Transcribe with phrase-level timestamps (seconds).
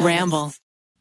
[0.00, 0.52] Ramble.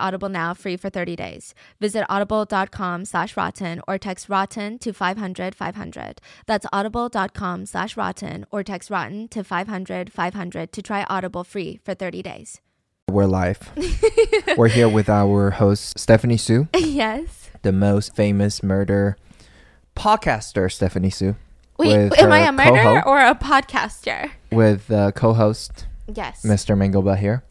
[0.00, 1.54] Audible now free for 30 days.
[1.80, 6.20] Visit audible.com slash rotten or text rotten to 500 500.
[6.46, 11.94] That's audible.com slash rotten or text rotten to 500 500 to try Audible free for
[11.94, 12.60] 30 days.
[13.10, 13.58] We're live.
[14.56, 17.50] We're here with our host, Stephanie Soo, yes.
[17.62, 19.16] the most famous murder
[19.96, 21.34] podcaster, Stephanie Soo.
[21.78, 24.30] Wait, am I a murderer or a podcaster?
[24.52, 26.42] With uh, co host, Yes.
[26.44, 26.76] Mr.
[26.76, 27.42] Mengelba here,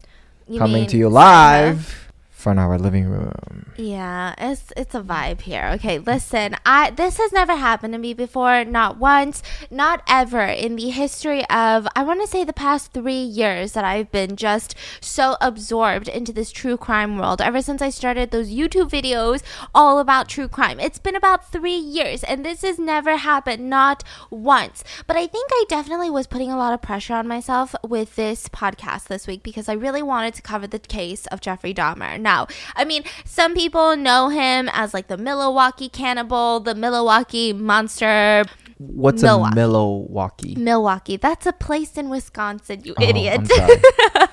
[0.46, 2.09] You coming mean to you live
[2.40, 3.72] from our living room.
[3.76, 5.70] Yeah, it's it's a vibe here.
[5.74, 10.76] Okay, listen, I this has never happened to me before, not once, not ever in
[10.76, 14.74] the history of I want to say the past 3 years that I've been just
[15.00, 19.42] so absorbed into this true crime world ever since I started those YouTube videos
[19.74, 20.80] all about true crime.
[20.80, 24.82] It's been about 3 years and this has never happened not once.
[25.06, 28.48] But I think I definitely was putting a lot of pressure on myself with this
[28.48, 32.18] podcast this week because I really wanted to cover the case of Jeffrey Dahmer.
[32.20, 32.29] Now,
[32.76, 38.44] I mean, some people know him as like the Milwaukee cannibal, the Milwaukee monster.
[38.78, 39.52] What's Milwaukee.
[39.52, 40.54] a Milwaukee?
[40.56, 43.42] Milwaukee, that's a place in Wisconsin, you Oh, idiot.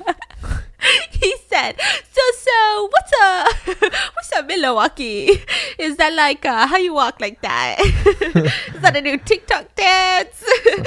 [1.11, 1.75] He said,
[2.11, 5.41] "So so, what's a what's a Milwaukee?
[5.77, 7.77] Is that like uh, how you walk like that?
[8.75, 10.43] Is that a new TikTok dance?"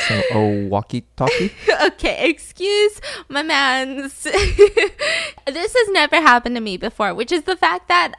[0.07, 1.53] so, oh, walkie talkie?
[1.87, 4.23] okay, excuse my man's.
[4.23, 8.15] this has never happened to me before, which is the fact that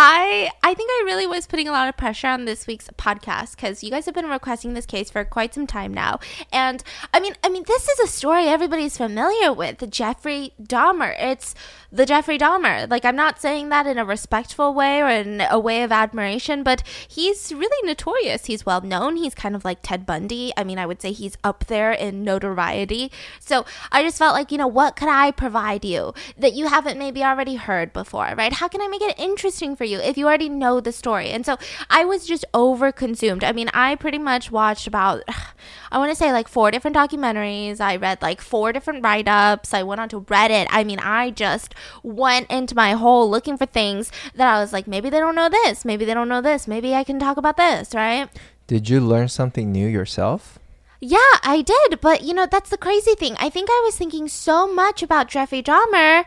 [0.00, 3.56] I I think I really was putting a lot of pressure on this week's podcast
[3.56, 6.20] because you guys have been requesting this case for quite some time now,
[6.52, 11.16] and I mean I mean this is a story everybody's familiar with, Jeffrey Dahmer.
[11.18, 11.52] It's
[11.90, 12.88] the Jeffrey Dahmer.
[12.88, 16.62] Like I'm not saying that in a respectful way or in a way of admiration,
[16.62, 18.46] but he's really notorious.
[18.46, 19.16] He's well known.
[19.16, 20.52] He's kind of like Ted Bundy.
[20.56, 23.10] I mean, I would say he's up there in notoriety.
[23.40, 26.98] So I just felt like, you know, what could I provide you that you haven't
[26.98, 28.52] maybe already heard before, right?
[28.52, 31.30] How can I make it interesting for you if you already know the story?
[31.30, 31.56] And so
[31.90, 33.42] I was just over consumed.
[33.42, 35.22] I mean, I pretty much watched about,
[35.92, 37.80] I want to say like four different documentaries.
[37.80, 39.74] I read like four different write ups.
[39.74, 40.66] I went onto Reddit.
[40.70, 44.86] I mean, I just went into my hole looking for things that I was like,
[44.86, 45.84] maybe they don't know this.
[45.84, 46.68] Maybe they don't know this.
[46.68, 48.28] Maybe I can talk about this, right?
[48.66, 50.58] Did you learn something new yourself?
[51.00, 52.00] Yeah, I did.
[52.00, 53.36] But you know, that's the crazy thing.
[53.38, 56.24] I think I was thinking so much about Jeffrey Dahmer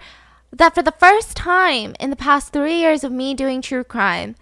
[0.51, 4.35] that for the first time in the past three years of me doing true crime,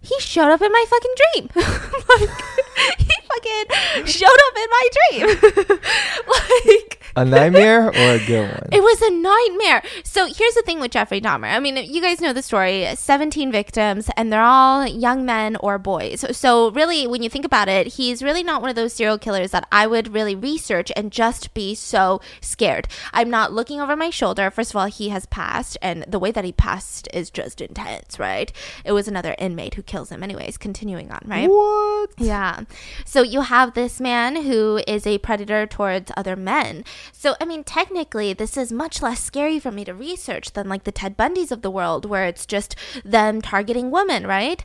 [0.00, 1.50] he showed up in my fucking dream.
[2.20, 2.30] like,
[2.98, 5.78] he fucking showed up in my dream.
[6.28, 8.68] like, A nightmare or a good one?
[8.72, 9.82] it was a nightmare.
[10.04, 11.52] So here's the thing with Jeffrey Dahmer.
[11.52, 15.78] I mean, you guys know the story 17 victims, and they're all young men or
[15.78, 16.20] boys.
[16.20, 19.18] So, so really, when you think about it, he's really not one of those serial
[19.18, 22.88] killers that I would really research and just be so scared.
[23.12, 24.50] I'm not looking over my shoulder.
[24.50, 28.18] First of all, he has passed, and the way that he passed is just intense,
[28.18, 28.52] right?
[28.84, 30.56] It was another inmate who kills him, anyways.
[30.58, 31.48] Continuing on, right?
[31.48, 32.10] What?
[32.18, 32.60] Yeah.
[33.04, 36.84] So you have this man who is a predator towards other men.
[37.12, 40.84] So, I mean, technically, this is much less scary for me to research than like
[40.84, 44.64] the Ted Bundys of the world, where it's just them targeting women, right?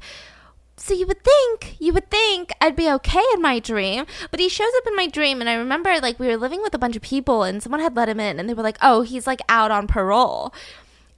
[0.79, 4.49] so you would think, you would think I'd be okay in my dream, but he
[4.49, 6.95] shows up in my dream, and I remember like we were living with a bunch
[6.95, 9.41] of people, and someone had let him in, and they were like, "Oh, he's like
[9.49, 10.53] out on parole."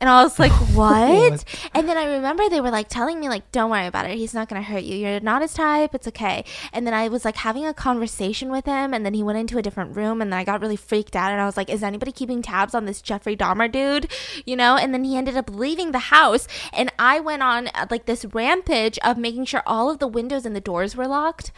[0.01, 1.45] And I was like, what?
[1.75, 4.17] and then I remember they were like telling me, like, don't worry about it.
[4.17, 4.95] He's not going to hurt you.
[4.95, 5.93] You're not his type.
[5.93, 6.43] It's okay.
[6.73, 8.95] And then I was like having a conversation with him.
[8.95, 10.19] And then he went into a different room.
[10.19, 11.31] And then I got really freaked out.
[11.31, 14.11] And I was like, is anybody keeping tabs on this Jeffrey Dahmer dude?
[14.43, 14.75] You know?
[14.75, 16.47] And then he ended up leaving the house.
[16.73, 20.47] And I went on uh, like this rampage of making sure all of the windows
[20.47, 21.51] and the doors were locked.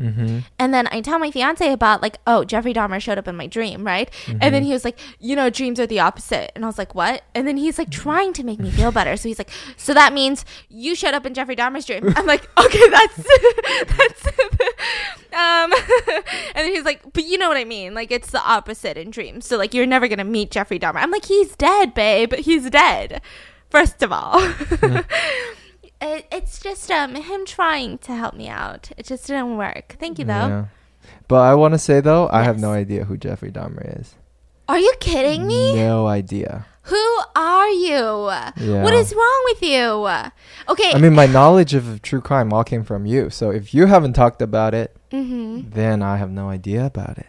[0.00, 0.38] Mm-hmm.
[0.58, 3.46] And then I tell my fiance about like, oh, Jeffrey Dahmer showed up in my
[3.46, 4.10] dream, right?
[4.24, 4.38] Mm-hmm.
[4.40, 6.52] And then he was like, you know, dreams are the opposite.
[6.54, 7.22] And I was like, what?
[7.34, 9.16] And then he's like trying to make me feel better.
[9.16, 12.12] So he's like, so that means you showed up in Jeffrey Dahmer's dream.
[12.16, 13.16] I'm like, okay, that's
[13.96, 14.26] that's.
[15.32, 15.72] um,
[16.54, 17.94] and then he's like, but you know what I mean?
[17.94, 19.46] Like it's the opposite in dreams.
[19.46, 20.96] So like you're never gonna meet Jeffrey Dahmer.
[20.96, 22.34] I'm like, he's dead, babe.
[22.34, 23.20] He's dead.
[23.68, 24.40] First of all.
[26.00, 28.90] It, it's just um him trying to help me out.
[28.96, 29.96] It just didn't work.
[29.98, 30.32] Thank you though.
[30.32, 30.64] Yeah.
[31.28, 32.34] But I want to say though, yes.
[32.34, 34.14] I have no idea who Jeffrey Dahmer is.
[34.68, 35.74] Are you kidding me?
[35.74, 36.66] No idea.
[36.82, 38.28] Who are you?
[38.56, 38.82] Yeah.
[38.82, 40.08] What is wrong with you?
[40.68, 40.92] Okay.
[40.92, 43.30] I mean, my knowledge of true crime all came from you.
[43.30, 45.70] So if you haven't talked about it, mm-hmm.
[45.70, 47.26] then I have no idea about it.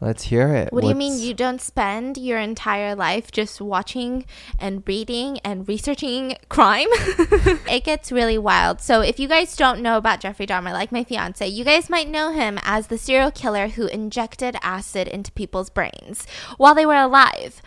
[0.00, 0.72] Let's hear it.
[0.72, 0.84] What What's...
[0.84, 4.24] do you mean you don't spend your entire life just watching
[4.58, 6.88] and reading and researching crime?
[6.90, 8.80] it gets really wild.
[8.80, 12.08] So, if you guys don't know about Jeffrey Dahmer, like my fiance, you guys might
[12.08, 16.26] know him as the serial killer who injected acid into people's brains
[16.56, 17.60] while they were alive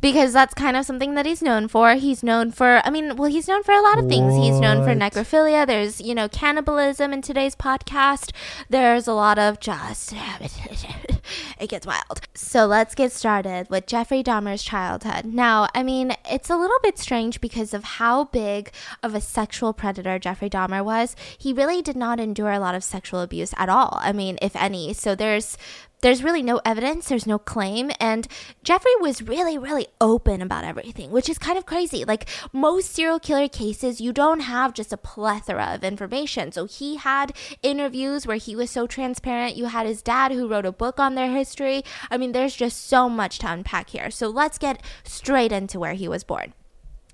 [0.00, 1.94] because that's kind of something that he's known for.
[1.94, 4.34] He's known for, I mean, well, he's known for a lot of things.
[4.34, 4.42] What?
[4.42, 5.66] He's known for necrophilia.
[5.66, 8.32] There's, you know, cannibalism in today's podcast.
[8.68, 10.14] There's a lot of just,
[11.60, 12.20] it gets wild.
[12.34, 15.24] So let's get started with Jeffrey Dahmer's childhood.
[15.24, 18.70] Now, I mean, it's a little bit strange because of how big
[19.02, 21.16] of a sexual predator Jeffrey Dahmer was.
[21.38, 23.98] He really did not endure a lot of sexual abuse at all.
[24.00, 24.92] I mean, if any.
[24.92, 25.56] So there's
[26.00, 27.90] there's really no evidence, there's no claim.
[27.98, 28.28] And
[28.62, 32.04] Jeffrey was really, really open about everything, which is kind of crazy.
[32.04, 36.52] Like most serial killer cases, you don't have just a plethora of information.
[36.52, 37.32] So he had
[37.62, 39.56] interviews where he was so transparent.
[39.56, 41.82] You had his dad who wrote a book on their history.
[42.10, 44.10] I mean, there's just so much to unpack here.
[44.10, 46.52] So let's get straight into where he was born.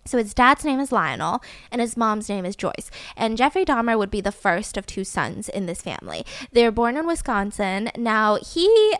[0.04, 2.90] So his dad's name is Lionel and his mom's name is Joyce.
[3.16, 6.24] And Jeffrey Dahmer would be the first of two sons in this family.
[6.50, 7.90] They were born in Wisconsin.
[7.96, 8.94] Now he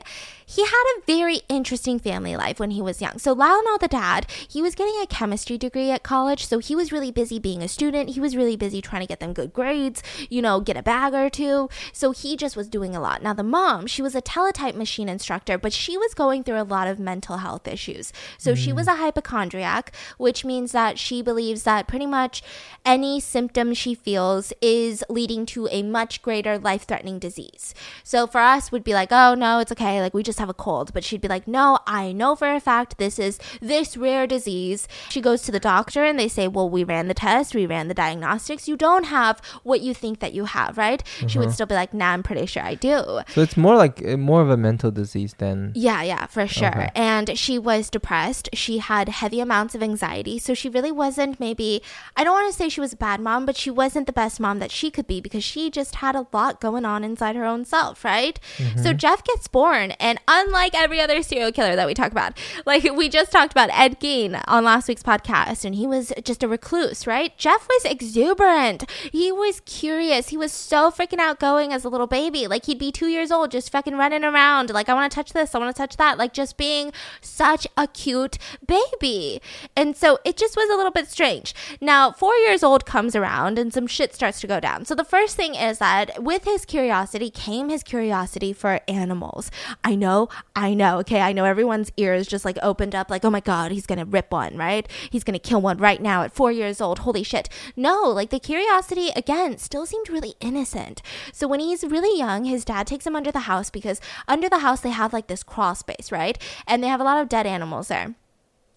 [0.54, 3.19] he had a very interesting family life when he was young.
[3.19, 6.93] So Lionel, the dad, he was getting a chemistry degree at college, so he was
[6.93, 8.10] really busy being a student.
[8.10, 11.14] He was really busy trying to get them good grades, you know, get a bag
[11.14, 11.70] or two.
[11.93, 13.22] So he just was doing a lot.
[13.22, 16.64] Now the mom, she was a teletype machine instructor, but she was going through a
[16.64, 18.12] lot of mental health issues.
[18.37, 18.56] So mm.
[18.56, 22.43] she was a hypochondriac, which means that she believes that pretty much
[22.84, 27.75] any symptom she feels is leading to a much greater life-threatening disease.
[28.04, 30.02] So for us would be like, "Oh, no, it's okay.
[30.02, 30.92] Like we just have a cold.
[30.92, 34.88] But she'd be like, no, I know for a fact this is this rare disease.
[35.08, 37.88] She goes to the doctor and they say, well, we ran the test, we ran
[37.88, 38.68] the diagnostics.
[38.68, 41.02] You don't have what you think that you have, right?
[41.02, 41.28] Uh-huh.
[41.28, 41.54] She would uh-huh.
[41.54, 43.20] still be like, nah, I'm pretty sure I do.
[43.28, 45.72] So it's more like eh, more of a mental disease than.
[45.74, 46.68] Yeah, yeah, for sure.
[46.68, 46.90] Okay.
[46.94, 48.50] And she was depressed.
[48.52, 50.38] She had heavy amounts of anxiety.
[50.38, 51.82] So she really wasn't maybe,
[52.16, 54.40] I don't want to say she was a bad mom, but she wasn't the best
[54.40, 57.44] mom that she could be because she just had a lot going on inside her
[57.44, 58.38] own self, right?
[58.56, 58.82] Mm-hmm.
[58.82, 62.38] So Jeff gets born and unlike every other serial killer that we talk about.
[62.66, 66.42] Like we just talked about Ed Gein on last week's podcast, and he was just
[66.42, 67.37] a recluse, right?
[67.37, 68.88] Jeff was exuberant.
[69.11, 70.28] He was curious.
[70.28, 72.47] He was so freaking outgoing as a little baby.
[72.47, 74.70] Like he'd be two years old, just fucking running around.
[74.70, 76.18] Like, I want to touch this, I want to touch that.
[76.18, 79.40] Like just being such a cute baby.
[79.76, 81.54] And so it just was a little bit strange.
[81.80, 84.85] Now, four years old comes around and some shit starts to go down.
[84.85, 89.50] So the first thing is that with his curiosity came his curiosity for animals.
[89.82, 90.12] I know
[90.54, 93.73] I know, okay, I know everyone's ears just like opened up, like, oh my God,
[93.73, 94.88] he's gonna rip one, right?
[95.11, 97.00] He's gonna kill one right now at four years old.
[97.00, 97.49] Holy shit.
[97.76, 101.02] No, like the curiosity, again, still seemed really innocent.
[101.33, 104.59] So when he's really young, his dad takes him under the house because under the
[104.59, 106.38] house they have like this crawl space, right?
[106.66, 108.14] And they have a lot of dead animals there.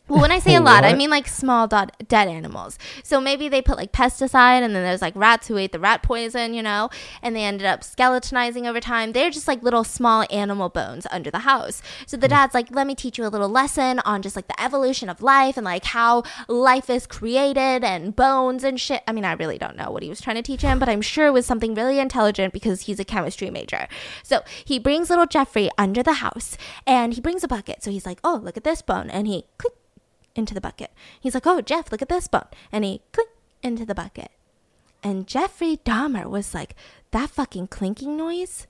[0.08, 2.78] Well, when I say a lot, I mean like small dead animals.
[3.02, 6.04] So maybe they put like pesticide, and then there's like rats who ate the rat
[6.04, 6.92] poison, you know,
[7.24, 9.14] and they ended up skeletonizing over time.
[9.14, 11.82] They're just like little small animal bones under the house.
[12.06, 12.34] So the hmm.
[12.34, 15.24] dad's like, let me teach you a little lesson on just like the evolution of
[15.24, 19.02] life and like how life is created and bones and shit.
[19.08, 21.02] I mean, I really don't know what he was trying to teach him, but I'm
[21.02, 23.88] sure it was something really intelligent because he's a chemistry major.
[24.22, 27.82] So he brings little Jeffrey under the house and he brings a bucket.
[27.82, 29.10] So he's like, oh, look at this bone.
[29.10, 29.74] And he click
[30.36, 30.92] into the bucket.
[31.20, 32.48] He's like, oh, Jeff, look at this bone.
[32.72, 33.30] And he click
[33.64, 34.32] into the bucket.
[35.04, 36.76] And Jeffrey Dahmer was like,
[37.12, 38.68] that fucking clinking noise?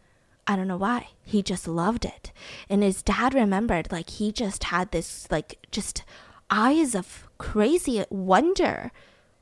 [0.47, 1.09] I don't know why.
[1.23, 2.31] He just loved it.
[2.69, 6.03] And his dad remembered, like, he just had this, like, just
[6.49, 8.91] eyes of crazy wonder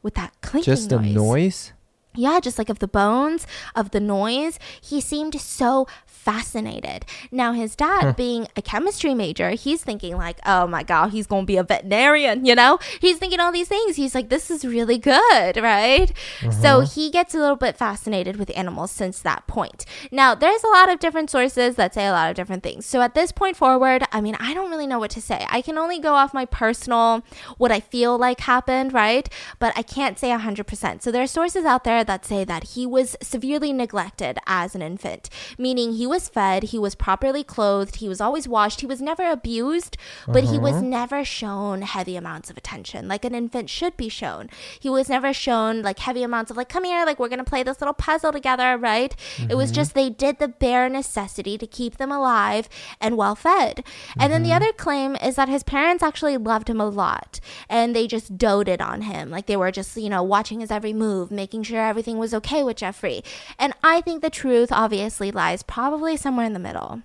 [0.01, 0.87] with that clinking noise.
[0.87, 1.73] Just a noise?
[2.15, 4.59] yeah, just like of the bones, of the noise.
[4.81, 5.87] He seemed so
[6.23, 7.05] fascinated.
[7.31, 8.13] Now, his dad, huh.
[8.13, 11.63] being a chemistry major, he's thinking, like, oh my God, he's going to be a
[11.63, 12.79] veterinarian, you know?
[13.01, 13.97] He's thinking all these things.
[13.97, 16.11] He's like, this is really good, right?
[16.41, 16.51] Uh-huh.
[16.51, 19.85] So he gets a little bit fascinated with animals since that point.
[20.11, 22.85] Now, there's a lot of different sources that say a lot of different things.
[22.85, 25.45] So at this point forward, I mean, I don't really know what to say.
[25.49, 27.23] I can only go off my personal,
[27.57, 29.27] what I feel like happened, right?
[29.59, 31.01] But I can't say 100%.
[31.01, 34.81] So there are sources out there that say that he was severely neglected as an
[34.81, 39.01] infant, meaning he was fed, he was properly clothed, he was always washed, he was
[39.01, 40.53] never abused, but uh-huh.
[40.53, 40.93] he was uh-huh.
[40.99, 44.49] never shown heavy amounts of attention like an infant should be shown.
[44.79, 47.63] He was never shown like heavy amounts of like, come here, like we're gonna play
[47.63, 49.15] this little puzzle together, right?
[49.37, 49.51] Mm-hmm.
[49.51, 49.75] It was mm-hmm.
[49.75, 52.69] just they did the bare necessity to keep them alive
[53.01, 53.77] and well fed.
[53.77, 54.21] Mm-hmm.
[54.21, 54.57] And then the mm-hmm.
[54.57, 57.39] other claim is that his parents actually loved him a lot
[57.69, 59.29] and they just doted on him.
[59.31, 62.63] Like they were just, you know, watching his every move, making sure everything was okay
[62.63, 63.23] with Jeffrey.
[63.57, 67.01] And I think the truth obviously lies probably somewhere in the middle.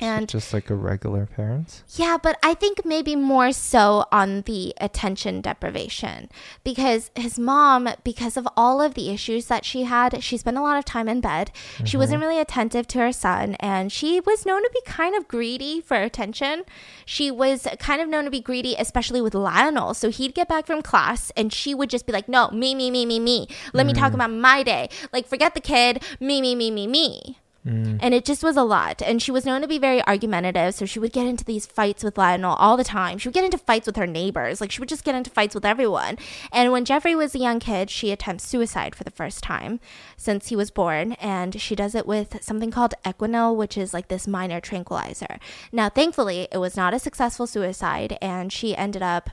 [0.00, 1.84] And just like a regular parents?
[1.94, 6.28] Yeah, but I think maybe more so on the attention deprivation
[6.64, 10.62] because his mom, because of all of the issues that she had, she spent a
[10.62, 11.52] lot of time in bed.
[11.74, 11.84] Mm-hmm.
[11.84, 15.28] She wasn't really attentive to her son, and she was known to be kind of
[15.28, 16.64] greedy for attention.
[17.06, 19.94] She was kind of known to be greedy, especially with Lionel.
[19.94, 22.90] So he'd get back from class, and she would just be like, No, me, me,
[22.90, 23.46] me, me, me.
[23.72, 23.88] Let mm.
[23.88, 24.16] me talk mm.
[24.16, 24.88] about my day.
[25.12, 27.38] Like, forget the kid, me, me, me, me, me.
[27.66, 27.98] Mm.
[28.02, 29.00] And it just was a lot.
[29.00, 30.74] And she was known to be very argumentative.
[30.74, 33.18] So she would get into these fights with Lionel all the time.
[33.18, 34.60] She would get into fights with her neighbors.
[34.60, 36.18] Like she would just get into fights with everyone.
[36.52, 39.80] And when Jeffrey was a young kid, she attempts suicide for the first time
[40.16, 41.12] since he was born.
[41.12, 45.38] And she does it with something called Equanil, which is like this minor tranquilizer.
[45.72, 48.18] Now, thankfully, it was not a successful suicide.
[48.20, 49.30] And she ended up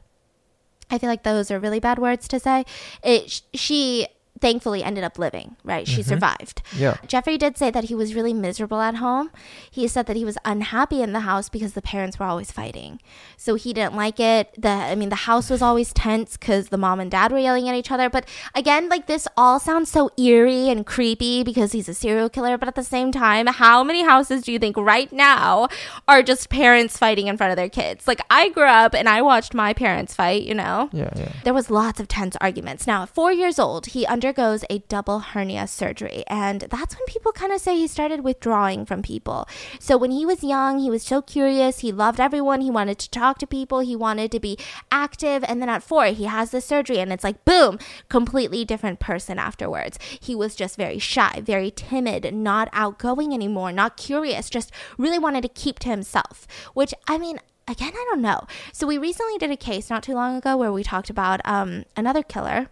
[0.94, 2.66] I feel like those are really bad words to say.
[3.02, 4.08] It she
[4.42, 5.88] thankfully ended up living, right?
[5.88, 6.10] She mm-hmm.
[6.10, 6.62] survived.
[6.76, 6.98] Yeah.
[7.08, 9.32] Jeffrey did say that he was really miserable at home.
[9.70, 13.00] He said that he was unhappy in the house because the parents were always fighting.
[13.38, 14.54] So he didn't like it.
[14.58, 17.70] The I mean the house was always tense cuz the mom and dad were yelling
[17.70, 21.88] at each other, but again, like this all sounds so eerie and creepy because he's
[21.88, 25.12] a serial killer, but at the same time, how many houses do you think right
[25.14, 25.68] now
[26.08, 28.08] are just parents fighting in front of their kids?
[28.08, 30.90] Like I grew up and I watched my parents fight, you know.
[30.92, 31.32] Yeah, yeah.
[31.44, 32.88] There was lots of tense arguments.
[32.88, 36.24] Now, at 4 years old, he under undergoes a double hernia surgery.
[36.28, 39.46] And that's when people kind of say he started withdrawing from people.
[39.80, 41.80] So when he was young, he was so curious.
[41.80, 42.62] He loved everyone.
[42.62, 43.82] He wanted to talk to people.
[43.82, 44.58] He wanted to be
[44.90, 45.44] active.
[45.46, 49.38] And then at four, he has the surgery and it's like, boom, completely different person
[49.38, 50.00] afterwards.
[50.20, 55.42] He was just very shy, very timid, not outgoing anymore, not curious, just really wanted
[55.42, 58.48] to keep to himself, which I mean, again, I don't know.
[58.72, 61.84] So we recently did a case not too long ago where we talked about um,
[61.98, 62.70] another killer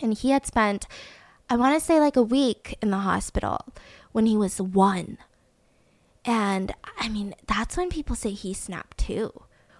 [0.00, 0.86] and he had spent,
[1.48, 3.66] I want to say, like a week in the hospital
[4.12, 5.18] when he was one.
[6.24, 9.30] And I mean, that's when people say he snapped too,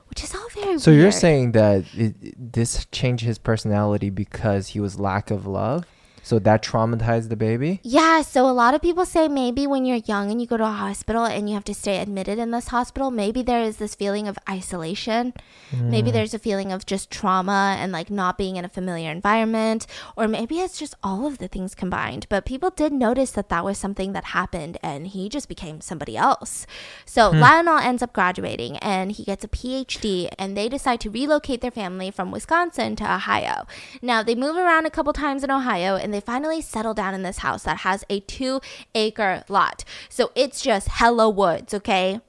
[0.09, 1.03] which is all very So weird.
[1.03, 5.87] you're saying that it, this changed his personality because he was lack of love?
[6.25, 7.81] So that traumatized the baby?
[7.83, 8.23] Yeah.
[8.23, 10.71] So a lot of people say maybe when you're young and you go to a
[10.71, 14.27] hospital and you have to stay admitted in this hospital, maybe there is this feeling
[14.27, 15.35] of isolation.
[15.71, 15.91] Mm.
[15.91, 19.87] Maybe there's a feeling of just trauma and like not being in a familiar environment.
[20.17, 22.27] Or maybe it's just all of the things combined.
[22.31, 26.17] But people did notice that that was something that happened and he just became somebody
[26.17, 26.67] else.
[27.05, 27.39] So hmm.
[27.39, 31.71] Lionel ends up graduating and he gets a PhD and they decide to relocate their
[31.71, 33.67] family from Wisconsin to Ohio.
[34.01, 37.23] Now they move around a couple times in Ohio and they finally settle down in
[37.23, 38.61] this house that has a two
[38.95, 39.85] acre lot.
[40.09, 42.21] So it's just hello woods, okay?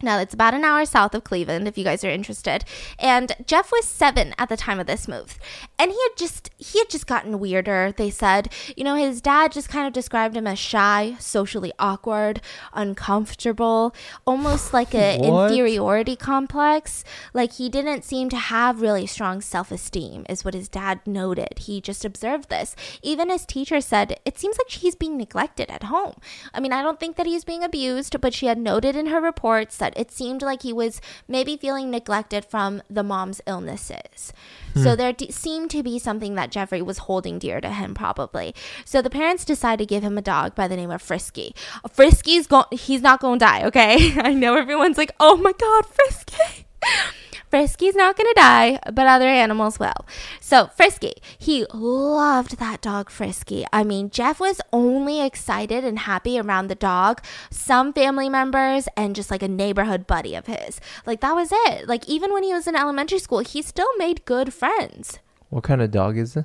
[0.00, 2.64] Now, it's about an hour south of Cleveland, if you guys are interested.
[3.00, 5.38] And Jeff was seven at the time of this move.
[5.78, 8.52] And he had just he had just gotten weirder, they said.
[8.76, 12.40] You know, his dad just kind of described him as shy, socially awkward,
[12.72, 13.94] uncomfortable,
[14.26, 17.04] almost like an inferiority complex.
[17.32, 21.60] Like he didn't seem to have really strong self-esteem, is what his dad noted.
[21.60, 22.74] He just observed this.
[23.02, 26.14] Even his teacher said, it seems like he's being neglected at home.
[26.52, 29.20] I mean, I don't think that he's being abused, but she had noted in her
[29.20, 34.32] reports that it seemed like he was maybe feeling neglected from the mom's illnesses.
[34.74, 34.82] Hmm.
[34.82, 38.54] So there d- seemed to be something that Jeffrey was holding dear to him, probably.
[38.84, 41.54] So the parents decide to give him a dog by the name of Frisky.
[41.92, 44.14] Frisky's going, he's not going to die, okay?
[44.20, 46.66] I know everyone's like, oh my God, Frisky.
[47.50, 50.06] Frisky's not going to die, but other animals will.
[50.40, 53.64] So, Frisky, he loved that dog, Frisky.
[53.72, 59.16] I mean, Jeff was only excited and happy around the dog, some family members, and
[59.16, 60.80] just like a neighborhood buddy of his.
[61.06, 61.88] Like, that was it.
[61.88, 65.18] Like, even when he was in elementary school, he still made good friends.
[65.50, 66.44] What kind of dog is it?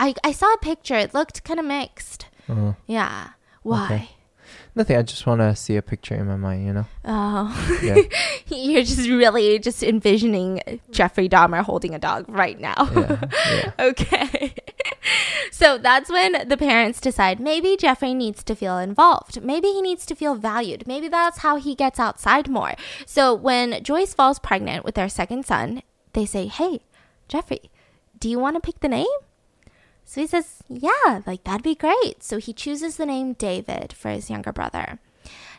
[0.00, 0.96] I, I saw a picture.
[0.96, 2.26] It looked kind of mixed.
[2.48, 3.28] Uh, Yeah.
[3.62, 3.84] Why?
[3.84, 4.08] Okay.
[4.74, 4.96] nothing.
[4.96, 6.66] I just want to see a picture in my mind.
[6.66, 6.86] You know.
[7.04, 7.78] Oh.
[7.82, 7.98] Yeah.
[8.48, 12.90] You're just really just envisioning Jeffrey Dahmer holding a dog right now.
[12.92, 13.28] Yeah.
[13.52, 13.72] yeah.
[13.78, 14.54] okay.
[15.52, 19.40] so that's when the parents decide maybe Jeffrey needs to feel involved.
[19.42, 20.86] Maybe he needs to feel valued.
[20.88, 22.74] Maybe that's how he gets outside more.
[23.06, 25.82] So when Joyce falls pregnant with their second son,
[26.12, 26.80] they say, Hey,
[27.28, 27.70] Jeffrey,
[28.22, 29.08] do you want to pick the name?
[30.04, 32.22] So he says, Yeah, like that'd be great.
[32.22, 35.00] So he chooses the name David for his younger brother.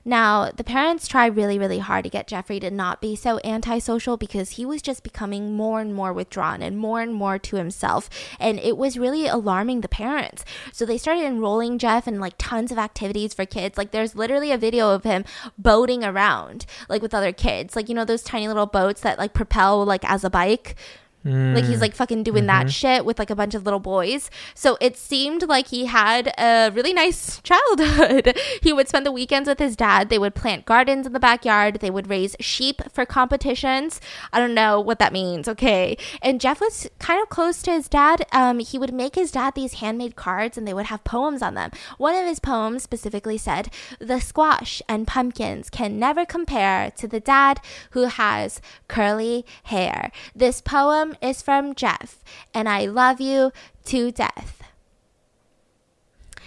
[0.06, 4.16] Now, the parents try really, really hard to get Jeffrey to not be so antisocial
[4.18, 8.10] because he was just becoming more and more withdrawn and more and more to himself.
[8.40, 10.44] And it was really alarming the parents.
[10.72, 13.78] So they started enrolling Jeff in like tons of activities for kids.
[13.78, 15.26] Like there's literally a video of him
[15.58, 17.76] boating around like with other kids.
[17.76, 20.76] Like, you know, those tiny little boats that like propel like as a bike.
[21.26, 24.30] Like he's like fucking doing that shit with like a bunch of little boys.
[24.54, 28.38] So it seemed like he had a really nice childhood.
[28.62, 30.10] he would spend the weekends with his dad.
[30.10, 31.80] They would plant gardens in the backyard.
[31.80, 34.02] They would raise sheep for competitions.
[34.34, 35.48] I don't know what that means.
[35.48, 35.98] Okay.
[36.22, 38.26] And Jeff was kind of close to his dad.
[38.32, 41.54] Um, he would make his dad these handmade cards and they would have poems on
[41.54, 41.72] them.
[41.98, 47.20] One of his poems specifically said, The squash and pumpkins can never compare to the
[47.20, 47.62] dad
[47.92, 50.12] who has curly hair.
[50.36, 53.52] This poem is from Jeff, and I love you
[53.86, 54.62] to death.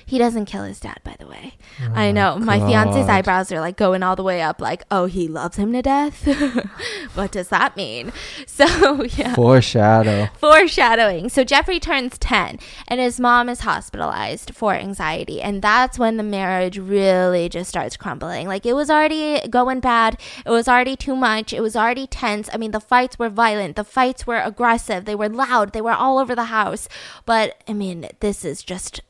[0.09, 1.55] He doesn't kill his dad, by the way.
[1.93, 2.35] I know.
[2.37, 5.57] Oh my fiance's eyebrows are like going all the way up, like, oh, he loves
[5.57, 6.25] him to death?
[7.15, 8.13] what does that mean?
[8.47, 9.35] So, yeah.
[9.35, 10.29] Foreshadow.
[10.39, 11.29] Foreshadowing.
[11.29, 12.59] So Jeffrey turns 10
[12.89, 15.43] and his mom is hospitalized for anxiety.
[15.43, 18.47] And that's when the marriage really just starts crumbling.
[18.47, 20.19] Like it was already going bad.
[20.47, 21.53] It was already too much.
[21.53, 22.49] It was already tense.
[22.53, 23.77] I mean, the fights were violent.
[23.77, 25.05] The fights were aggressive.
[25.05, 25.73] They were loud.
[25.73, 26.89] They were all over the house.
[27.27, 29.01] But I mean, this is just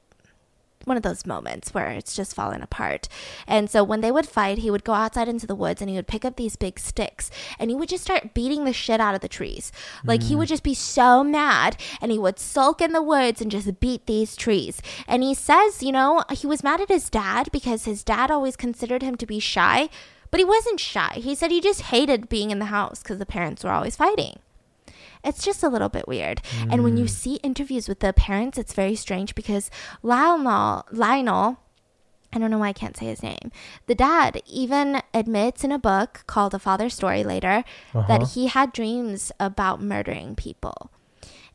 [0.87, 3.09] one of those moments where it's just falling apart.
[3.47, 5.97] And so when they would fight, he would go outside into the woods and he
[5.97, 9.15] would pick up these big sticks and he would just start beating the shit out
[9.15, 9.73] of the trees.
[10.05, 10.51] Like he would mm.
[10.51, 14.37] just be so mad and he would sulk in the woods and just beat these
[14.37, 14.81] trees.
[15.09, 18.57] And he says, you know, he was mad at his dad because his dad always
[18.57, 19.89] considered him to be shy,
[20.31, 21.15] but he wasn't shy.
[21.17, 24.39] He said he just hated being in the house because the parents were always fighting.
[25.25, 26.41] It's just a little bit weird.
[26.71, 29.71] And when you see interviews with the parents, it's very strange because
[30.03, 31.59] Lionel, Lionel,
[32.33, 33.51] I don't know why I can't say his name.
[33.87, 38.07] The dad even admits in a book called A Father's Story later Uh-huh.
[38.09, 40.91] that he had dreams about murdering people.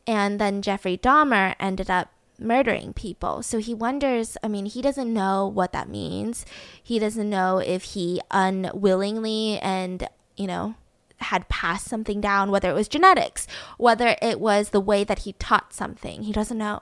[0.08, 3.43] And then Jeffrey Dahmer ended up murdering people.
[3.43, 6.43] So he wonders, I mean, he doesn't know what that means.
[6.82, 10.76] He doesn't know if he unwillingly and, you know,
[11.24, 15.34] had passed something down, whether it was genetics, whether it was the way that he
[15.34, 16.24] taught something.
[16.24, 16.82] He doesn't know.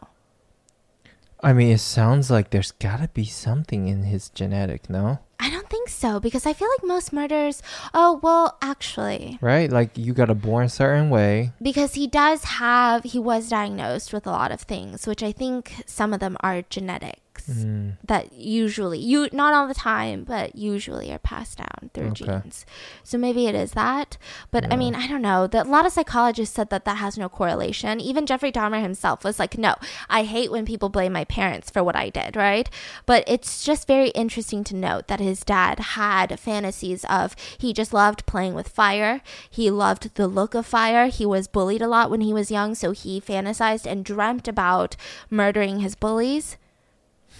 [1.41, 5.19] I mean, it sounds like there's gotta be something in his genetic, no?
[5.39, 7.63] I don't think so because I feel like most murders.
[7.93, 9.71] Oh, well, actually, Right?
[9.71, 11.53] Like you got to born a certain way.
[11.61, 15.83] because he does have, he was diagnosed with a lot of things, which I think
[15.85, 17.97] some of them are genetics Mm.
[18.03, 22.25] that usually, you not all the time, but usually are passed down through Okay.
[22.25, 22.65] genes.
[23.03, 24.17] So maybe it is that.
[24.51, 25.47] But I mean, I don't know.
[25.47, 27.99] That a lot of psychologists said that that has no correlation.
[27.99, 29.75] Even Jeffrey Dahmer himself was like, "No,
[30.09, 32.69] I hate when people blame my parents for what I did." Right?
[33.05, 37.93] But it's just very interesting to note that his dad had fantasies of he just
[37.93, 39.21] loved playing with fire.
[39.49, 41.07] He loved the look of fire.
[41.07, 44.95] He was bullied a lot when he was young, so he fantasized and dreamt about
[45.29, 46.57] murdering his bullies.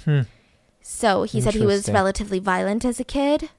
[0.05, 0.21] Hmm.
[0.81, 3.49] So he said he was relatively violent as a kid.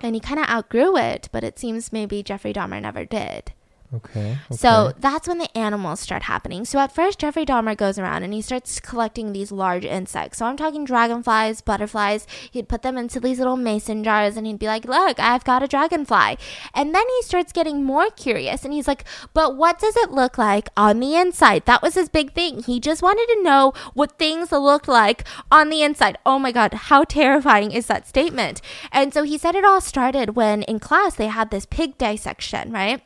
[0.00, 3.52] And he kind of outgrew it, but it seems maybe Jeffrey Dahmer never did.
[3.94, 4.38] Okay.
[4.50, 6.64] So that's when the animals start happening.
[6.64, 10.38] So at first, Jeffrey Dahmer goes around and he starts collecting these large insects.
[10.38, 12.26] So I'm talking dragonflies, butterflies.
[12.50, 15.62] He'd put them into these little mason jars and he'd be like, Look, I've got
[15.62, 16.38] a dragonfly.
[16.74, 20.38] And then he starts getting more curious and he's like, But what does it look
[20.38, 21.66] like on the inside?
[21.66, 22.62] That was his big thing.
[22.62, 26.16] He just wanted to know what things looked like on the inside.
[26.24, 28.62] Oh my God, how terrifying is that statement?
[28.90, 32.72] And so he said it all started when in class they had this pig dissection,
[32.72, 33.02] right?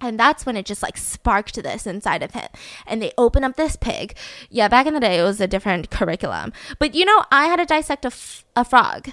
[0.00, 2.48] And that's when it just like sparked this inside of him.
[2.86, 4.16] And they open up this pig.
[4.50, 6.52] Yeah, back in the day, it was a different curriculum.
[6.78, 9.10] But you know, I had to dissect a, f- a frog.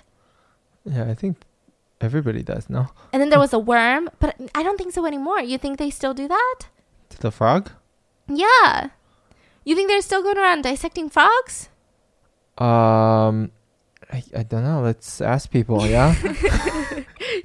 [0.85, 1.37] yeah, I think
[2.03, 2.87] Everybody does, no?
[3.13, 5.39] And then there was a worm, but I don't think so anymore.
[5.39, 6.59] You think they still do that?
[7.11, 7.71] To the frog?
[8.27, 8.89] Yeah.
[9.63, 11.69] You think they're still going around dissecting frogs?
[12.57, 13.51] Um,
[14.13, 14.81] I, I don't know.
[14.83, 16.13] Let's ask people, yeah?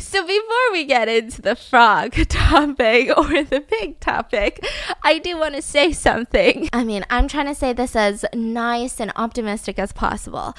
[0.01, 4.65] So before we get into the frog topic or the pig topic,
[5.03, 6.69] I do want to say something.
[6.73, 10.55] I mean, I'm trying to say this as nice and optimistic as possible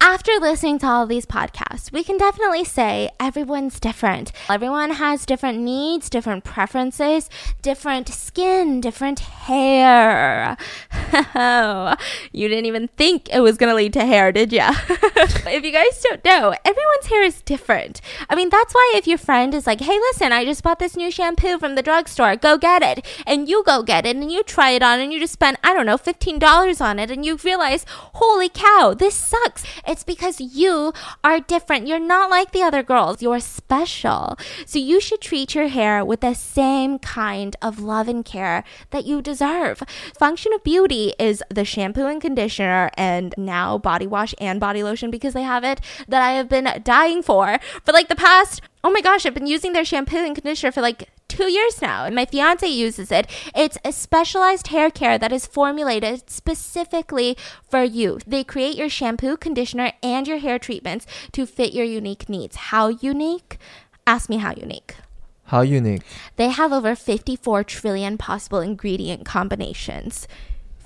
[0.00, 4.32] after listening to all these podcasts, we can definitely say everyone's different.
[4.48, 7.28] Everyone has different needs, different preferences,
[7.62, 10.56] different skin, different hair.
[12.32, 14.72] you didn't even think it was going to lead to hair, did ya?
[14.88, 18.00] if you guys don't know, everyone's hair is different.
[18.30, 20.96] I mean, that's why if your friend is like, hey, listen, I just bought this
[20.96, 23.04] new shampoo from the drugstore, go get it.
[23.26, 25.74] And you go get it and you try it on and you just spend, I
[25.74, 30.92] don't know, $15 on it and you realize, holy cow, this sucks it's because you
[31.24, 31.86] are different.
[31.86, 33.22] You're not like the other girls.
[33.22, 34.36] You're special.
[34.66, 39.04] So you should treat your hair with the same kind of love and care that
[39.04, 39.82] you deserve.
[40.18, 45.10] Function of Beauty is the shampoo and conditioner and now body wash and body lotion
[45.10, 48.90] because they have it that I have been dying for for like the past oh
[48.90, 52.14] my gosh, I've been using their shampoo and conditioner for like two years now, and
[52.14, 53.26] my fiance uses it.
[53.54, 57.36] It's a specialized hair care that is formulated specifically
[57.68, 58.18] for you.
[58.26, 62.56] They create your shampoo, conditioner, and your hair treatments to fit your unique needs.
[62.56, 63.58] How unique?
[64.06, 64.96] Ask me how unique.
[65.44, 66.02] How unique?
[66.36, 70.28] They have over 54 trillion possible ingredient combinations.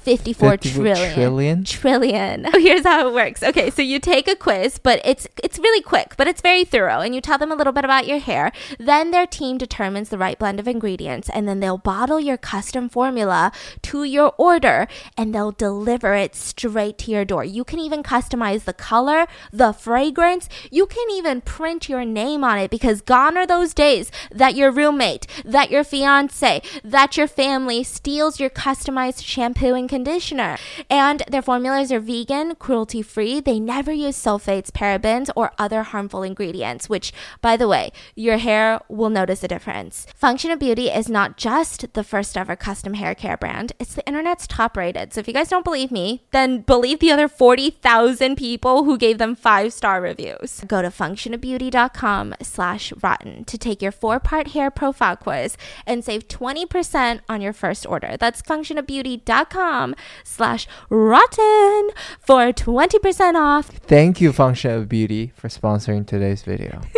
[0.03, 1.15] 54 trillion.
[1.15, 1.65] trillion?
[1.65, 2.47] Trillion.
[2.55, 3.43] Oh, here's how it works.
[3.43, 7.01] Okay so you take a quiz but it's it's really quick but it's very thorough
[7.01, 8.53] and you tell them a little bit about your hair.
[8.79, 12.89] Then their team determines the right blend of ingredients and then they'll bottle your custom
[12.89, 14.87] formula to your order
[15.17, 17.45] and they'll deliver it straight to your door.
[17.45, 20.49] You can even customize the color the fragrance.
[20.71, 24.71] You can even print your name on it because gone are those days that your
[24.71, 30.57] roommate that your fiance that your family steals your customized shampoo and conditioner.
[30.89, 33.41] And their formulas are vegan, cruelty free.
[33.41, 38.81] They never use sulfates, parabens, or other harmful ingredients, which, by the way, your hair
[38.89, 40.07] will notice a difference.
[40.15, 44.07] Function of Beauty is not just the first ever custom hair care brand, it's the
[44.07, 45.13] internet's top rated.
[45.13, 49.19] So if you guys don't believe me, then believe the other 40,000 people who gave
[49.19, 50.63] them five star reviews.
[50.67, 56.29] Go to functionofbeauty.com slash rotten to take your four part hair profile quiz and save
[56.29, 58.17] 20% on your first order.
[58.19, 59.82] That's functionofbeauty.com
[60.25, 61.91] slash rotten
[62.21, 63.67] for 20% off.
[63.67, 66.81] Thank you, Function of Beauty, for sponsoring today's video.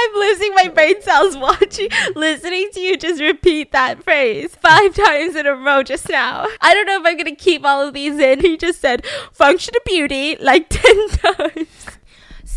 [0.00, 5.34] I'm losing my brain cells watching, listening to you just repeat that phrase five times
[5.34, 6.46] in a row just now.
[6.60, 8.40] I don't know if I'm gonna keep all of these in.
[8.40, 11.77] He just said function of beauty like 10 times.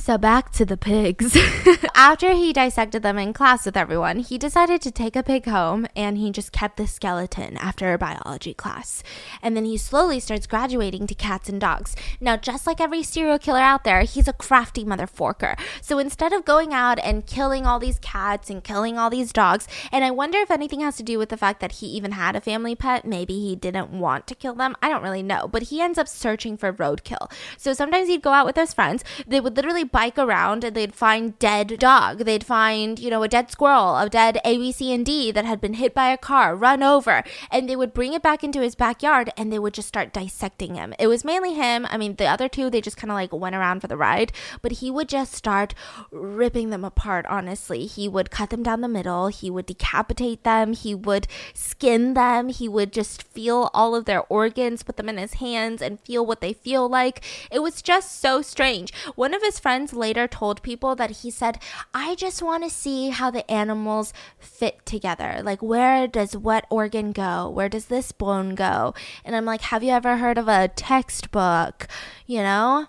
[0.02, 1.38] So back to the pigs.
[1.96, 5.86] After he dissected them in class with everyone, he decided to take a pig home
[5.96, 9.04] and he just kept the skeleton after a biology class.
[9.44, 11.96] And then he slowly starts graduating to cats and dogs.
[12.20, 15.56] Now, just like every serial killer out there, he's a crafty mother forker.
[15.84, 19.68] So instead of going out and killing all these cats and killing all these dogs,
[19.92, 22.36] and I wonder if anything has to do with the fact that he even had
[22.36, 24.76] a family pet, maybe he didn't want to kill them.
[24.82, 27.32] I don't really know, but he ends up searching for roadkill.
[27.56, 30.96] So sometimes he'd go out with his friends, they would literally bike around and they'd
[30.96, 32.20] find dead dog.
[32.20, 35.46] They'd find, you know, a dead squirrel, a dead A, B, C, and D that
[35.46, 38.62] had been hit by a car, run over, and they would bring it back into
[38.62, 40.96] his backyard and they would just start dissecting him.
[40.98, 41.86] It was mainly him.
[41.88, 44.32] I mean, the other two, they just kind of like went around for the ride,
[44.64, 45.76] but he would just start
[46.10, 47.86] ripping them apart, honestly.
[47.86, 52.50] He would cut them down the middle, he would decapitate them, he would skin them,
[52.50, 56.26] he would just feel all of their organs, put them in his hands, and feel
[56.26, 57.24] what they feel like.
[57.52, 58.92] It was just so strange.
[59.14, 61.58] One of his friends friends later told people that he said,
[61.92, 65.42] I just want to see how the animals fit together.
[65.44, 67.50] Like, where does what organ go?
[67.50, 68.94] Where does this bone go?
[69.26, 71.88] And I'm like, have you ever heard of a textbook?
[72.28, 72.88] You know?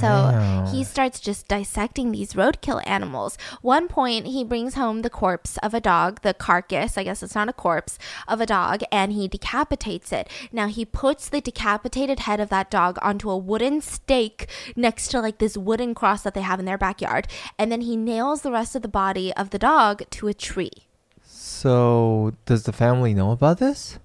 [0.00, 3.36] So he starts just dissecting these roadkill animals.
[3.62, 7.34] One point, he brings home the corpse of a dog, the carcass, I guess it's
[7.34, 10.28] not a corpse, of a dog, and he decapitates it.
[10.52, 15.20] Now, he puts the decapitated head of that dog onto a wooden stake next to
[15.20, 18.52] like this wooden cross that they have in their backyard, and then he nails the
[18.52, 20.86] rest of the body of the dog to a tree.
[21.26, 23.98] So, does the family know about this?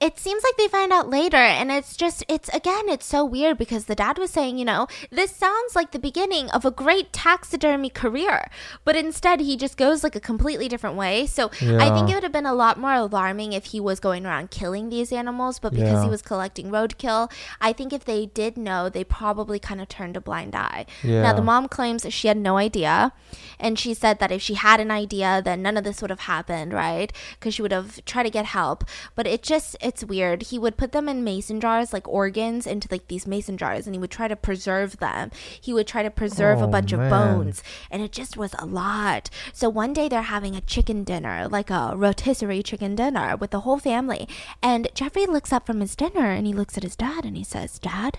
[0.00, 3.58] It seems like they find out later and it's just it's again it's so weird
[3.58, 7.12] because the dad was saying you know this sounds like the beginning of a great
[7.12, 8.48] taxidermy career
[8.84, 11.26] but instead he just goes like a completely different way.
[11.26, 11.78] So Yeah.
[11.84, 14.50] i think it would have been a lot more alarming if he was going around
[14.50, 16.04] killing these animals but because Yeah.
[16.04, 17.30] he was collecting roadkill
[17.60, 20.86] i think if they did know they probably kind of turned a blind eye.
[21.02, 23.12] Now the mom claims that she had no idea
[23.58, 26.20] and she said that if she had an idea then none of this would have
[26.20, 27.12] happened right?
[27.38, 28.84] Because she would have tried to get help.
[29.14, 30.42] But it just it's weird.
[30.44, 33.94] He would put them in mason jars like organs into like these mason jars and
[33.96, 35.30] he would try to preserve them.
[35.60, 38.66] He would try to preserve a Oh, bunch of bones and it just was a
[38.66, 39.30] lot.
[39.52, 43.60] So one day they're having a chicken dinner like a rotisserie chicken dinner with the
[43.60, 44.28] whole family
[44.62, 47.42] and jeffrey looks up from his dinner and he looks at his dad and he
[47.44, 48.18] says dad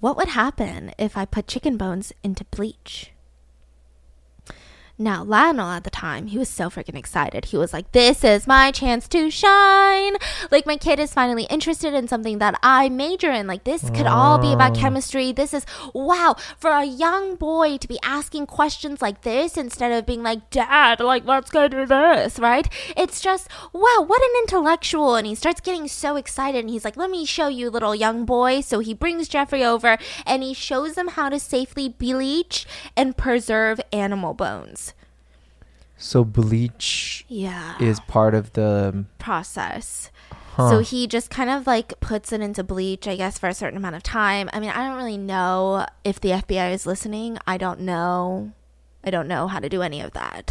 [0.00, 3.10] what would happen if I put chicken bones into bleach?
[5.00, 7.44] Now, Lionel at the time, he was so freaking excited.
[7.46, 10.16] He was like, This is my chance to shine.
[10.50, 13.46] Like, my kid is finally interested in something that I major in.
[13.46, 14.80] Like, this could all be about Oh.
[14.80, 15.30] chemistry.
[15.30, 20.04] This is, wow, for a young boy to be asking questions like this instead of
[20.04, 22.68] being like, Dad, like, let's go do this, right?
[22.96, 25.14] It's just, wow, what an intellectual.
[25.14, 28.24] And he starts getting so excited and he's like, Let me show you, little young
[28.24, 28.62] boy.
[28.62, 33.80] So he brings Jeffrey over and he shows him how to safely bleach and preserve
[33.92, 34.87] animal bones.
[35.98, 37.74] So bleach Yeah.
[37.80, 39.04] is part of the.
[39.18, 40.10] process.
[40.54, 40.70] Huh.
[40.70, 43.76] So he just kind of like puts it into bleach, I guess, for a certain
[43.76, 44.48] amount of time.
[44.52, 47.38] I mean, I don't really know if the FBI is listening.
[47.46, 48.52] I don't know.
[49.08, 50.44] I don't know how to do any of that.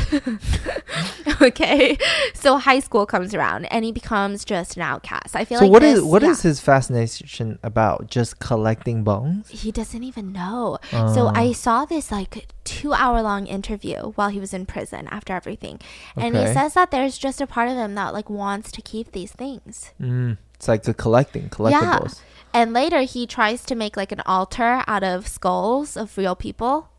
[1.41, 1.95] okay.
[2.33, 5.35] So high school comes around and he becomes just an outcast.
[5.35, 6.29] I feel so like what is this- what yeah.
[6.31, 8.07] is his fascination about?
[8.09, 9.49] Just collecting bones?
[9.49, 10.79] he doesn't even know.
[10.91, 11.33] so Uh.
[11.35, 15.79] I saw this like two hour long interview while he was in prison after everything.
[16.15, 19.11] And he says that there's just a part of him that like wants to keep
[19.11, 19.91] these things.
[20.01, 22.21] Mm, it's like the collecting collectibles.
[22.53, 26.89] And later he tries to make like an altar out of skulls of real people.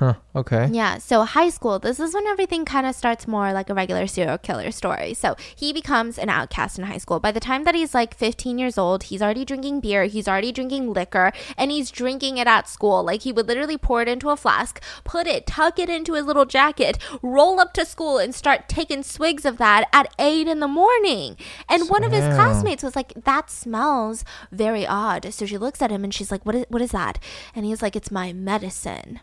[0.00, 0.14] Huh.
[0.34, 0.66] Okay.
[0.72, 4.06] Yeah, so high school, this is when everything kind of starts more like a regular
[4.06, 5.12] serial killer story.
[5.12, 7.20] So he becomes an outcast in high school.
[7.20, 10.52] By the time that he's like 15 years old, he's already drinking beer, he's already
[10.52, 13.04] drinking liquor, and he's drinking it at school.
[13.04, 16.24] Like he would literally pour it into a flask, put it, tuck it into his
[16.24, 20.60] little jacket, roll up to school, and start taking swigs of that at 8 in
[20.60, 21.36] the morning.
[21.68, 25.34] And one of his classmates was like, That smells very odd.
[25.34, 27.18] So she looks at him and she's like, What is, what is that?
[27.54, 29.20] And he's like, It's my medicine.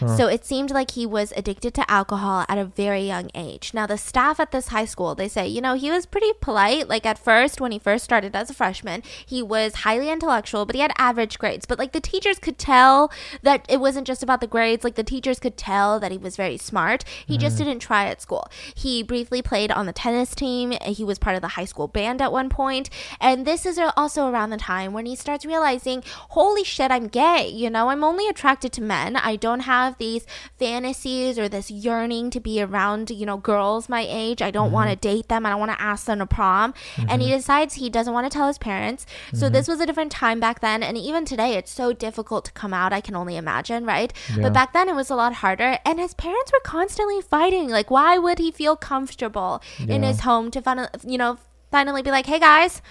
[0.00, 3.72] So it seemed like he was addicted to alcohol at a very young age.
[3.74, 6.88] Now, the staff at this high school, they say, you know, he was pretty polite.
[6.88, 10.74] Like at first, when he first started as a freshman, he was highly intellectual, but
[10.74, 11.66] he had average grades.
[11.66, 14.84] But like the teachers could tell that it wasn't just about the grades.
[14.84, 17.04] Like the teachers could tell that he was very smart.
[17.26, 17.66] He just mm-hmm.
[17.66, 18.48] didn't try at school.
[18.74, 20.72] He briefly played on the tennis team.
[20.82, 22.90] He was part of the high school band at one point.
[23.20, 27.48] And this is also around the time when he starts realizing, holy shit, I'm gay.
[27.48, 29.16] You know, I'm only attracted to men.
[29.16, 30.26] I don't have these
[30.58, 34.42] fantasies or this yearning to be around, you know, girls my age.
[34.42, 35.16] I don't want to mm-hmm.
[35.16, 35.46] date them.
[35.46, 36.74] I don't want to ask them to prom.
[36.96, 37.36] And he mm-hmm.
[37.36, 39.06] decides he doesn't want to tell his parents.
[39.32, 39.54] So mm-hmm.
[39.54, 40.82] this was a different time back then.
[40.82, 42.92] And even today, it's so difficult to come out.
[42.92, 44.12] I can only imagine, right?
[44.30, 44.42] Yeah.
[44.42, 45.78] But back then, it was a lot harder.
[45.84, 47.68] And his parents were constantly fighting.
[47.68, 51.38] Like, why would he feel comfortable in his home to, you know,
[51.70, 52.82] finally be like, hey guys,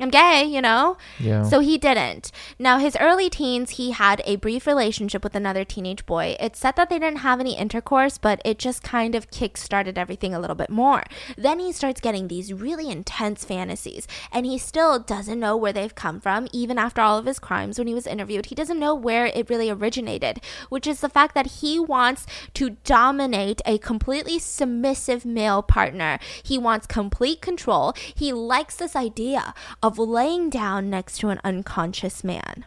[0.00, 0.96] I'm gay, you know?
[1.18, 1.42] Yeah.
[1.42, 2.30] So he didn't.
[2.58, 6.36] Now, his early teens, he had a brief relationship with another teenage boy.
[6.38, 9.98] It's said that they didn't have any intercourse, but it just kind of kick started
[9.98, 11.02] everything a little bit more.
[11.36, 15.94] Then he starts getting these really intense fantasies, and he still doesn't know where they've
[15.94, 18.46] come from, even after all of his crimes when he was interviewed.
[18.46, 22.70] He doesn't know where it really originated, which is the fact that he wants to
[22.84, 26.20] dominate a completely submissive male partner.
[26.42, 27.94] He wants complete control.
[28.14, 32.66] He likes this idea of laying down next to an unconscious man.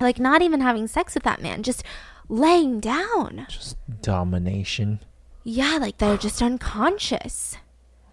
[0.00, 1.82] Like, not even having sex with that man, just
[2.28, 3.46] laying down.
[3.48, 4.98] Just domination.
[5.44, 7.56] Yeah, like they're just unconscious,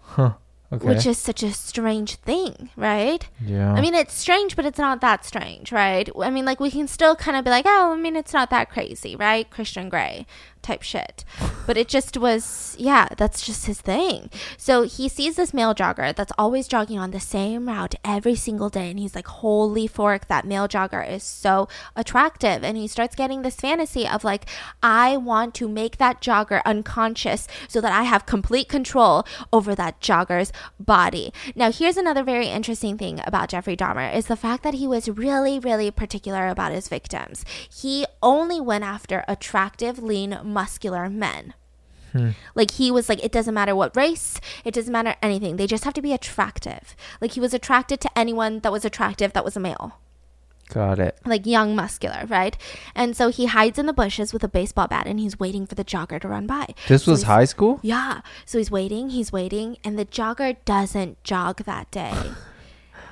[0.00, 0.34] Huh.
[0.72, 0.84] Okay.
[0.88, 3.28] which is such a strange thing, right?
[3.40, 3.72] yeah.
[3.72, 6.08] I mean, it's strange, but it's not that strange, right?
[6.20, 8.50] I mean, like, we can still kind of be like, oh, I mean, it's not
[8.50, 9.48] that crazy, right?
[9.48, 10.26] Christian Grey
[10.66, 11.24] type shit.
[11.66, 14.30] But it just was, yeah, that's just his thing.
[14.56, 18.68] So he sees this male jogger that's always jogging on the same route every single
[18.68, 18.90] day.
[18.90, 22.64] And he's like, holy fork, that male jogger is so attractive.
[22.64, 24.46] And he starts getting this fantasy of like,
[24.82, 30.00] I want to make that jogger unconscious so that I have complete control over that
[30.00, 31.32] jogger's body.
[31.54, 35.08] Now, here's another very interesting thing about Jeffrey Dahmer is the fact that he was
[35.08, 37.44] really, really particular about his victims.
[37.72, 41.52] He only went after attractive, lean, muscular men.
[42.12, 42.30] Hmm.
[42.54, 45.56] Like he was like, it doesn't matter what race, it doesn't matter anything.
[45.56, 46.96] They just have to be attractive.
[47.20, 49.98] Like he was attracted to anyone that was attractive that was a male.
[50.70, 51.18] Got it.
[51.24, 52.56] Like young, muscular, right?
[52.94, 55.76] And so he hides in the bushes with a baseball bat and he's waiting for
[55.76, 56.74] the jogger to run by.
[56.88, 57.78] This So was high school?
[57.82, 58.22] Yeah.
[58.46, 62.14] So he's waiting, he's waiting, and the jogger doesn't jog that day.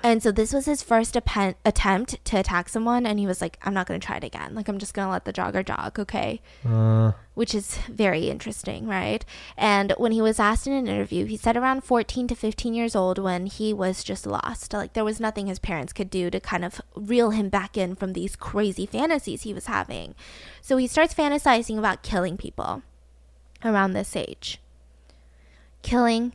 [0.05, 3.59] and so this was his first appen- attempt to attack someone, and he was like,
[3.63, 4.55] I'm not going to try it again.
[4.55, 6.43] Like, I'm just going to let the jogger jog, okay?
[6.63, 9.25] Uh, Which is very interesting, right?
[9.57, 12.95] And when he was asked in an interview, he said around 14 to 15 years
[12.95, 14.75] old when he was just lost.
[14.75, 17.95] Like, there was nothing his parents could do to kind of reel him back in
[17.95, 20.15] from these crazy fantasies he was having.
[20.61, 22.83] So he starts fantasizing about killing people
[23.65, 24.61] around this age
[25.85, 26.33] killing,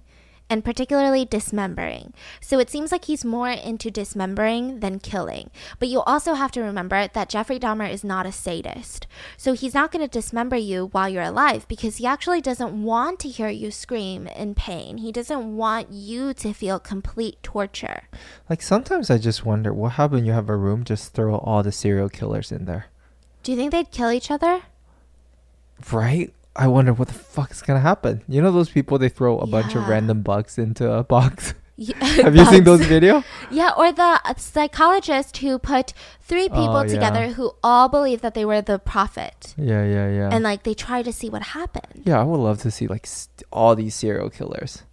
[0.50, 2.14] and particularly dismembering.
[2.42, 5.52] So it seems like he's more into dismembering than killing.
[5.78, 9.06] But you also have to remember that Jeffrey Dahmer is not a sadist.
[9.38, 13.20] So he's not going to dismember you while you're alive because he actually doesn't want
[13.20, 14.98] to hear you scream in pain.
[14.98, 18.04] He doesn't want you to feel complete torture.
[18.50, 20.26] like sometimes I just wonder what happened.
[20.26, 22.88] You have a room, just throw all the serial killers in there,
[23.44, 24.62] Do you think they'd kill each other?
[25.92, 26.34] right?
[26.56, 28.22] I wonder what the fuck is gonna happen.
[28.28, 31.54] You know those people they throw a bunch of random bugs into a box.
[31.82, 33.24] Yeah, have you seen those video?
[33.52, 36.88] Yeah, or the psychologist who put three people Oh, yeah.
[36.94, 39.54] together who all believe that they were the prophet.
[39.58, 40.30] Yeah, yeah, yeah.
[40.30, 42.04] And like they try to see what happened.
[42.04, 44.84] yeah, I would love to see like st- all these serial killers.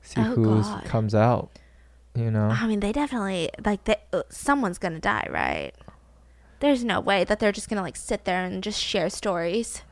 [0.00, 1.50] See Oh, who comes out.
[2.14, 2.48] You know.
[2.48, 5.72] I mean, they definitely like they, uh, someone's gonna die, right?
[6.60, 9.82] There's no way that they're just gonna like sit there and just share stories.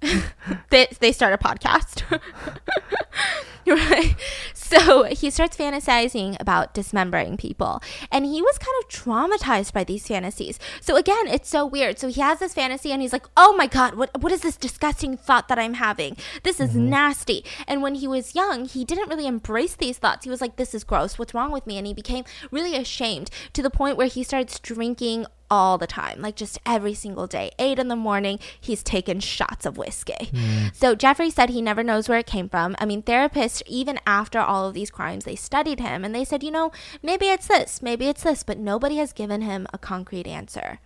[0.70, 2.02] they they start a podcast,
[3.66, 4.14] right?
[4.54, 7.82] So he starts fantasizing about dismembering people,
[8.12, 10.58] and he was kind of traumatized by these fantasies.
[10.80, 11.98] So again, it's so weird.
[11.98, 14.56] So he has this fantasy, and he's like, "Oh my god, what what is this
[14.56, 16.16] disgusting thought that I'm having?
[16.44, 16.90] This is mm-hmm.
[16.90, 20.24] nasty." And when he was young, he didn't really embrace these thoughts.
[20.24, 21.18] He was like, "This is gross.
[21.18, 24.60] What's wrong with me?" And he became really ashamed to the point where he starts
[24.60, 27.50] drinking all the time, like just every single day.
[27.58, 30.30] Eight in the morning, he's taken shots of whiskey.
[30.32, 30.74] Mm.
[30.74, 32.76] So Jeffrey said he never knows where it came from.
[32.78, 36.42] I mean, therapists, even after all of these crimes, they studied him and they said,
[36.42, 40.26] you know, maybe it's this, maybe it's this, but nobody has given him a concrete
[40.26, 40.80] answer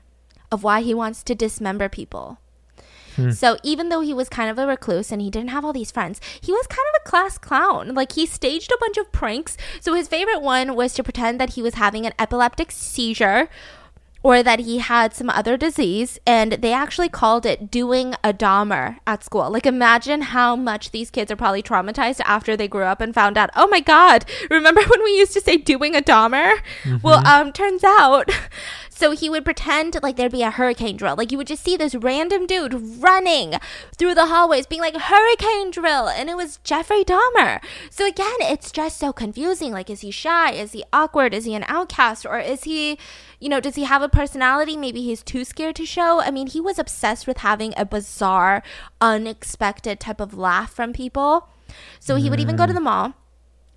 [0.51, 2.39] of why he wants to dismember people.
[3.17, 3.31] Hmm.
[3.31, 5.91] So even though he was kind of a recluse and he didn't have all these
[5.91, 7.95] friends, he was kind of a class clown.
[7.95, 9.57] Like he staged a bunch of pranks.
[9.81, 13.49] So his favorite one was to pretend that he was having an epileptic seizure
[14.23, 18.99] or that he had some other disease and they actually called it doing a Dahmer
[19.07, 19.51] at school.
[19.51, 23.37] Like imagine how much these kids are probably traumatized after they grew up and found
[23.37, 26.53] out, "Oh my god, remember when we used to say doing a Dahmer?"
[27.03, 28.31] Well, um turns out
[29.03, 31.17] so he would pretend like there'd be a hurricane drill.
[31.17, 33.55] Like you would just see this random dude running
[33.97, 37.61] through the hallways being like hurricane drill and it was Jeffrey Dahmer.
[37.91, 39.73] So again, it's just so confusing.
[39.73, 40.53] Like is he shy?
[40.53, 41.35] Is he awkward?
[41.35, 42.97] Is he an outcast or is he
[43.41, 44.77] you know, does he have a personality?
[44.77, 46.21] Maybe he's too scared to show.
[46.21, 48.63] I mean, he was obsessed with having a bizarre,
[49.01, 51.49] unexpected type of laugh from people.
[51.99, 52.77] So he would even go to mm.
[52.77, 53.15] the mall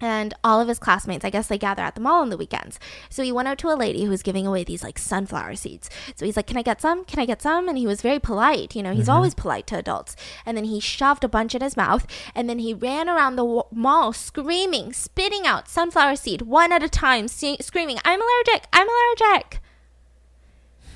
[0.02, 2.80] and all of his classmates, I guess they gather at the mall on the weekends.
[3.10, 5.90] So he went out to a lady who was giving away these like sunflower seeds.
[6.16, 7.06] So he's like, Can I get some?
[7.06, 7.70] Can I get some?
[7.70, 8.76] And he was very polite.
[8.76, 10.16] You know, he's always polite to adults.
[10.46, 12.06] And then he shoved a bunch in his mouth
[12.36, 16.84] and then he ran around the wa- mall screaming, spitting out sunflower seed one at
[16.84, 19.60] a time, se- screaming, I'm allergic, I'm allergic.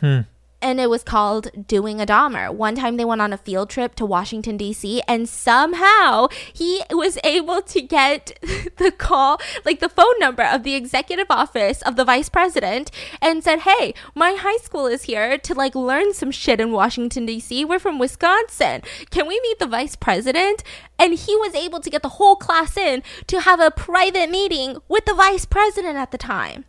[0.02, 0.20] Hmm.
[0.62, 2.54] And it was called Doing a Dahmer.
[2.54, 7.18] One time they went on a field trip to Washington, D.C., and somehow he was
[7.24, 8.38] able to get
[8.78, 12.92] the call, like the phone number of the executive office of the vice president,
[13.22, 17.26] and said, Hey, my high school is here to like learn some shit in Washington,
[17.26, 17.64] D.C.
[17.64, 18.82] We're from Wisconsin.
[19.10, 20.64] Can we meet the vice president?
[20.98, 24.78] And he was able to get the whole class in to have a private meeting
[24.90, 26.66] with the vice president at the time.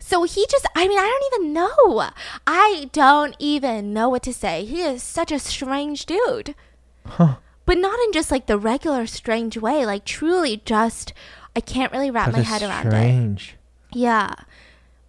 [0.00, 2.10] So he just, I mean, I don't even know.
[2.46, 4.64] I don't even know what to say.
[4.64, 6.54] He is such a strange dude.
[7.06, 7.36] Huh.
[7.66, 11.12] But not in just like the regular strange way, like truly just,
[11.54, 12.90] I can't really wrap That my head around it.
[12.90, 13.56] strange.
[13.92, 14.34] Yeah.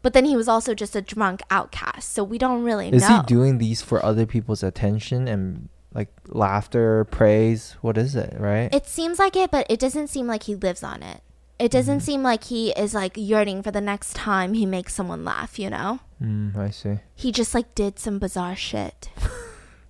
[0.04, 3.16] But then he was also just a drunk outcast, so we don't really Is know.
[3.16, 7.76] Is he doing these for other people's attention and like laughter, praise?
[7.82, 8.74] What is it, right?
[8.74, 11.22] It seems like it, but it doesn't seem like he lives on it.
[11.62, 15.24] It doesn't seem like he is like yearning for the next time he makes someone
[15.24, 16.00] laugh, you know?
[16.20, 17.00] mm, I see.
[17.16, 19.10] he just like did some bizarre shit.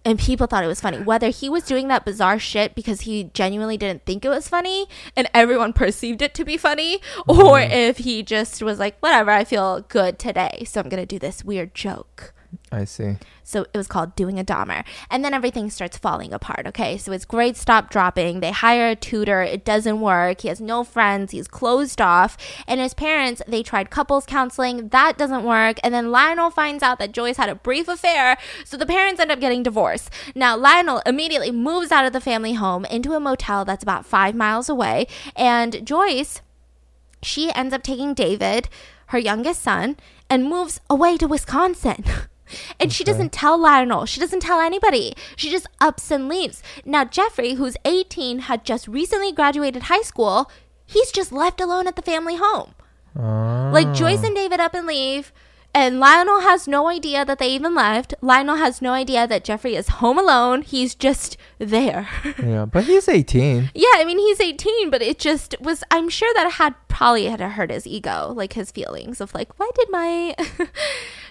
[0.03, 0.97] And people thought it was funny.
[0.97, 4.88] Whether he was doing that bizarre shit because he genuinely didn't think it was funny
[5.15, 9.43] and everyone perceived it to be funny, or if he just was like, whatever, I
[9.43, 12.33] feel good today, so I'm gonna do this weird joke.
[12.71, 13.17] I see.
[13.43, 14.85] So it was called Doing a Dahmer.
[15.10, 16.97] And then everything starts falling apart, okay?
[16.97, 18.39] So his grades stop dropping.
[18.39, 19.41] They hire a tutor.
[19.41, 20.41] It doesn't work.
[20.41, 21.31] He has no friends.
[21.31, 22.37] He's closed off.
[22.67, 24.89] And his parents, they tried couples counseling.
[24.89, 25.79] That doesn't work.
[25.83, 28.37] And then Lionel finds out that Joyce had a brief affair.
[28.65, 30.10] So the parents end up getting divorced.
[30.35, 34.35] Now, Lionel immediately moves out of the family home into a motel that's about five
[34.35, 35.08] miles away.
[35.35, 36.41] And Joyce,
[37.21, 38.69] she ends up taking David,
[39.08, 39.97] her youngest son,
[40.29, 42.06] and moves away to Wisconsin.
[42.79, 44.06] And she doesn't tell Lionel.
[44.06, 45.13] She doesn't tell anybody.
[45.35, 46.62] She just ups and leaves.
[46.85, 50.49] Now, Jeffrey, who's 18, had just recently graduated high school.
[50.85, 52.73] He's just left alone at the family home.
[53.15, 54.41] Like Joyce and ah.
[54.41, 55.31] David up and leave.
[55.73, 58.13] And Lionel has no idea that they even left.
[58.21, 60.63] Lionel has no idea that Jeffrey is home alone.
[60.63, 62.10] He's just there.
[62.41, 63.71] Yeah, but he's 18.
[63.75, 67.37] yeah, I mean, he's 18, but it just was, I'm sure that had probably had
[67.37, 70.35] to hurt his ego, like his feelings of like, why did my.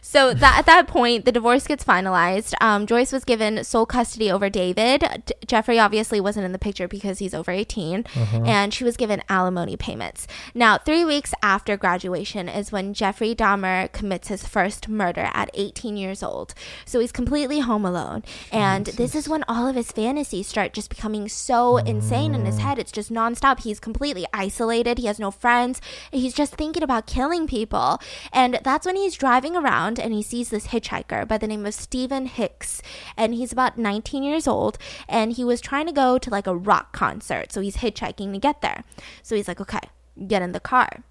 [0.02, 2.54] so that at that point, the divorce gets finalized.
[2.60, 5.00] Um, Joyce was given sole custody over David.
[5.26, 8.04] D- Jeffrey obviously wasn't in the picture because he's over 18,
[8.46, 10.26] and she was given alimony payments.
[10.54, 15.96] Now, three weeks after graduation is when Jeffrey Dahmer commits his first murder at 18
[15.96, 16.54] years old.
[16.84, 20.90] So he's completely home alone, and this is when all of his fantasies start just
[20.90, 22.78] becoming so insane in his head.
[22.78, 23.60] It's just nonstop.
[23.60, 24.98] He's completely isolated.
[24.98, 25.80] He has no friends.
[26.10, 27.98] He's just thinking about killing people,
[28.32, 31.74] and that's when he's driving around and he sees this hitchhiker by the name of
[31.74, 32.82] Stephen Hicks,
[33.16, 34.78] and he's about 19 years old,
[35.08, 38.38] and he was trying to go to like a rock concert, so he's hitchhiking to
[38.38, 38.84] get there.
[39.22, 39.80] So he's like, okay,
[40.26, 41.04] get in the car.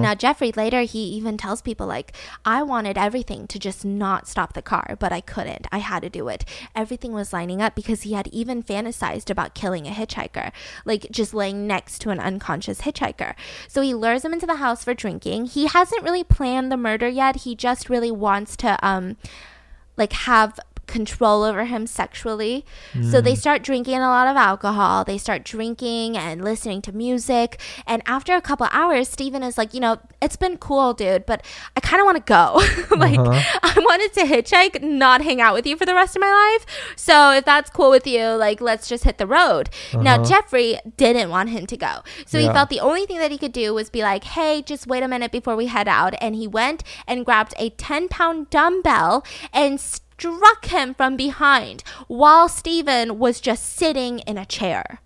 [0.00, 4.52] Now, Jeffrey later, he even tells people, like, I wanted everything to just not stop
[4.52, 5.66] the car, but I couldn't.
[5.72, 6.44] I had to do it.
[6.74, 10.52] Everything was lining up because he had even fantasized about killing a hitchhiker,
[10.84, 13.34] like just laying next to an unconscious hitchhiker.
[13.66, 15.46] So he lures him into the house for drinking.
[15.46, 17.36] He hasn't really planned the murder yet.
[17.36, 19.16] He just really wants to, um,
[19.96, 22.64] like, have control over him sexually.
[23.10, 23.38] So they mm.
[23.38, 25.04] start drinking a lot of alcohol.
[25.04, 27.60] They start drinking and listening to music.
[27.86, 31.44] And after a couple hours, Stephen is like, you know, it's been cool, dude, but
[31.76, 32.54] I kind of want to go.
[32.96, 33.58] like, uh-huh.
[33.62, 36.66] I wanted to hitchhike, not hang out with you for the rest of my life.
[36.96, 39.70] So if that's cool with you, like, let's just hit the road.
[39.92, 40.24] Now, uh-huh.
[40.24, 42.02] Jeffrey didn't want him to go.
[42.26, 44.86] So he felt the only thing that he could do was be like, hey, just
[44.86, 46.14] wait a minute before we head out.
[46.20, 49.80] And he went and grabbed a 10 pound dumbbell and
[50.18, 55.00] struck him from behind while Stephen was just sitting in a chair.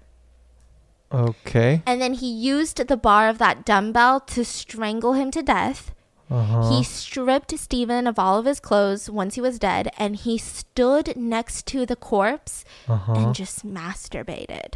[1.11, 1.83] Okay.
[1.87, 5.95] And then he used the bar of that dumbbell to strangle him to death.
[6.31, 6.71] Uh-huh.
[6.77, 11.17] He stripped Stephen of all of his clothes once he was dead, and he stood
[11.17, 13.15] next to the corpse Uh-huh.
[13.15, 14.75] and just masturbated.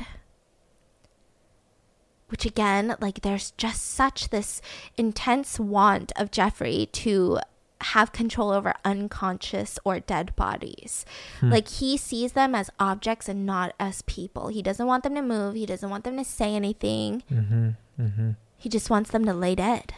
[2.29, 4.63] Which again, like there's just such this
[4.97, 7.39] intense want of Jeffrey to
[7.83, 11.05] have control over unconscious or dead bodies.
[11.41, 14.49] Like he sees them as objects and not as people.
[14.49, 17.23] He doesn't want them to move, he doesn't want them to say anything.
[17.31, 17.71] Mm-hmm.
[18.01, 18.31] Mm-hmm.
[18.57, 19.95] He just wants them to lay dead.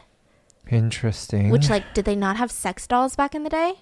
[0.70, 1.51] Interesting.
[1.51, 3.74] Which like did they not have sex dolls back in the day?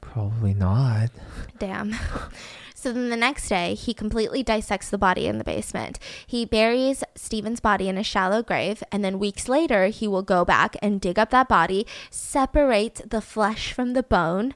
[0.00, 1.10] Probably not.
[1.58, 1.94] Damn.
[2.80, 5.98] So then the next day, he completely dissects the body in the basement.
[6.26, 10.46] He buries Stephen's body in a shallow grave, and then weeks later, he will go
[10.46, 14.54] back and dig up that body, separate the flesh from the bone.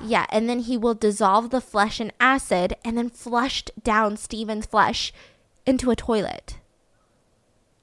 [0.00, 4.66] Yeah, and then he will dissolve the flesh in acid and then flushed down Stephen's
[4.66, 5.12] flesh
[5.66, 6.58] into a toilet.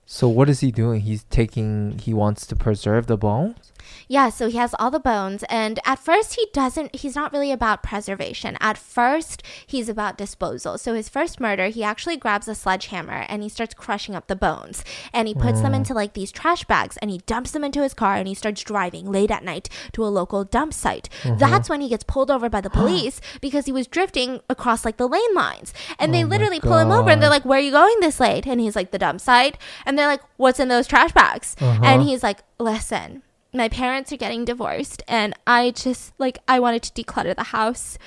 [0.05, 1.01] So what is he doing?
[1.01, 1.99] He's taking.
[1.99, 3.73] He wants to preserve the bones.
[4.07, 7.51] Yeah, so he has all the bones, and at first he doesn't, he's not really
[7.51, 8.57] about preservation.
[8.59, 10.77] At first, he's about disposal.
[10.77, 14.35] So his first murder, he actually grabs a sledgehammer and he starts crushing up the
[14.35, 14.83] bones.
[15.13, 17.93] And he puts them into like these trash bags and he dumps them into his
[17.93, 21.09] car and he starts driving late at night to a local dump site.
[21.23, 24.97] That's when he gets pulled over by the police because he was drifting across like
[24.97, 25.73] the lane lines.
[25.99, 27.95] And they Oh my literally pull him over and they're like, Where are you going
[27.99, 28.45] this late?
[28.45, 29.57] And he's like, The dump site.
[29.85, 31.55] And they're like, What's in those trash bags?
[31.59, 31.81] Uh-huh.
[31.83, 33.23] And he's like, Listen,
[33.53, 37.97] my parents are getting divorced and I just like I wanted to declutter the house.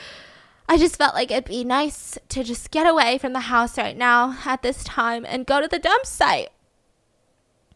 [0.69, 3.97] I just felt like it'd be nice to just get away from the house right
[3.97, 6.49] now at this time and go to the dump site.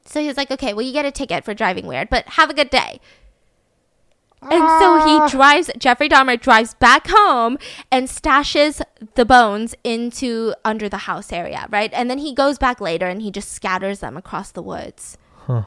[0.06, 2.54] So he's like, okay, well, you get a ticket for driving weird, but have a
[2.54, 2.98] good day.
[4.40, 5.28] And so he ah.
[5.28, 7.58] drives, Jeffrey Dahmer drives back home
[7.90, 8.80] and stashes
[9.16, 11.92] the bones into under the house area, right?
[11.92, 15.18] And then he goes back later and he just scatters them across the woods.
[15.34, 15.64] Huh.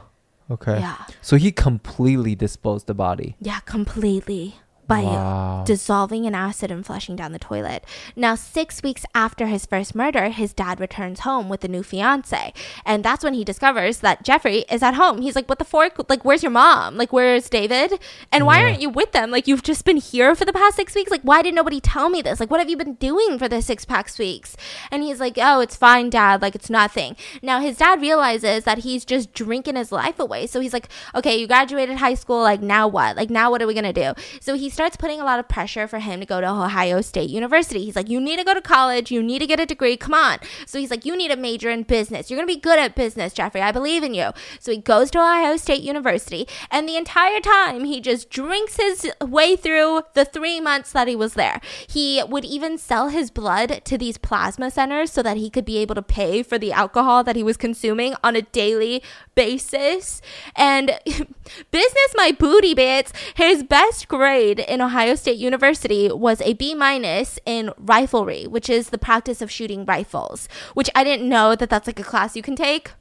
[0.50, 0.80] Okay.
[0.80, 0.96] Yeah.
[1.20, 3.36] So he completely disposed the body.
[3.40, 4.56] Yeah, completely.
[4.92, 5.62] By Wow.
[5.66, 7.84] dissolving an acid and flushing down the toilet.
[8.16, 12.52] Now, six weeks after his first murder, his dad returns home with a new fiance.
[12.84, 15.22] And that's when he discovers that Jeffrey is at home.
[15.22, 15.94] He's like, What the fork?
[16.08, 16.96] Like, where's your mom?
[16.96, 17.98] Like, where's David?
[18.30, 18.64] And why Yeah.
[18.64, 19.30] aren't you with them?
[19.30, 21.10] Like, you've just been here for the past six weeks.
[21.10, 22.40] Like, why did nobody tell me this?
[22.40, 24.56] Like, what have you been doing for the six past weeks?
[24.90, 26.42] And he's like, Oh, it's fine, dad.
[26.42, 27.16] Like, it's nothing.
[27.40, 30.46] Now, his dad realizes that he's just drinking his life away.
[30.46, 32.42] So he's like, Okay, you graduated high school.
[32.42, 33.16] Like, now what?
[33.16, 34.12] Like, now what are we going to do?
[34.40, 37.30] So he starts putting a lot of pressure for him to go to Ohio State
[37.30, 37.84] University.
[37.84, 39.10] He's like, You need to go to college.
[39.10, 39.96] You need to get a degree.
[39.96, 40.38] Come on.
[40.66, 42.30] So he's like, You need a major in business.
[42.30, 43.60] You're going to be good at business, Jeffrey.
[43.60, 44.30] I believe in you.
[44.60, 46.46] So he goes to Ohio State University.
[46.70, 51.16] And the entire time, he just drinks his way through the three months that he
[51.16, 51.60] was there.
[51.86, 55.78] He would even sell his blood to these plasma centers so that he could be
[55.78, 59.02] able to pay for the alcohol that he was consuming on a daily
[59.34, 60.20] basis.
[60.56, 66.74] And business my booty bits, his best grade in Ohio State University was a B
[66.74, 71.68] minus in riflery, which is the practice of shooting rifles, which I didn't know that
[71.68, 72.92] that's like a class you can take.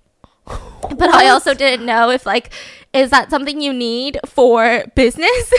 [0.98, 2.52] But I also didn't know if like
[2.94, 5.54] is that something you need for business?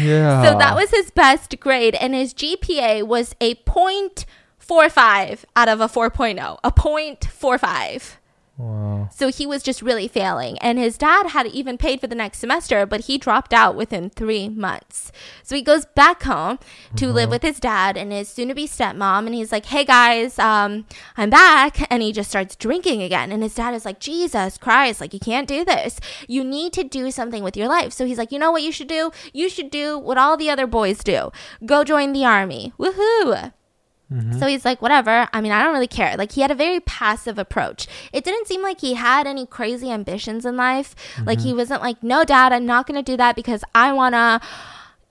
[0.00, 0.42] Yeah.
[0.46, 5.86] So that was his best grade, and his GPA was a 0.45 out of a
[5.88, 8.15] 4.0, a 0.45.
[8.58, 9.10] Wow.
[9.12, 10.58] So he was just really failing.
[10.58, 14.08] And his dad had even paid for the next semester, but he dropped out within
[14.08, 15.12] three months.
[15.42, 16.58] So he goes back home
[16.96, 19.26] to live with his dad and his soon to be stepmom.
[19.26, 20.86] And he's like, hey guys, um,
[21.16, 21.86] I'm back.
[21.90, 23.30] And he just starts drinking again.
[23.30, 26.00] And his dad is like, Jesus Christ, like, you can't do this.
[26.26, 27.92] You need to do something with your life.
[27.92, 29.10] So he's like, you know what you should do?
[29.32, 31.30] You should do what all the other boys do
[31.64, 32.72] go join the army.
[32.78, 33.52] Woohoo.
[34.12, 34.38] Mm-hmm.
[34.38, 35.28] So he's like, whatever.
[35.32, 36.16] I mean, I don't really care.
[36.16, 37.88] Like, he had a very passive approach.
[38.12, 40.94] It didn't seem like he had any crazy ambitions in life.
[41.24, 41.58] Like, he mm-hmm.
[41.58, 44.40] wasn't like, no, dad, I'm not going to do that because I want to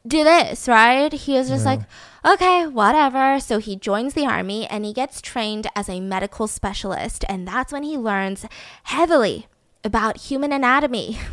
[0.08, 1.12] do this, right?
[1.12, 1.72] He was just Yeah.
[1.72, 1.82] like,
[2.26, 3.40] okay, whatever.
[3.40, 7.26] So he joins the army and he gets trained as a medical specialist.
[7.28, 8.46] And that's when he learns
[8.84, 9.48] heavily
[9.84, 11.20] about human anatomy.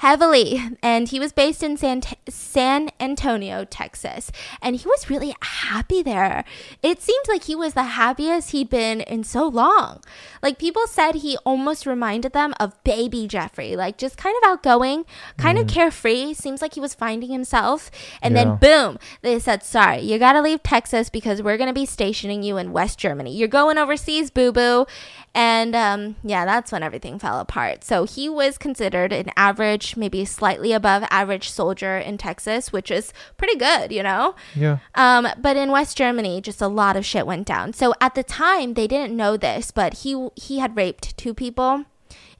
[0.00, 4.32] heavily and he was based in San, San Antonio, Texas,
[4.62, 6.44] and he was really happy there.
[6.82, 10.00] It seemed like he was the happiest he'd been in so long.
[10.42, 15.04] Like people said he almost reminded them of baby Jeffrey, like just kind of outgoing,
[15.36, 17.90] kind of carefree, seems like he was finding himself.
[18.22, 18.44] And Yeah.
[18.44, 21.84] then boom, they said, "Sorry, you got to leave Texas because we're going to be
[21.86, 23.36] stationing you in West Germany.
[23.36, 24.86] You're going overseas, boo-boo."
[25.34, 27.84] And um, yeah, that's when everything fell apart.
[27.84, 33.12] So he was considered an average, maybe slightly above average soldier in Texas, which is
[33.36, 34.34] pretty good, you know?
[34.54, 34.78] Yeah.
[34.94, 37.72] Um, but in West Germany, just a lot of shit went down.
[37.72, 41.84] So at the time, they didn't know this, but he he had raped two people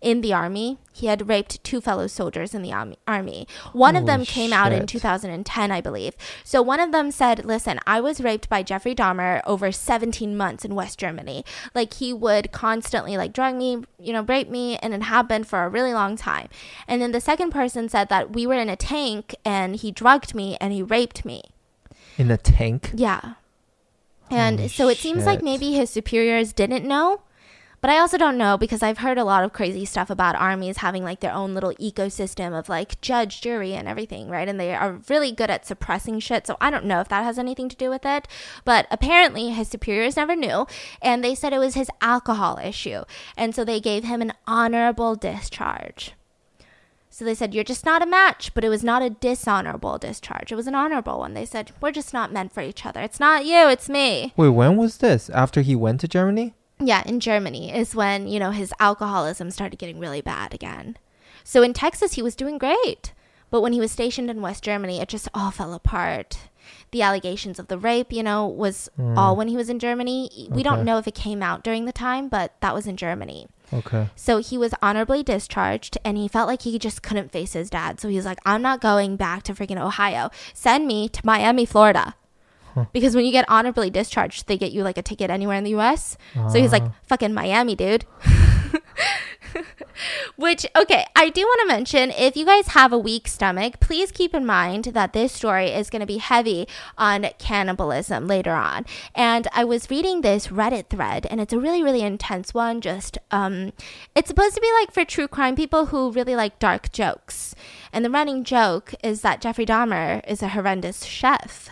[0.01, 0.79] in the army.
[0.93, 2.99] He had raped two fellow soldiers in the army.
[3.07, 3.47] army.
[3.73, 6.15] One of them Holy came out in 2010, I believe.
[6.45, 10.65] So one of them said, "Listen, I was raped by Jeffrey Dahmer over 17 months
[10.65, 11.45] in West Germany.
[11.75, 15.65] Like he would constantly like drug me, you know, rape me, and it happened for
[15.65, 16.49] a really long time."
[16.89, 20.35] And then the second person said that we were in a tank and he drugged
[20.35, 21.43] me and he raped me.
[22.19, 22.91] In a tank.
[22.95, 23.35] Yeah.
[24.31, 27.23] And Holy so it seems like maybe his superiors didn't know.
[27.81, 30.79] But I also don't know because I've heard a lot of crazy stuff about armies
[30.79, 34.49] having like their own little ecosystem of like judge, jury, and everything, right?
[34.49, 36.47] And they are really good at suppressing shit.
[36.47, 38.29] So I don't know if that has anything to do with it.
[38.67, 40.67] But apparently his superiors never knew.
[41.01, 43.05] And they said it was his alcohol issue.
[43.37, 46.13] And so they gave him an honorable discharge.
[47.09, 50.53] So they said, You're just not a match, but it was not a dishonorable discharge.
[50.53, 51.35] It was an honorable one.
[51.35, 53.01] They said, We're just not meant for each other.
[53.01, 54.33] It's not you, it's me.
[54.37, 55.29] Wait, when was this?
[55.31, 56.55] After he went to Germany?
[56.81, 60.97] Yeah, in Germany is when, you know, his alcoholism started getting really bad again.
[61.45, 63.13] So in Texas, he was doing great.
[63.51, 66.39] But when he was stationed in West Germany, it just all fell apart.
[66.93, 69.19] The allegations of the rape, you know, was hmm.
[69.19, 70.49] all when he was in Germany.
[70.51, 73.49] We don't know if it came out during the time, but that was in Germany.
[73.73, 74.09] Okay.
[74.17, 78.01] So he was honorably discharged and he felt like he just couldn't face his dad.
[78.01, 80.31] So he was like, I'm not going back to freaking Ohio.
[80.55, 82.15] Send me to Miami, Florida.
[82.93, 85.75] Because when you get honorably discharged, they get you like a ticket anywhere in the
[85.77, 86.17] US.
[86.51, 86.93] So he's like, Ah.
[87.05, 88.05] fucking Miami, dude.
[90.37, 94.11] Which, okay, I do want to mention if you guys have a weak stomach, please
[94.11, 96.67] keep in mind that this story is going to be heavy
[96.97, 98.87] on cannibalism later on.
[99.15, 102.81] And I was reading this Reddit thread, and it's a really, really intense one.
[102.81, 103.73] Just, um,
[104.15, 107.55] it's supposed to be like for true crime people who really like dark jokes.
[107.93, 111.69] And the running joke is that Jeffrey Dahmer is a horrendous chef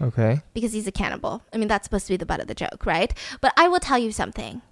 [0.00, 0.42] Okay.
[0.54, 1.42] because he's a cannibal.
[1.52, 3.12] I mean, that's supposed to be the butt of the joke, right?
[3.40, 4.62] But I will tell you something.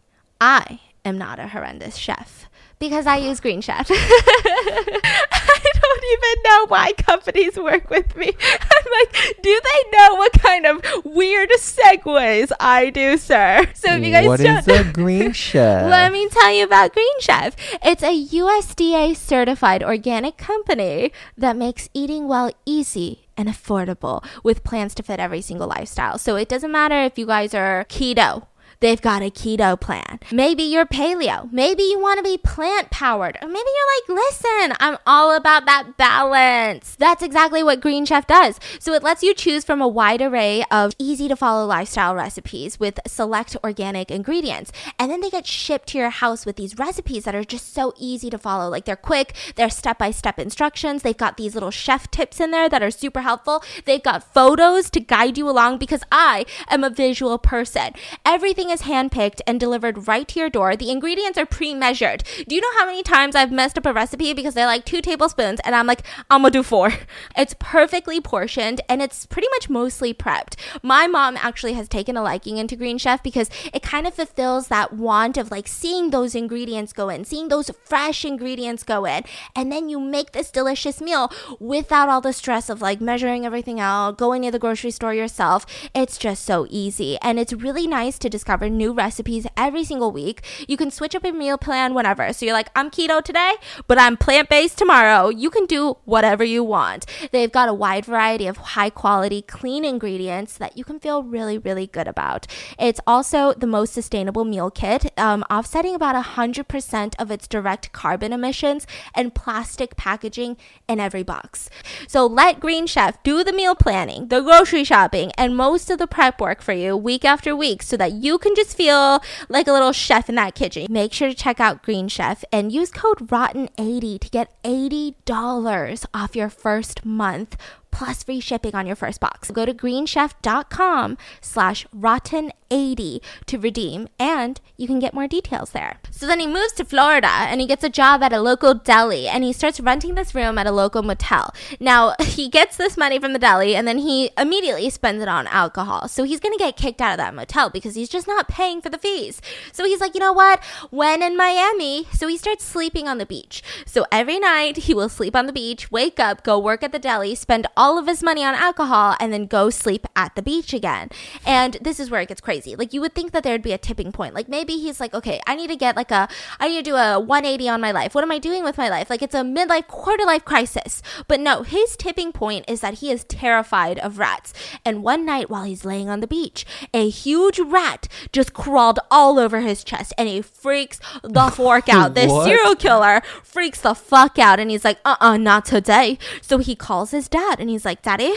[0.41, 2.49] I am not a horrendous chef
[2.79, 3.89] because I use Green Chef.
[3.91, 8.27] I don't even know why companies work with me.
[8.53, 13.67] I'm like, do they know what kind of weird segues I do, sir?
[13.75, 15.91] So if you guys what don't is a green chef?
[15.91, 17.57] let me tell you about Green Chef.
[17.83, 24.95] It's a USDA certified organic company that makes eating well easy and affordable with plans
[24.97, 26.19] to fit every single lifestyle.
[26.19, 28.47] So it doesn't matter if you guys are keto.
[28.81, 30.21] They've got a keto plan.
[30.31, 31.51] Maybe you're paleo.
[31.53, 33.37] Maybe you want to be plant powered.
[33.41, 36.95] Or maybe you're like, listen, I'm all about that balance.
[36.97, 38.61] That's exactly what Green Chef does.
[38.79, 42.79] So it lets you choose from a wide array of easy to follow lifestyle recipes
[42.79, 44.73] with select organic ingredients.
[44.99, 47.95] And then they get shipped to your house with these recipes that are just so
[47.99, 48.69] easy to follow.
[48.69, 51.03] Like they're quick, they're step by step instructions.
[51.03, 53.63] They've got these little chef tips in there that are super helpful.
[53.85, 57.93] They've got photos to guide you along because I am a visual person.
[58.25, 60.77] Everything is handpicked and delivered right to your door.
[60.77, 62.25] The ingredients are pre measured.
[62.49, 65.01] Do you know how many times I've messed up a recipe because they're like two
[65.01, 66.93] tablespoons and I'm like, I'm gonna do four?
[67.37, 70.57] It's perfectly portioned and it's pretty much mostly prepped.
[70.83, 74.69] My mom actually has taken a liking into Green Chef because it kind of fulfills
[74.69, 79.25] that want of like seeing those ingredients go in, seeing those fresh ingredients go in,
[79.55, 83.79] and then you make this delicious meal without all the stress of like measuring everything
[83.81, 85.67] out, going to the grocery store yourself.
[85.95, 90.43] It's just so easy and it's really nice to discover new recipes every single week.
[90.67, 92.33] You can switch up your meal plan whenever.
[92.33, 93.55] So you're like, I'm keto today,
[93.87, 95.29] but I'm plant based tomorrow.
[95.29, 97.07] You can do whatever you want.
[97.33, 101.59] They've got a wide variety of high quality, clean ingredients that you can feel really,
[101.59, 102.47] really good about.
[102.79, 108.33] It's also the most sustainable meal kit, um, offsetting about 100% of its direct carbon
[108.33, 110.57] emissions and plastic packaging
[110.89, 111.69] in every box.
[112.09, 116.07] So let Green Chef do the meal planning, the grocery shopping, and most of the
[116.07, 119.73] prep work for you week after week so that you can just feel like a
[119.73, 120.87] little chef in that kitchen.
[120.91, 126.37] Make sure to check out Green Chef and use code ROTTEN80 to get $80 off
[126.37, 127.57] your first month
[127.97, 129.51] plus free shipping on your first box.
[129.51, 135.99] Go to greenchef.com slash rotten80 to redeem and you can get more details there.
[136.11, 139.27] So then he moves to Florida and he gets a job at a local deli
[139.27, 141.55] and he starts renting this room at a local motel.
[141.81, 145.47] Now he gets this money from the deli and then he immediately spends it on
[145.47, 146.07] alcohol.
[146.09, 148.91] So he's gonna get kicked out of that motel because he's just not paying for
[148.91, 149.41] the fees.
[149.73, 150.63] So he's like, you know what?
[150.91, 153.63] When in Miami, so he starts sleeping on the beach.
[153.87, 156.99] So every night he will sleep on the beach, wake up, go work at the
[156.99, 160.75] deli, spend all of his money on alcohol, and then go sleep at the beach
[160.75, 161.09] again.
[161.47, 162.75] And this is where it gets crazy.
[162.75, 164.35] Like you would think that there'd be a tipping point.
[164.35, 166.29] Like maybe he's like, okay, I need to get like a,
[166.59, 168.15] I need to do a 180 on my life.
[168.15, 169.09] What am I doing with my life?
[169.11, 171.03] Like it's a midlife, quarter life crisis.
[171.29, 174.53] But no, his tipping point is that he is terrified of rats.
[174.85, 179.39] And one night while he's laying on the beach, a huge rat just crawled all
[179.39, 182.15] over his chest and he freaks the fork out.
[182.15, 186.19] This serial killer freaks the fuck out and he's like, uh uh not today.
[186.41, 188.35] So he calls his dad and he's like, Daddy,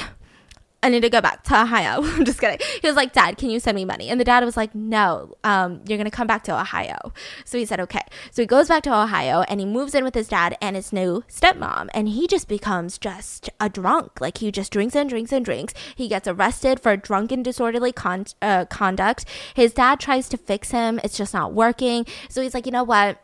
[0.81, 2.01] I need to go back to Ohio.
[2.03, 2.65] I'm just kidding.
[2.81, 4.09] He was like, Dad, can you send me money?
[4.09, 6.97] And the dad was like, No, um, you're gonna come back to Ohio.
[7.43, 8.01] So he said, Okay.
[8.31, 10.93] So he goes back to Ohio and he moves in with his dad and his
[10.93, 14.21] new stepmom, and he just becomes just a drunk.
[14.21, 15.73] Like he just drinks and drinks and drinks.
[15.95, 19.25] He gets arrested for drunken disorderly con- uh, conduct.
[19.53, 20.99] His dad tries to fix him.
[21.03, 22.05] It's just not working.
[22.29, 23.19] So he's like, you know what?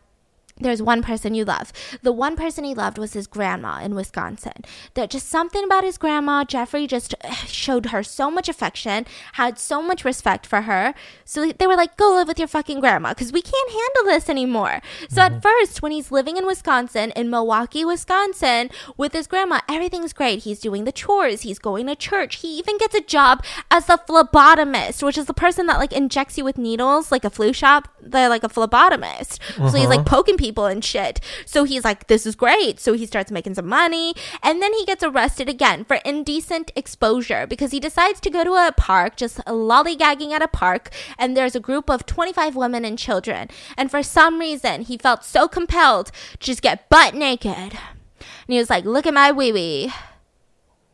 [0.57, 1.73] There's one person you love.
[2.01, 4.63] The one person he loved was his grandma in Wisconsin.
[4.93, 6.45] That just something about his grandma.
[6.45, 7.13] Jeffrey just
[7.45, 10.93] showed her so much affection, had so much respect for her.
[11.25, 14.29] So they were like, "Go live with your fucking grandma because we can't handle this
[14.29, 15.41] anymore." So at mm-hmm.
[15.41, 20.43] first, when he's living in Wisconsin, in Milwaukee, Wisconsin, with his grandma, everything's great.
[20.43, 21.41] He's doing the chores.
[21.41, 22.37] He's going to church.
[22.37, 26.37] He even gets a job as a phlebotomist, which is the person that like injects
[26.37, 27.89] you with needles, like a flu shot.
[28.01, 29.39] They're like a phlebotomist.
[29.55, 30.15] So he's like uh-huh.
[30.15, 31.19] poking people and shit.
[31.45, 32.79] So he's like, this is great.
[32.79, 34.13] So he starts making some money.
[34.43, 38.53] And then he gets arrested again for indecent exposure because he decides to go to
[38.53, 40.89] a park, just lollygagging at a park.
[41.17, 43.49] And there's a group of 25 women and children.
[43.77, 47.53] And for some reason, he felt so compelled to just get butt naked.
[47.53, 49.93] And he was like, look at my wee wee.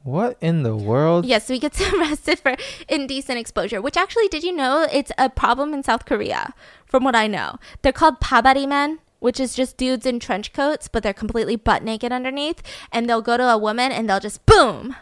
[0.04, 1.26] What in the world?
[1.26, 2.56] Yes, so he gets arrested for
[2.90, 6.54] indecent exposure, which actually, did you know it's a problem in South Korea?
[6.86, 10.90] From what I know, they're called pabari men, which is just dudes in trench coats,
[10.90, 12.62] but they're completely butt naked underneath,
[12.92, 14.96] and they'll go to a woman and they'll just boom.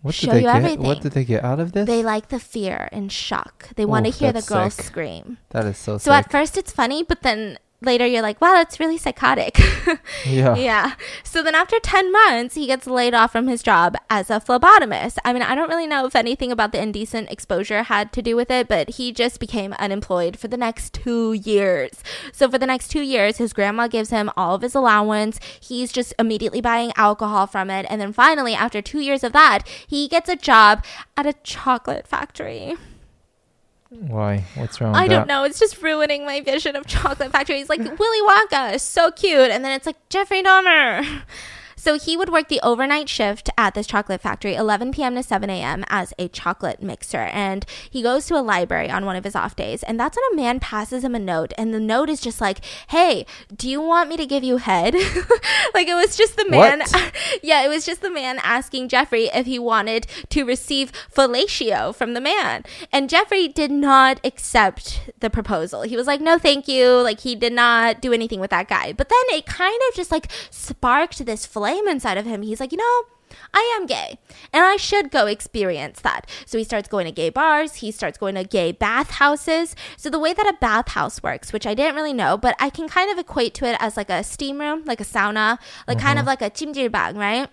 [0.00, 0.56] What show did they you get?
[0.56, 0.82] everything.
[0.86, 1.86] What did they get out of this?
[1.86, 3.70] They like the fear and shock.
[3.74, 4.86] They want to oh, hear the that's girl sick.
[4.86, 5.38] scream.
[5.50, 5.98] that is so.
[5.98, 6.26] So sick.
[6.26, 9.58] at first it's funny, but then later you're like, wow, that's really psychotic.
[10.24, 10.56] Yeah.
[10.56, 10.94] yeah.
[11.22, 15.18] So then after 10 months, he gets laid off from his job as a phlebotomist.
[15.24, 18.34] I mean, I don't really know if anything about the indecent exposure had to do
[18.34, 22.02] with it, but he just became unemployed for the next two years.
[22.32, 25.38] So for the next two years, his grandma gives him all of his allowance.
[25.60, 27.86] He's just immediately buying alcohol from it.
[27.88, 30.84] And then finally, after two years of that, he gets a job
[31.16, 32.74] at a chocolate factory.
[33.90, 34.44] Why?
[34.56, 34.94] What's wrong?
[34.94, 35.28] I don't that?
[35.28, 35.44] know.
[35.44, 37.58] It's just ruining my vision of chocolate factory.
[37.58, 41.22] He's like Willy Wonka, is so cute, and then it's like Jeffrey Dahmer.
[41.86, 45.14] So he would work the overnight shift at this chocolate factory, 11 p.m.
[45.14, 45.84] to 7 a.m.
[45.86, 47.18] as a chocolate mixer.
[47.18, 49.84] And he goes to a library on one of his off days.
[49.84, 51.52] And that's when a man passes him a note.
[51.56, 52.58] And the note is just like,
[52.88, 53.24] hey,
[53.54, 54.94] do you want me to give you head?
[55.74, 56.82] like it was just the man.
[57.42, 62.14] Yeah, it was just the man asking Jeffrey if he wanted to receive fellatio from
[62.14, 62.64] the man.
[62.92, 65.82] And Jeffrey did not accept the proposal.
[65.82, 66.88] He was like, no, thank you.
[67.02, 68.92] Like he did not do anything with that guy.
[68.92, 72.42] But then it kind of just like sparked this flame inside of him.
[72.42, 73.02] He's like, you know,
[73.52, 74.18] I am gay
[74.52, 76.28] and I should go experience that.
[76.46, 79.74] So he starts going to gay bars, he starts going to gay bathhouses.
[79.96, 82.88] So the way that a bathhouse works, which I didn't really know, but I can
[82.88, 85.58] kind of equate to it as like a steam room, like a sauna,
[85.88, 86.36] like kind of uh-huh.
[86.40, 87.48] like a jjimjilbang, right?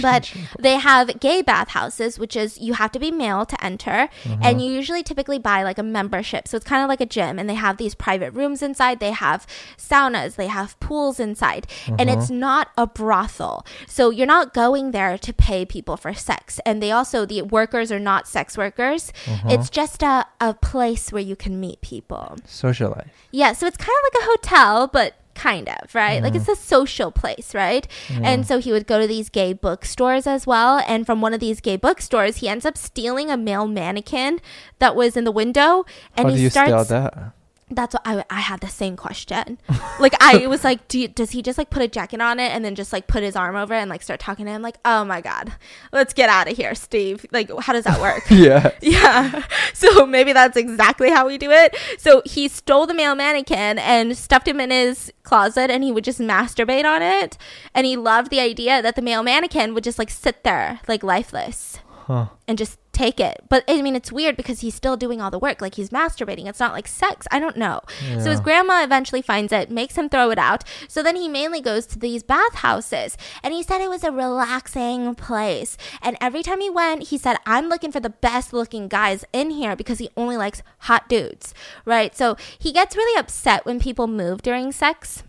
[0.00, 4.40] But they have gay bathhouses, which is you have to be male to enter, and
[4.40, 4.58] mm-hmm.
[4.58, 6.48] you usually typically buy like a membership.
[6.48, 9.00] So it's kind of like a gym, and they have these private rooms inside.
[9.00, 9.46] They have
[9.76, 12.40] saunas, they have pools inside, and it's mm-hmm.
[12.40, 13.66] not a brothel.
[13.86, 17.90] So you're not going there to pay people for sex, and they also the workers
[17.90, 19.12] are not sex workers.
[19.24, 19.50] Mm-hmm.
[19.50, 22.36] It's just a a place where you can meet people.
[22.46, 23.10] Social life.
[23.30, 26.22] Yeah, so it's kind of like a hotel, but kind of, right?
[26.22, 27.86] Like it's a social place, right?
[28.22, 30.82] And so he would go to these gay bookstores as well.
[30.86, 34.40] And from one of these gay bookstores, he ends up stealing a male mannequin
[34.78, 35.84] that was in the window.
[36.16, 37.32] And How he starts.
[37.70, 39.58] That's what I, I had the same question.
[40.00, 42.52] like I was like, do you, does he just like put a jacket on it
[42.52, 44.62] and then just like put his arm over it and like start talking to him?
[44.62, 45.52] Like, oh my god,
[45.92, 47.24] let's get out of here, Steve.
[47.32, 48.24] Like, how does that work?
[48.30, 48.70] yeah.
[48.94, 49.44] Yeah.
[49.72, 51.74] So maybe that's exactly how we do it.
[51.98, 56.04] So he stole the male mannequin and stuffed him in his closet and he would
[56.04, 57.36] just masturbate on it.
[57.74, 61.02] And he loved the idea that the male mannequin would just like sit there, like
[61.02, 62.26] lifeless, Huh.
[62.46, 63.44] and just take it.
[63.48, 65.62] But I mean, it's weird because he's still doing all the work.
[65.62, 66.46] Like he's masturbating.
[66.46, 67.26] It's not like sex.
[67.30, 67.80] I don't know.
[68.18, 70.64] So his grandma eventually finds it, makes him throw it out.
[70.86, 73.16] So then he mainly goes to these bathhouses.
[73.42, 75.78] And he said it was a relaxing place.
[76.02, 79.50] And every time he went, he said, I'm looking for the best looking guys in
[79.50, 81.54] here because he only likes hot dudes.
[81.86, 82.14] Right?
[82.14, 85.22] So he gets really upset when people move during sex.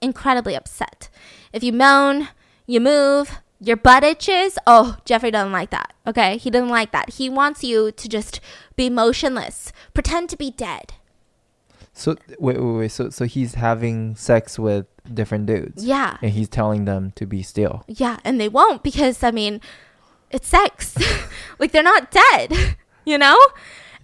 [0.00, 1.08] Incredibly upset.
[1.52, 2.28] If you moan,
[2.66, 4.58] you move, your butt itches.
[4.66, 5.92] Oh, Jeffrey doesn't like that.
[6.06, 6.36] Okay?
[6.36, 7.14] He doesn't like that.
[7.14, 8.40] He wants you to just
[8.76, 10.94] be motionless, pretend to be dead.
[11.92, 12.90] So wait, wait, wait.
[12.90, 15.82] So so he's having sex with different dudes.
[15.84, 16.18] Yeah.
[16.20, 17.84] And he's telling them to be still.
[17.88, 19.62] Yeah, and they won't because I mean,
[20.30, 20.94] it's sex.
[21.58, 22.76] like they're not dead,
[23.06, 23.38] you know?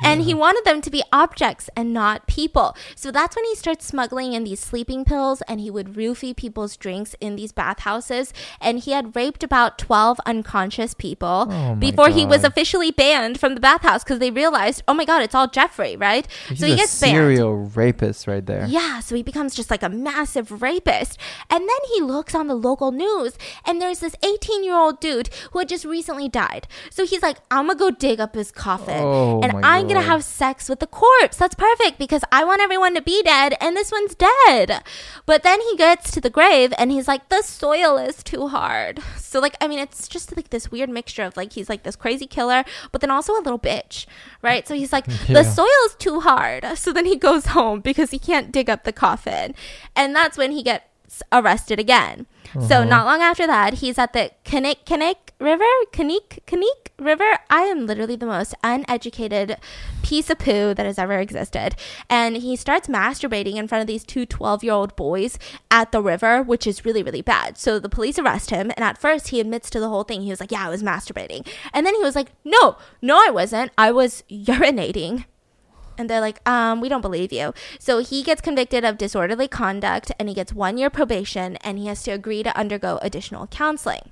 [0.02, 0.40] And he mm-hmm.
[0.40, 2.76] wanted them to be objects and not people.
[2.94, 6.76] So that's when he starts smuggling in these sleeping pills and he would roofie people's
[6.76, 8.32] drinks in these bathhouses.
[8.60, 13.54] And he had raped about 12 unconscious people Oh before he was officially banned from
[13.54, 16.26] the bathhouse because they realized, oh my God, it's all Jeffrey, right?
[16.48, 17.12] He's so he a gets banned.
[17.12, 18.66] serial rapist right there.
[18.68, 21.18] Yeah, so he becomes just like a massive rapist.
[21.50, 25.30] And then he looks on the local news and there's this 18 year old dude
[25.52, 26.66] who had just recently died.
[26.90, 30.24] So he's like, I'm gonna go dig up his coffin Oh and I'm gonna have
[30.24, 31.36] sex with the corpse.
[31.36, 34.82] That's perfect because I want everyone to be dead and this one's dead.
[35.26, 39.00] But then he gets to the grave and he's like, the soil is too hard.
[39.32, 41.96] So, like, I mean, it's just like this weird mixture of like, he's like this
[41.96, 44.04] crazy killer, but then also a little bitch,
[44.42, 44.68] right?
[44.68, 45.42] So he's like, Yeah.
[45.42, 46.66] the soil is too hard.
[46.76, 49.54] So then he goes home because he can't dig up the coffin.
[49.96, 52.26] And that's when he gets arrested again.
[52.52, 52.84] So Uh-huh.
[52.84, 57.38] not long after that, he's at the Kanik Kanik River, Kanik Kanik River.
[57.50, 59.56] I am literally the most uneducated
[60.04, 61.74] piece of poo that has ever existed.
[62.08, 66.00] And he starts masturbating in front of these two 12 year old boys at the
[66.00, 67.58] river, which is really, really bad.
[67.58, 68.70] So the police arrest him.
[68.76, 70.22] And at first, he admits to the whole thing.
[70.22, 71.44] He was like, Yeah, I was masturbating.
[71.72, 73.72] And then he was like, No, no, I wasn't.
[73.76, 75.24] I was urinating.
[75.98, 77.52] And they're like, um, we don't believe you.
[77.78, 81.86] So he gets convicted of disorderly conduct and he gets one year probation and he
[81.86, 84.10] has to agree to undergo additional counseling.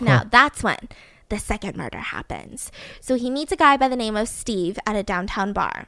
[0.00, 0.88] Now, that's when
[1.28, 2.70] the second murder happens.
[3.00, 5.86] So he meets a guy by the name of Steve at a downtown bar.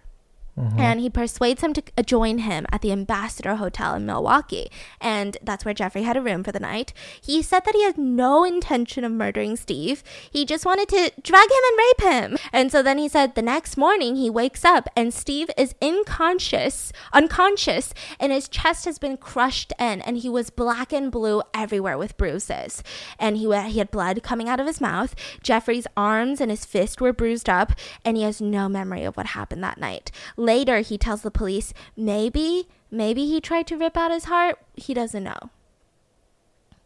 [0.79, 4.71] And he persuades him to uh, join him at the Ambassador Hotel in Milwaukee.
[5.03, 6.95] And that's where Jeffrey had a room for the night.
[7.21, 10.03] He said that he had no intention of murdering Steve.
[10.31, 12.39] He just wanted to drug him and rape him.
[12.53, 16.91] And so then he said the next morning he wakes up and Steve is unconscious,
[17.13, 21.99] unconscious, and his chest has been crushed in and he was black and blue everywhere
[21.99, 22.83] with bruises.
[23.19, 25.15] And he, he had blood coming out of his mouth.
[25.43, 27.73] Jeffrey's arms and his fist were bruised up
[28.07, 30.11] and he has no memory of what happened that night.
[30.47, 34.61] Later, he tells the police maybe, maybe he tried to rip out his heart.
[34.77, 35.51] He doesn't know.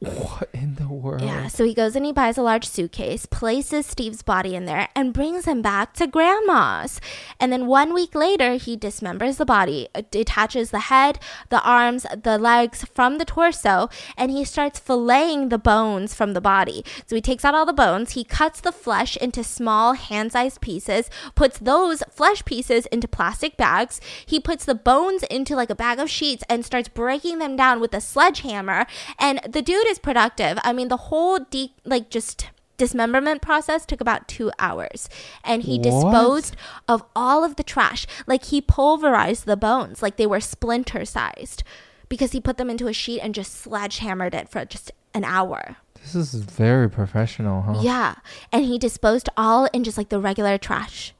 [0.02, 1.22] What in the world?
[1.22, 4.88] Yeah, so he goes and he buys a large suitcase, places Steve's body in there,
[4.96, 7.00] and brings him back to grandma's.
[7.38, 12.04] And then one week later, he dismembers the body, uh, detaches the head, the arms,
[12.20, 16.84] the legs from the torso, and he starts filleting the bones from the body.
[17.06, 20.60] So he takes out all the bones, he cuts the flesh into small hand sized
[20.60, 25.76] pieces, puts those flesh pieces into plastic bags, he puts the bones into like a
[25.76, 28.84] bag of sheets and starts breaking them down with a sledgehammer.
[29.16, 30.58] And the dude is productive.
[30.64, 35.08] I mean, the whole de- like just dismemberment process took about two hours
[35.44, 35.82] and he What?
[35.84, 36.56] disposed
[36.88, 41.62] of all of the trash like he pulverized the bones like they were splinter sized
[42.08, 45.76] because he put them into a sheet and just sledgehammered it for just an hour
[46.02, 47.80] This is very professional, huh?
[47.82, 48.14] yeah
[48.50, 51.14] and he disposed all in just like the regular trash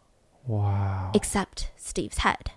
[0.49, 1.13] Wow.
[1.15, 2.51] except steve's head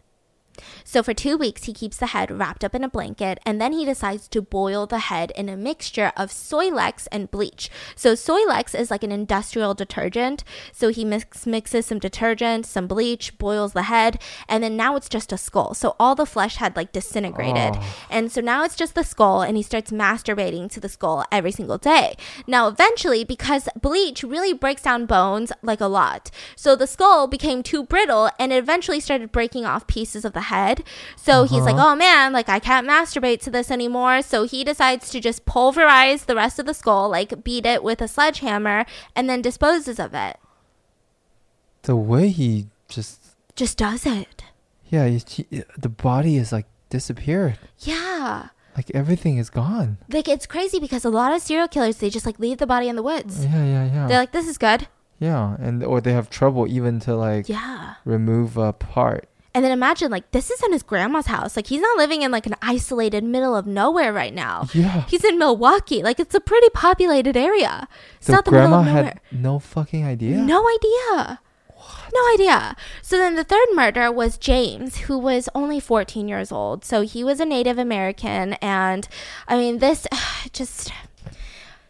[0.86, 3.74] so for two weeks, he keeps the head wrapped up in a blanket, and then
[3.74, 7.70] he decides to boil the head in a mixture of Soilex and bleach.
[7.96, 10.44] So Soilex is like an industrial detergent.
[10.72, 15.10] So he mix, mixes some detergent, some bleach, boils the head, and then now it's
[15.10, 15.74] just a skull.
[15.74, 17.84] So all the flesh had like disintegrated, Oh.
[18.10, 21.52] and so now it's just the skull, and he starts masturbating to the skull every
[21.52, 22.16] single day.
[22.46, 27.64] Now eventually, because bleach really breaks down bones like a lot, so the skull became
[27.64, 30.75] too brittle, and it eventually started breaking off pieces of the head.
[31.16, 31.94] So he's like, Uh-huh.
[31.94, 34.22] oh man, like I can't masturbate to this anymore.
[34.22, 38.02] So he decides to just pulverize the rest of the skull, like beat it with
[38.02, 40.38] a sledgehammer, and then disposes of it.
[41.84, 43.20] The way he just
[43.56, 44.44] Just does it.
[44.90, 47.58] yeah, he, he- the body is like disappeared.
[47.80, 48.50] Yeah.
[48.76, 49.98] Like everything is gone.
[50.10, 52.90] Like it's crazy because a lot of serial killers they just like leave the body
[52.90, 53.46] in the woods.
[53.46, 54.08] Yeah, yeah, yeah.
[54.08, 54.88] They're like, this is good.
[55.20, 57.94] yeah, and or they have trouble even to like Yeah.
[58.04, 59.30] remove a part.
[59.56, 61.56] And then imagine like this is in his grandma's house.
[61.56, 64.68] Like he's not living in like an isolated middle of nowhere right now.
[64.74, 65.06] Yeah.
[65.08, 66.04] He's in Milwaukee.
[66.04, 67.88] Like it's a pretty populated area.
[68.18, 69.04] It's the not the middle grandma of nowhere.
[69.04, 70.38] had no fucking idea.
[70.38, 71.40] No idea.
[72.14, 72.76] No idea.
[73.02, 76.84] So then the third murder was James, who was only 14 years old.
[76.84, 78.54] So he was a Native American.
[78.54, 79.08] And
[79.48, 80.06] I mean, this
[80.52, 80.92] just.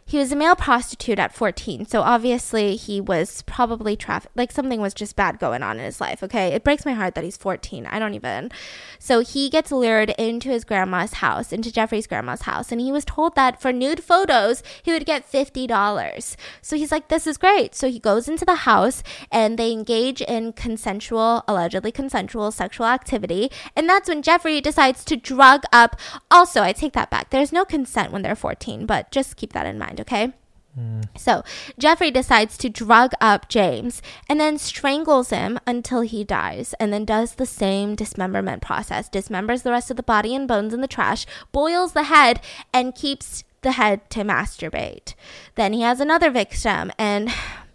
[0.08, 1.84] He was a male prostitute at 14.
[1.86, 4.36] So obviously he was probably trafficked.
[4.36, 6.22] Like something was just bad going on in his life.
[6.22, 6.54] Okay.
[6.54, 7.86] It breaks my heart that he's 14.
[7.86, 8.52] I don't even.
[9.00, 12.70] So he gets lured into his grandma's house, into Jeffrey's grandma's house.
[12.70, 16.36] And he was told that for nude photos, he would get $50.
[16.62, 17.74] So he's like, this is great.
[17.74, 19.02] So he goes into the house
[19.32, 23.50] and they engage in consensual, allegedly consensual sexual activity.
[23.74, 25.96] And that's when Jeffrey decides to drug up.
[26.30, 27.30] Also, I take that back.
[27.30, 30.32] There's no consent when they're 14, but just keep that in mind, okay?
[30.76, 31.00] Hmm.
[31.16, 31.42] So
[31.78, 37.06] Jeffrey decides to drug up James and then strangles him until he dies, and then
[37.06, 39.08] does the same dismemberment process.
[39.08, 42.40] Dismembers the rest of the body and bones in the trash, boils the head,
[42.74, 45.14] and keeps the head to masturbate.
[45.54, 47.32] Then he has another victim, and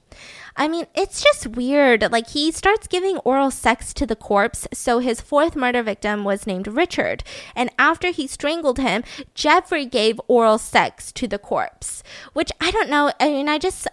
[0.55, 2.11] I mean, it's just weird.
[2.11, 4.67] Like, he starts giving oral sex to the corpse.
[4.73, 7.23] So, his fourth murder victim was named Richard.
[7.55, 12.89] And after he strangled him, Jeffrey gave oral sex to the corpse, which I don't
[12.89, 13.11] know.
[13.19, 13.87] I mean, I just.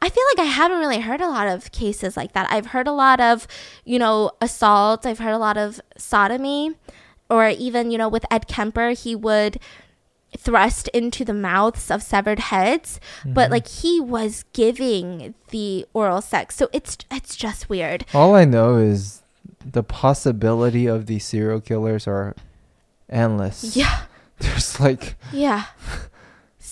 [0.00, 2.46] I feel like I haven't really heard a lot of cases like that.
[2.48, 3.48] I've heard a lot of,
[3.84, 5.04] you know, assault.
[5.04, 6.76] I've heard a lot of sodomy.
[7.28, 9.58] Or even, you know, with Ed Kemper, he would
[10.36, 13.52] thrust into the mouths of severed heads but mm-hmm.
[13.52, 16.56] like he was giving the oral sex.
[16.56, 18.04] So it's it's just weird.
[18.12, 19.22] All I know is
[19.64, 22.34] the possibility of these serial killers are
[23.08, 23.76] endless.
[23.76, 24.02] yeah.
[24.38, 25.66] There's like yeah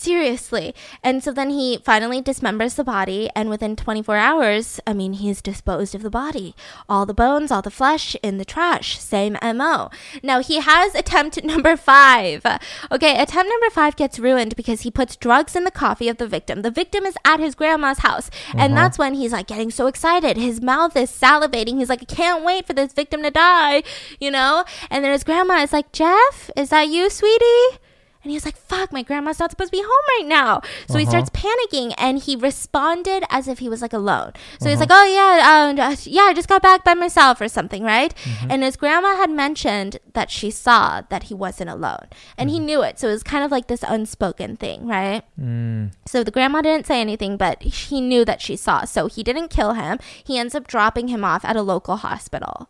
[0.02, 0.74] seriously.
[1.02, 5.40] And so then he finally dismembers the body and within 24 hours i mean he's
[5.40, 6.54] disposed of the body.
[6.88, 9.90] All the bones all the flesh in the trash same mo
[10.22, 12.44] now he has attempt number five.
[12.90, 16.26] Okay attempt number five gets ruined because he puts drugs in the coffee of the
[16.26, 16.62] victim.
[16.62, 18.30] The victim is at his grandma's house.
[18.54, 18.76] And Mhm.
[18.76, 20.36] that's when he's like getting so excited.
[20.36, 21.78] His mouth is salivating.
[21.78, 23.82] He's like i can't wait for this victim to die
[24.20, 24.64] you know?
[24.90, 27.78] And then his grandma is like jeff is that you sweetie
[28.22, 30.60] And he was like, fuck, my grandma's not supposed to be home right now.
[30.88, 31.10] So he Uh-huh.
[31.24, 34.32] starts panicking and he responded as if he was like alone.
[34.60, 34.86] So he's Uh-huh.
[34.88, 38.14] like, oh, yeah, um, yeah, I just got back by myself or something, right?
[38.24, 38.50] Mm-hmm.
[38.50, 42.06] And his grandma had mentioned that she saw that he wasn't alone.
[42.38, 42.66] And he Mm-hmm.
[42.66, 43.00] knew it.
[43.00, 45.22] So it was kind of like this unspoken thing, right?
[45.40, 45.92] Mm.
[46.06, 48.84] So the grandma didn't say anything, but he knew that she saw.
[48.84, 49.98] So he didn't kill him.
[50.24, 52.68] He ends up dropping him off at a local hospital.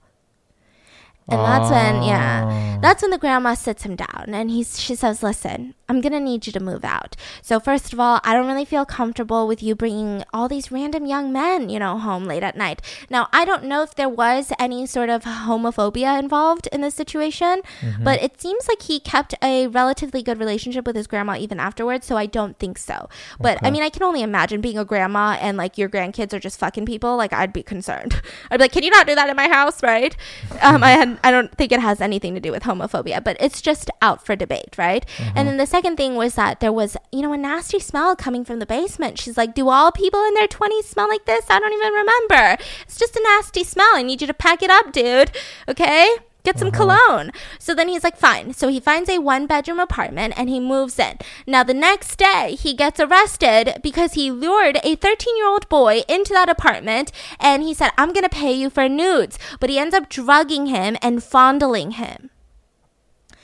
[1.29, 2.81] And that's when, yeah, Oh.
[2.81, 6.20] that's when the grandma sits him down and he's, she says, listen, I'm going to
[6.20, 7.16] need you to move out.
[7.43, 11.05] So first of all, I don't really feel comfortable with you bringing all these random
[11.05, 12.80] young men, you know, home late at night.
[13.11, 17.61] Now, I don't know if there was any sort of homophobia involved in this situation,
[17.82, 18.05] Mm-hmm.
[18.05, 22.07] but it seems like he kept a relatively good relationship with his grandma even afterwards.
[22.07, 23.09] So I don't think so.
[23.40, 26.38] But I mean, I can only imagine being a grandma and like your grandkids are
[26.38, 27.16] just fucking people.
[27.16, 28.22] Like I'd be concerned.
[28.51, 30.16] I'd be like, can you not do that in my house, right?
[30.62, 33.61] Um, I had, I don't think it has anything to do with homophobia, but it's
[33.61, 35.05] just out for debate, right?
[35.34, 38.45] And then the second thing was that there was, you know, a nasty smell coming
[38.45, 39.18] from the basement.
[39.18, 41.45] She's like, do all people in their twenties smell like this?
[41.51, 42.62] I don't even remember.
[42.83, 43.91] It's just a nasty smell.
[43.95, 45.33] I need you to pack it up, dude.
[45.68, 46.16] Okay.
[46.45, 46.76] Get some uh-huh.
[46.76, 47.30] cologne.
[47.59, 48.53] So then he's like, fine.
[48.53, 51.18] So he finds a one bedroom apartment and he moves in.
[51.47, 56.03] Now, the next day, he gets arrested because he lured a 13 year old boy
[56.09, 59.39] into that apartment and he said, I'm going to pay you for nudes.
[59.61, 62.32] But he ends up drugging him and fondling him.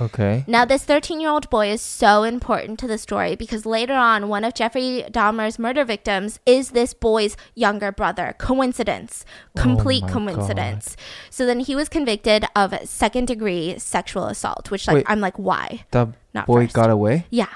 [0.00, 0.44] Okay.
[0.46, 4.28] Now, this 13 year old boy is so important to the story because later on,
[4.28, 8.34] one of Jeffrey Dahmer's murder victims is this boy's younger brother.
[8.38, 9.24] Coincidence.
[9.56, 10.96] Oh Complete Oh coincidence.
[11.30, 15.06] So then he was convicted of second degree sexual assault, which, like, Wait.
[15.08, 15.84] I'm like, why?
[15.90, 16.74] The Not boy first.
[16.74, 17.26] got away.
[17.30, 17.48] Yeah.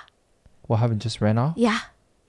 [0.67, 1.01] What happened?
[1.01, 1.55] Just ran off.
[1.57, 1.79] Yeah.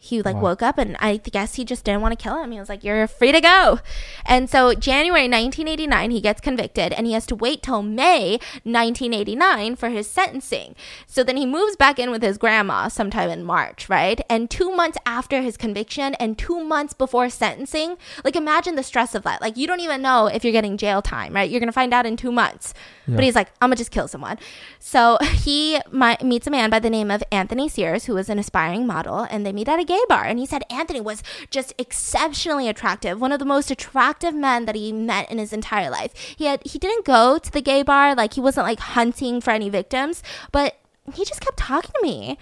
[0.05, 0.41] He like Wow.
[0.41, 2.51] woke up and I guess he just didn't want to kill him.
[2.51, 3.79] He was like, "You're free to go."
[4.25, 9.77] And so January 1989, he gets convicted and he has to wait till May 1989
[9.77, 10.75] for his sentencing.
[11.07, 14.19] So then he moves back in with his grandma sometime in March, right?
[14.29, 17.95] And 2 months after his conviction and 2 months before sentencing,
[18.25, 19.41] like imagine the stress of that.
[19.41, 21.49] Like you don't even know if you're getting jail time, right?
[21.49, 22.73] You're going to find out in 2 months.
[23.07, 23.15] Yeah.
[23.15, 24.37] But he's like, I'm gonna just kill someone.
[24.79, 28.37] So he mi- meets a man by the name of Anthony Sears, who is an
[28.39, 30.23] aspiring model, and they meet at a gay bar.
[30.25, 34.75] And he said Anthony was just exceptionally attractive, one of the most attractive men that
[34.75, 36.13] he met in his entire life.
[36.37, 39.51] He had he didn't go to the gay bar, like he wasn't like hunting for
[39.51, 40.77] any victims, but
[41.13, 42.37] he just kept talking to me.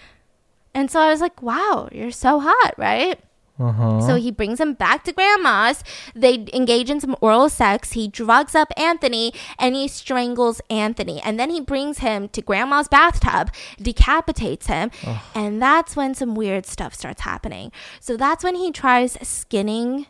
[0.73, 3.19] And so I was like, wow, you're so hot, right?
[3.61, 4.01] Uh huh.
[4.01, 5.83] So he brings him back to grandma's.
[6.15, 7.91] They engage in some oral sex.
[7.91, 11.21] He drugs up Anthony and he strangles Anthony.
[11.21, 14.89] And then he brings him to grandma's bathtub, decapitates him.
[15.35, 17.71] And that's when some weird stuff starts happening.
[17.99, 20.07] So that's when he tries skinning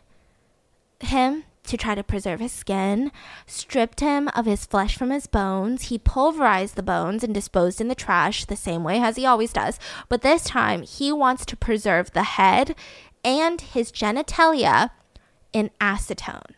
[1.00, 3.12] him to try to preserve his skin,
[3.46, 5.84] stripped him of his flesh from his bones.
[5.84, 9.52] He pulverized the bones and disposed in the trash the same way as he always
[9.52, 9.78] does.
[10.08, 12.74] But this time, he wants to preserve the head
[13.24, 14.90] and his genitalia
[15.52, 16.50] in acetone.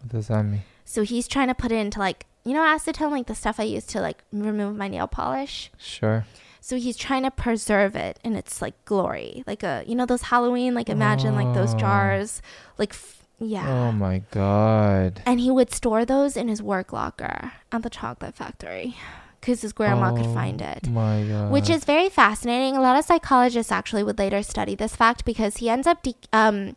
[0.00, 0.62] what does that mean?
[0.84, 3.64] So he's trying to put it into like, you know, acetone, like the stuff I
[3.64, 5.70] use to like remove my nail polish.
[5.78, 6.24] Sure.
[6.60, 10.22] So he's trying to preserve it in its like glory, like a you know those
[10.22, 11.78] Halloween like imagine like those Oh.
[11.78, 12.40] jars,
[12.78, 13.68] like f- yeah.
[13.68, 15.22] Oh my god.
[15.26, 18.96] And he would store those in his work locker at the chocolate factory
[19.44, 20.88] because his grandma could Oh find it.
[20.88, 21.50] My god.
[21.52, 22.76] Which is very fascinating.
[22.76, 26.16] A lot of psychologists actually would later study this fact because he ends up, de-
[26.32, 26.76] um,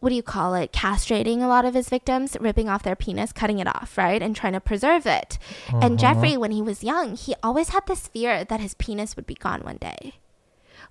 [0.00, 3.32] what do you call it, castrating a lot of his victims, ripping off their penis,
[3.32, 4.20] cutting it off, right?
[4.20, 5.38] And trying to preserve it.
[5.68, 5.96] And Uh-huh.
[5.96, 9.34] Jeffrey, when he was young, he always had this fear that his penis would be
[9.34, 10.14] gone one day.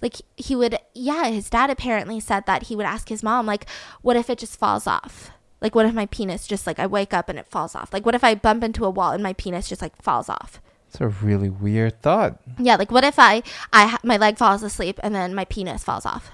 [0.01, 3.66] Like he would, yeah, his dad apparently said that he would ask his mom, like,
[4.01, 5.32] what if it just falls off?
[5.59, 7.91] Like, what if my penis just like I wake up and it falls off?
[7.93, 10.59] Like, what if I bump into a wall and my penis just like falls off?
[10.92, 12.42] It's a really weird thought.
[12.60, 16.06] Yeah, like what if I I my leg falls asleep and then my penis falls
[16.06, 16.32] off?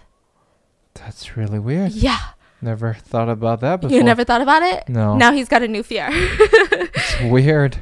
[0.96, 1.92] That's really weird.
[1.92, 2.18] Yeah.
[2.60, 3.96] Never thought about that before.
[3.96, 4.90] You never thought about it?
[4.90, 5.16] No.
[5.16, 6.10] Now he's got a new fear.
[6.12, 7.78] It's weird.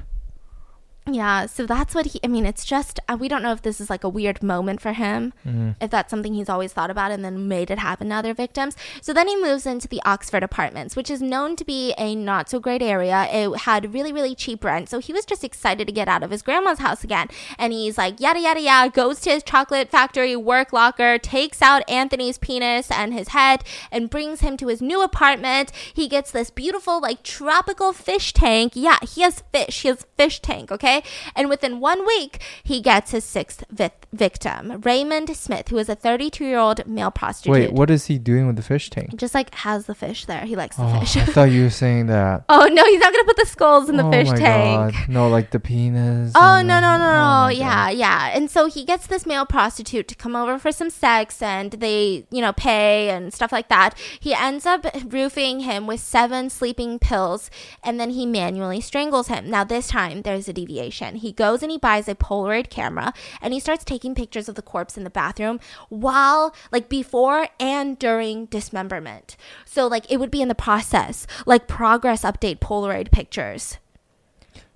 [1.09, 3.79] Yeah, so that's what he I mean, it's just uh, we don't know if this
[3.79, 5.33] is like a weird moment for him.
[5.45, 5.75] Mm.
[5.79, 8.75] if that's something he's always thought about and then made it happen to other victims.
[9.01, 12.49] So then he moves into the Oxford Apartments, which is known to be a not
[12.49, 13.27] so great area.
[13.31, 14.89] It had really, really cheap rent.
[14.89, 17.27] So he was just excited to get out of his grandma's house again.
[17.57, 21.87] And he's like, yada, yada, yada, goes to his chocolate factory work locker, takes out
[21.89, 25.71] Anthony's penis and his head, and brings him to his new apartment.
[25.93, 28.73] He gets this beautiful, like, tropical fish tank.
[28.75, 29.83] Yeah, he has fish.
[29.83, 31.03] He has fish tank, okay?
[31.35, 35.95] And within one week, he gets his sixth vi- victim, Raymond Smith, who is a
[35.95, 37.51] 32 year old male prostitute.
[37.51, 39.15] Wait, what is he doing with the fish tank?
[39.17, 40.45] Just like has the fish there.
[40.45, 41.17] He likes the Oh, fish.
[41.17, 42.43] I thought you were saying that.
[42.49, 44.93] oh, no, he's not going to put the skulls in the oh fish tank.
[44.93, 45.09] God.
[45.09, 46.31] No, like the penis.
[46.35, 47.05] Oh no no no oh no!
[47.47, 47.97] my yeah God.
[47.97, 51.71] yeah, and so he gets this male prostitute to come over for some sex, and
[51.73, 53.97] they you know pay and stuff like that.
[54.19, 57.49] He ends up roofing him with seven sleeping pills,
[57.83, 59.49] and then he manually strangles him.
[59.49, 61.15] Now this time there's a deviation.
[61.15, 64.61] He goes and he buys a Polaroid camera, and he starts taking pictures of the
[64.61, 69.37] corpse in the bathroom while like before and during dismemberment.
[69.65, 73.77] So like it would be in the process, like progress update Polaroid pictures.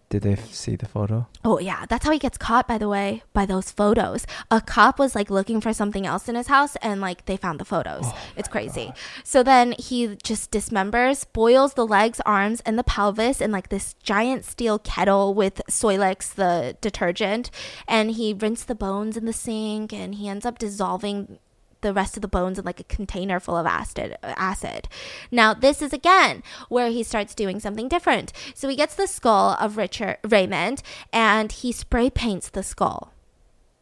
[0.09, 1.27] Did they f- see the photo?
[1.45, 4.25] Oh yeah, that's how he gets caught by the way, by those photos.
[4.49, 7.59] A cop was like looking for something else in his house and like they found
[7.59, 8.05] the photos.
[8.05, 8.91] Oh it's crazy.
[9.23, 13.93] So then he just dismembers, boils the legs, arms and the pelvis in like this
[14.01, 17.51] giant steel kettle with Soilex the detergent
[17.87, 21.37] and he rinsed the bones in the sink and he ends up dissolving
[21.81, 24.87] the rest of the bones in like a container full of acid acid.
[25.31, 28.33] Now this is again where he starts doing something different.
[28.53, 30.81] So he gets the skull of Richard Raymond
[31.13, 33.13] and he spray paints the skull.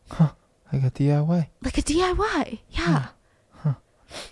[0.10, 0.32] huh
[0.72, 1.48] Like a DIY.
[1.62, 2.60] Like a DIY.
[2.70, 3.08] Yeah.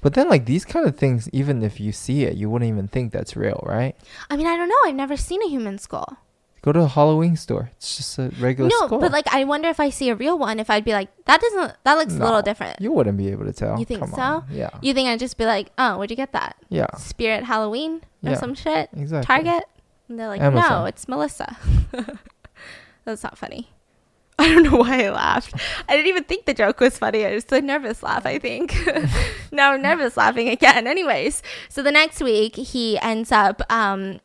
[0.01, 2.88] But then, like these kind of things, even if you see it, you wouldn't even
[2.88, 3.95] think that's real, right?
[4.30, 4.76] I mean, I don't know.
[4.86, 6.18] I've never seen a human skull.
[6.66, 7.70] Go to a Halloween store.
[7.78, 8.82] It's just a regular store.
[8.82, 8.99] no, skull.
[8.99, 11.39] but like I wonder if I see a real one if I'd be like that
[11.39, 12.82] doesn't that looks a little different.
[12.82, 13.78] You wouldn't be able to tell.
[13.78, 14.20] You think Come so?
[14.22, 14.45] on.
[14.51, 14.72] Yeah.
[14.82, 16.55] You think I'd just be like, "Oh, where'd you get that?
[16.70, 16.89] Yeah.
[16.97, 18.38] Spirit Halloween or Yeah.
[18.38, 18.89] some shit?
[18.97, 19.28] Exactly.
[19.28, 19.63] Target?"
[20.09, 21.55] And they're like, "No, it's Melissa."
[23.05, 23.70] That's not funny.
[24.39, 25.53] I don't know why I laughed.
[25.88, 27.26] I didn't even think the joke was funny.
[27.26, 28.76] I was a nervous laugh, I think.
[29.51, 30.88] now I'm nervous laughing again.
[30.88, 34.20] Anyways, so the next week he ends up um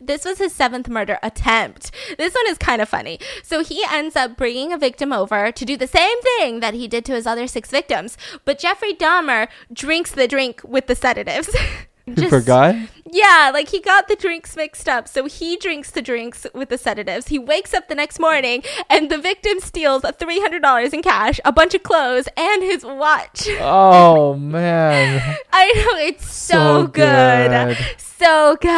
[0.00, 1.90] this was his seventh murder attempt.
[2.18, 3.18] This one is kind of funny.
[3.42, 6.88] So he ends up bringing a victim over to do the same thing that he
[6.88, 11.54] did to his other six victims, but Jeffrey Dahmer drinks the drink with the sedatives.
[12.16, 12.74] You forgot?
[13.12, 15.06] Yeah, like he got the drinks mixed up.
[15.06, 17.28] So he drinks the drinks with the sedatives.
[17.28, 21.72] He wakes up the next morning and the victim steals $300 in cash, a bunch
[21.74, 23.46] of clothes, and his watch.
[23.60, 25.36] Oh man.
[25.52, 27.50] I know, it's so, So good.
[27.76, 27.78] good.
[28.22, 28.68] So good.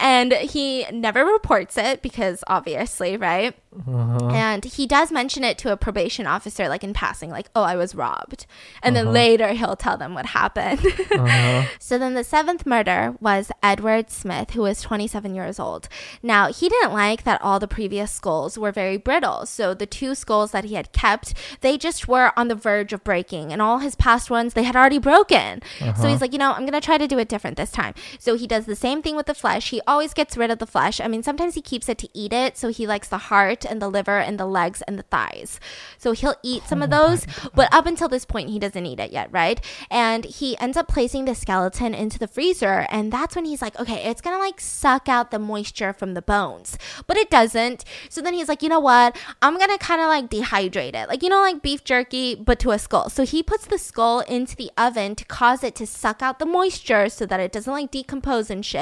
[0.00, 3.54] And he never reports it because obviously, right?
[3.74, 4.28] Uh-huh.
[4.32, 7.76] And he does mention it to a probation officer, like in passing, like, oh, I
[7.76, 8.46] was robbed.
[8.82, 9.04] And Uh-huh.
[9.04, 10.80] then later he'll tell them what happened.
[11.20, 11.64] Uh-huh.
[11.78, 15.88] So then the seventh murder was Edward Smith, who was 27 years old.
[16.22, 19.44] Now, he didn't like that all the previous skulls were very brittle.
[19.46, 23.04] So the two skulls that he had kept, they just were on the verge of
[23.04, 23.52] breaking.
[23.52, 25.62] And all his past ones, they had already broken.
[25.96, 27.94] So he's like, you know, I'm going to try to do it different this time.
[28.18, 29.70] So he does the same thing with the flesh.
[29.70, 31.00] He always gets rid of the flesh.
[31.00, 32.58] I mean, sometimes he keeps it to eat it.
[32.58, 35.60] So he likes the heart and the liver and the legs and the thighs.
[35.98, 37.26] So he'll eat some oh of those.
[37.54, 39.60] But up until this point, he doesn't eat it yet, right?
[39.90, 42.86] And he ends up placing the skeleton into the freezer.
[42.90, 46.14] And that's when he's like, okay, it's going to like suck out the moisture from
[46.14, 46.76] the bones.
[47.06, 47.84] But it doesn't.
[48.08, 49.16] So then he's like, you know what?
[49.42, 51.08] I'm going to kind of like dehydrate it.
[51.08, 53.08] Like, you know, like beef jerky, but to a skull.
[53.10, 56.46] So he puts the skull into the oven to cause it to suck out the
[56.46, 58.79] moisture so that it doesn't like decompose and shit.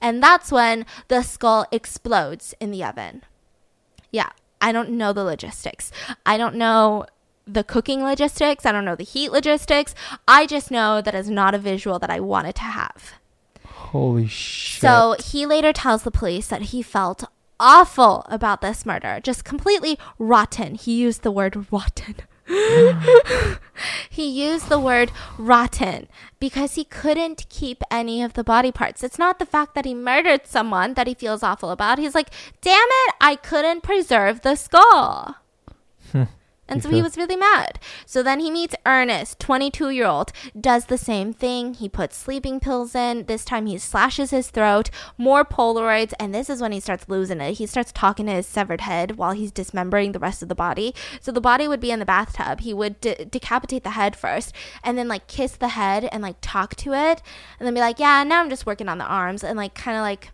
[0.00, 3.22] And that's when the skull explodes in the oven.
[4.10, 4.30] Yeah,
[4.60, 5.90] I don't know the logistics.
[6.24, 7.06] I don't know
[7.46, 8.64] the cooking logistics.
[8.64, 9.94] I don't know the heat logistics.
[10.26, 13.14] I just know that is not a visual that I wanted to have.
[13.66, 14.80] Holy shit.
[14.80, 17.24] So he later tells the police that he felt
[17.60, 20.74] awful about this murder, just completely rotten.
[20.74, 22.16] He used the word rotten.
[22.46, 29.02] he used the word rotten because he couldn't keep any of the body parts.
[29.02, 31.98] It's not the fact that he murdered someone that he feels awful about.
[31.98, 32.30] He's like,
[32.60, 35.36] damn it, I couldn't preserve the skull.
[36.66, 37.78] And so he was really mad.
[38.06, 41.74] So then he meets Ernest, 22 year old, does the same thing.
[41.74, 43.26] He puts sleeping pills in.
[43.26, 44.88] This time he slashes his throat,
[45.18, 47.54] more Polaroids, and this is when he starts losing it.
[47.54, 50.94] He starts talking to his severed head while he's dismembering the rest of the body.
[51.20, 52.60] So the body would be in the bathtub.
[52.60, 56.36] He would de- decapitate the head first and then like kiss the head and like
[56.40, 57.20] talk to it
[57.58, 59.96] and then be like, yeah, now I'm just working on the arms and like kind
[59.96, 60.30] of like.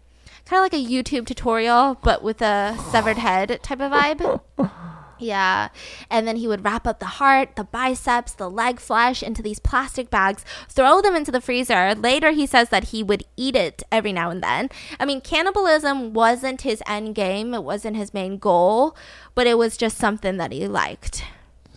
[0.46, 4.40] Kind of like a YouTube tutorial, but with a severed head type of vibe.
[5.20, 5.68] Yeah.
[6.10, 9.58] And then he would wrap up the heart, the biceps, the leg flesh into these
[9.58, 11.94] plastic bags, throw them into the freezer.
[11.94, 14.70] Later, he says that he would eat it every now and then.
[14.98, 18.96] I mean, cannibalism wasn't his end game, it wasn't his main goal,
[19.34, 21.24] but it was just something that he liked.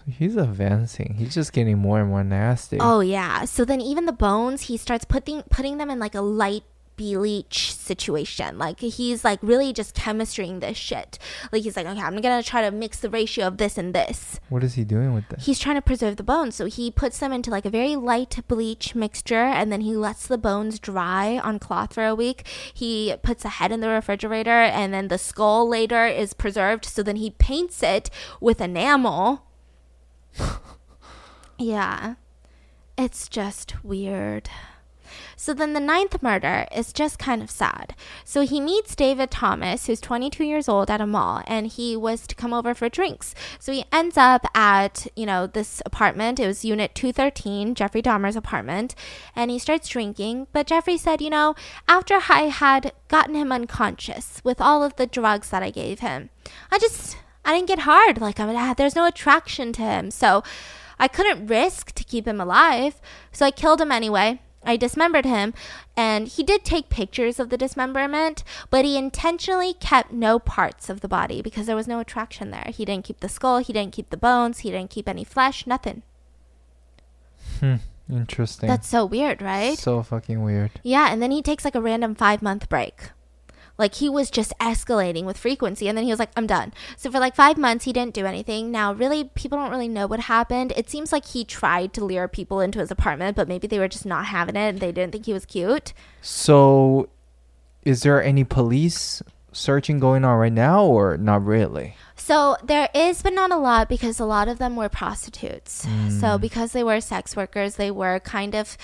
[0.05, 1.15] He's advancing.
[1.17, 2.77] He's just getting more and more nasty.
[2.79, 3.45] Oh, yeah.
[3.45, 6.63] So then, even the bones, he starts putting, putting them in like a light
[6.95, 8.57] bleach situation.
[8.57, 11.19] Like he's like really just chemistrying this shit.
[11.51, 14.39] Like he's like, okay, I'm gonna try to mix the ratio of this and this.
[14.49, 15.45] What is he doing with this?
[15.45, 18.39] He's trying to preserve the bones, so he puts them into like a very light
[18.47, 22.47] bleach mixture, and then he lets the bones dry on cloth for a week.
[22.73, 26.85] He puts a head in the refrigerator, and then the skull later is preserved.
[26.85, 29.45] So then he paints it with enamel.
[31.57, 32.15] yeah,
[32.97, 34.49] it's just weird.
[35.35, 37.95] So then the ninth murder is just kind of sad.
[38.23, 42.27] So he meets David Thomas, who's 22 years old, at a mall, and he was
[42.27, 43.33] to come over for drinks.
[43.59, 46.39] So he ends up at, you know, this apartment.
[46.39, 48.95] It was Unit 213, Jeffrey Dahmer's apartment,
[49.35, 50.47] and he starts drinking.
[50.51, 51.55] But Jeffrey said, you know,
[51.87, 56.29] after I had gotten him unconscious with all of the drugs that I gave him,
[56.71, 58.21] I just, I didn't get hard.
[58.21, 60.11] Like, I, ah, there's no attraction to him.
[60.11, 60.43] So
[60.99, 63.01] I couldn't risk to keep him alive.
[63.31, 64.39] So I killed him anyway.
[64.65, 65.53] I dismembered him,
[65.95, 71.01] and he did take pictures of the dismemberment, but he intentionally kept no parts of
[71.01, 72.69] the body because there was no attraction there.
[72.73, 75.67] He didn't keep the skull, he didn't keep the bones, he didn't keep any flesh,
[75.67, 76.03] nothing.
[77.59, 77.75] Hmm.
[78.11, 78.67] Interesting.
[78.67, 79.77] That's so weird, right?
[79.77, 80.71] So fucking weird.
[80.83, 83.11] Yeah, and then he takes like a random five month break.
[83.77, 85.87] Like he was just escalating with frequency.
[85.87, 86.73] And then he was like, I'm done.
[86.95, 88.71] So for like five months, he didn't do anything.
[88.71, 90.73] Now, really, people don't really know what happened.
[90.75, 93.87] It seems like he tried to lure people into his apartment, but maybe they were
[93.87, 94.69] just not having it.
[94.69, 95.93] and They didn't think he was cute.
[96.21, 97.09] So,
[97.83, 99.21] is there any police
[99.51, 101.95] searching going on right now or not really?
[102.15, 105.85] So there is, but not a lot because a lot of them were prostitutes.
[105.85, 106.21] Mm.
[106.21, 108.77] So because they were sex workers, they were kind of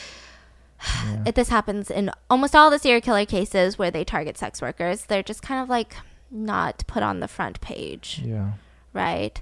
[1.06, 1.23] yeah.
[1.27, 5.06] It, this happens in almost all the serial killer cases where they target sex workers.
[5.06, 5.95] They're just kind of like
[6.31, 8.22] not put on the front page.
[8.23, 8.51] Yeah.
[8.93, 9.41] Right.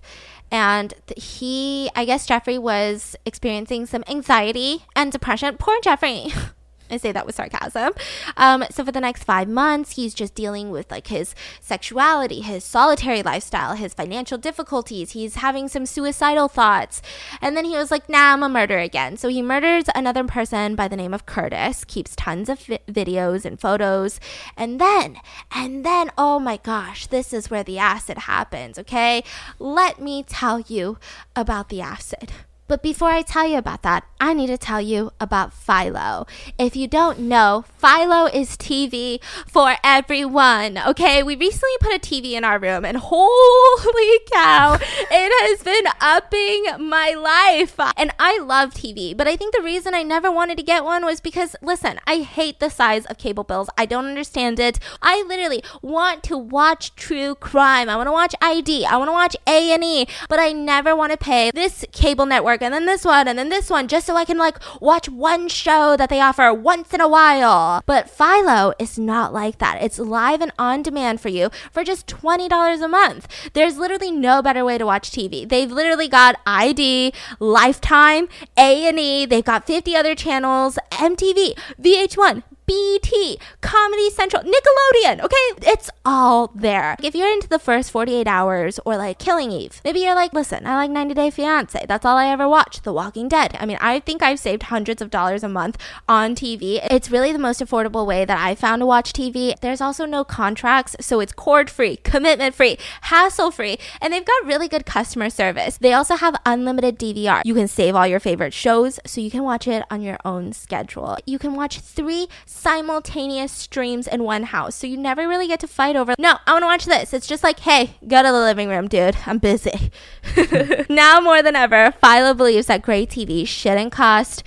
[0.52, 5.58] And he, I guess Jeffrey was experiencing some anxiety and depression.
[5.58, 6.28] Poor Jeffrey.
[6.90, 7.94] I say that with sarcasm.
[8.36, 12.64] Um, so for the next five months, he's just dealing with like his sexuality, his
[12.64, 15.12] solitary lifestyle, his financial difficulties.
[15.12, 17.02] He's having some suicidal thoughts.
[17.42, 19.18] And then he was like, nah, I'm a murderer again.
[19.18, 23.46] So he murders another person by the name of Curtis, keeps tons of vi- videos
[23.46, 24.20] and photos.
[24.56, 25.18] And then,
[25.52, 29.24] and then, oh my gosh, this is where the acid happens, okay?
[29.60, 30.98] Let me tell you
[31.36, 32.32] about the acid.
[32.68, 36.28] But before I tell you about that, I need to tell you about Philo.
[36.60, 40.78] If you don't know, Philo is TV for everyone.
[40.78, 45.86] Okay, we recently put a TV in our room, and holy cow, it has been
[46.02, 47.80] upping my life.
[47.96, 51.06] And I love TV, but I think the reason I never wanted to get one
[51.06, 53.70] was because, listen, I hate the size of cable bills.
[53.78, 54.78] I don't understand it.
[55.02, 57.88] I literally want to watch true crime.
[57.88, 58.86] I want to watch ID.
[58.86, 62.26] I want to watch A and E, but I never want to pay this cable
[62.26, 65.10] network and then this one and then this one just so I can like watch
[65.10, 67.82] one show that they offer once in a while.
[67.86, 69.82] But Philo is not like that.
[69.82, 73.28] It's live and on demand for you for just $20 a month.
[73.54, 75.48] There's literally no better way to watch TV.
[75.48, 78.28] They've literally got ID, Lifetime,
[78.58, 85.22] A&E, they've got 50 other channels, MTV, VH1, BT, Comedy Central, Nickelodeon.
[85.24, 86.98] Okay, it's all there.
[87.02, 90.68] If you're into the first 48 hours or like Killing Eve, maybe you're like, listen,
[90.68, 91.86] I like 90 Day Fiance.
[91.88, 92.84] That's all I ever watched.
[92.84, 93.56] The Walking Dead.
[93.58, 95.78] I mean, I think I've saved hundreds of dollars a month
[96.10, 96.86] on TV.
[96.92, 99.58] It's really the most affordable way that I found to watch TV.
[99.62, 104.46] There's also no contracts, so it's cord free, commitment free, hassle free, and they've got
[104.46, 105.78] really good customer service.
[105.78, 107.44] They also have unlimited DVR.
[107.46, 110.52] You can save all your favorite shows so you can watch it on your own
[110.52, 111.18] schedule.
[111.26, 112.28] You can watch three
[112.58, 114.76] simultaneous streams in one house.
[114.76, 117.14] So you never really get to fight over, no, I want to watch this.
[117.14, 119.18] It's just like, hey, go to the living room, dude.
[119.26, 119.92] I'm busy.
[120.90, 124.44] now more than ever, Philo believes that great TV shouldn't cost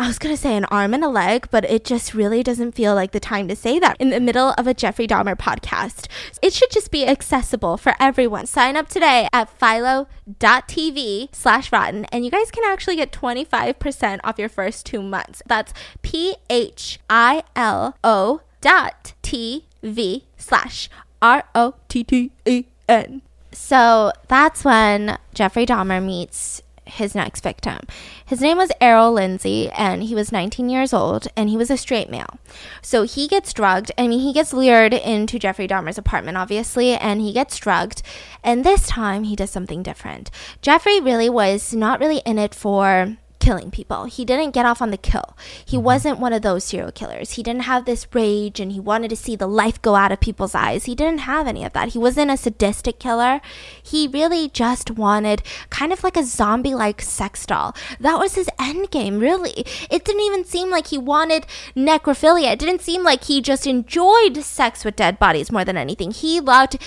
[0.00, 2.72] I was going to say an arm and a leg, but it just really doesn't
[2.72, 6.08] feel like the time to say that in the middle of a Jeffrey Dahmer podcast.
[6.40, 8.46] It should just be accessible for everyone.
[8.46, 14.38] Sign up today at philo.tv slash rotten, and you guys can actually get 25% off
[14.38, 15.42] your first two months.
[15.46, 20.88] That's P H I L O dot TV slash
[21.20, 23.22] R O T T E N.
[23.52, 26.62] So that's when Jeffrey Dahmer meets
[26.92, 27.78] his next victim.
[28.24, 31.76] His name was Errol Lindsey, and he was 19 years old, and he was a
[31.76, 32.38] straight male.
[32.82, 33.90] So he gets drugged.
[33.96, 38.02] I mean, he gets lured into Jeffrey Dahmer's apartment, obviously, and he gets drugged.
[38.44, 40.30] And this time, he does something different.
[40.60, 44.04] Jeffrey really was not really in it for killing people.
[44.04, 45.36] He didn't get off on the kill.
[45.66, 45.84] He Mm-hmm.
[45.84, 47.32] wasn't one of those serial killers.
[47.32, 50.20] He didn't have this rage and he wanted to see the life go out of
[50.20, 50.84] people's eyes.
[50.84, 51.88] He didn't have any of that.
[51.88, 53.40] He wasn't a sadistic killer.
[53.82, 57.74] He really just wanted kind of like a zombie like sex doll.
[57.98, 59.64] That was his end game, really.
[59.90, 61.46] It didn't even seem like he wanted
[61.76, 62.52] necrophilia.
[62.52, 66.12] It didn't seem like he just enjoyed sex with dead bodies more than anything.
[66.12, 66.78] He loved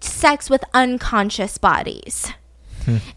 [0.00, 2.32] sex with unconscious bodies.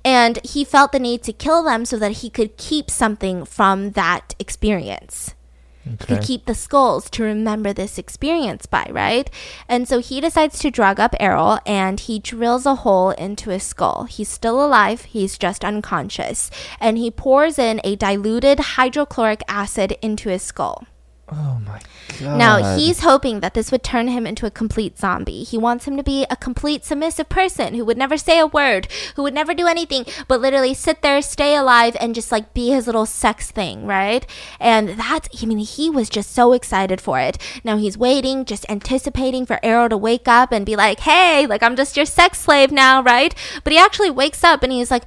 [0.03, 3.91] And he felt the need to kill them so that he could keep something from
[3.91, 5.35] that experience.
[5.83, 9.29] He could keep the skulls to remember this experience by, right?
[9.67, 13.63] And so he decides to drug up Errol and he drills a hole into his
[13.63, 14.03] skull.
[14.03, 16.51] He's still alive, he's just unconscious.
[16.79, 20.85] And he pours in a diluted hydrochloric acid into his skull.
[21.31, 21.79] Oh my
[22.19, 22.37] god.
[22.37, 25.43] Now, he's hoping that this would turn him into a complete zombie.
[25.43, 28.87] He wants him to be a complete submissive person who would never say a word,
[29.15, 32.69] who would never do anything, but literally sit there, stay alive, and just like be
[32.69, 34.25] his little sex thing, right?
[34.59, 37.37] And that's, I mean, he was just so excited for it.
[37.63, 41.63] Now he's waiting, just anticipating for Errol to wake up and be like, hey, like
[41.63, 43.33] I'm just your sex slave now, right?
[43.63, 45.03] But he actually wakes up and he's like,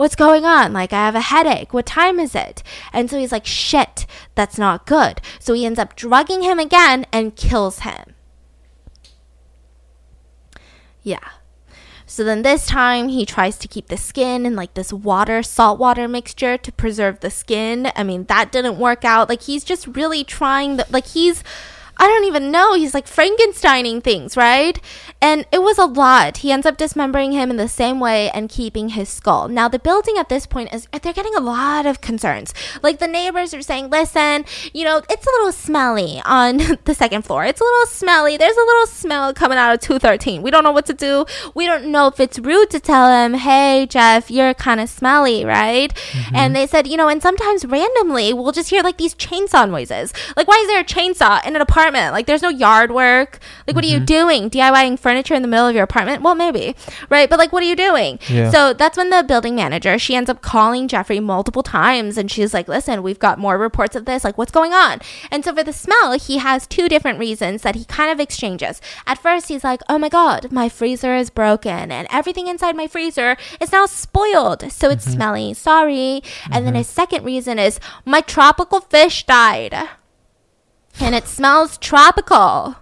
[0.00, 0.72] What's going on?
[0.72, 1.74] Like, I have a headache.
[1.74, 2.62] What time is it?
[2.90, 5.20] And so he's like, shit, that's not good.
[5.38, 8.14] So he ends up drugging him again and kills him.
[11.02, 11.28] Yeah.
[12.06, 15.78] So then this time he tries to keep the skin in like this water, salt
[15.78, 17.92] water mixture to preserve the skin.
[17.94, 19.28] I mean, that didn't work out.
[19.28, 21.44] Like, he's just really trying, the, like, he's.
[21.96, 22.74] I don't even know.
[22.74, 24.80] He's like Frankensteining things, right?
[25.22, 26.38] And it was a lot.
[26.38, 29.48] He ends up dismembering him in the same way and keeping his skull.
[29.48, 32.54] Now, the building at this point is, they're getting a lot of concerns.
[32.82, 37.22] Like, the neighbors are saying, listen, you know, it's a little smelly on the second
[37.22, 37.44] floor.
[37.44, 38.38] It's a little smelly.
[38.38, 40.40] There's a little smell coming out of 213.
[40.40, 41.26] We don't know what to do.
[41.54, 45.44] We don't know if it's rude to tell him, hey, Jeff, you're kind of smelly,
[45.44, 45.94] right?
[45.94, 46.36] Mm-hmm.
[46.36, 50.14] And they said, you know, and sometimes randomly we'll just hear like these chainsaw noises.
[50.36, 51.89] Like, why is there a chainsaw in an apartment?
[51.94, 53.38] Like, there's no yard work.
[53.66, 54.04] Like, what are you mm-hmm.
[54.04, 54.50] doing?
[54.50, 56.22] DIYing furniture in the middle of your apartment?
[56.22, 56.74] Well, maybe,
[57.08, 57.28] right?
[57.28, 58.18] But like, what are you doing?
[58.28, 58.50] Yeah.
[58.50, 62.52] So that's when the building manager she ends up calling Jeffrey multiple times, and she's
[62.52, 64.24] like, "Listen, we've got more reports of this.
[64.24, 65.00] Like, what's going on?"
[65.30, 68.80] And so for the smell, he has two different reasons that he kind of exchanges.
[69.06, 72.86] At first, he's like, "Oh my god, my freezer is broken, and everything inside my
[72.86, 75.14] freezer is now spoiled, so it's mm-hmm.
[75.14, 75.54] smelly.
[75.54, 76.76] Sorry." And then mm-hmm.
[76.76, 79.88] his second reason is, "My tropical fish died."
[81.00, 82.76] And it smells tropical.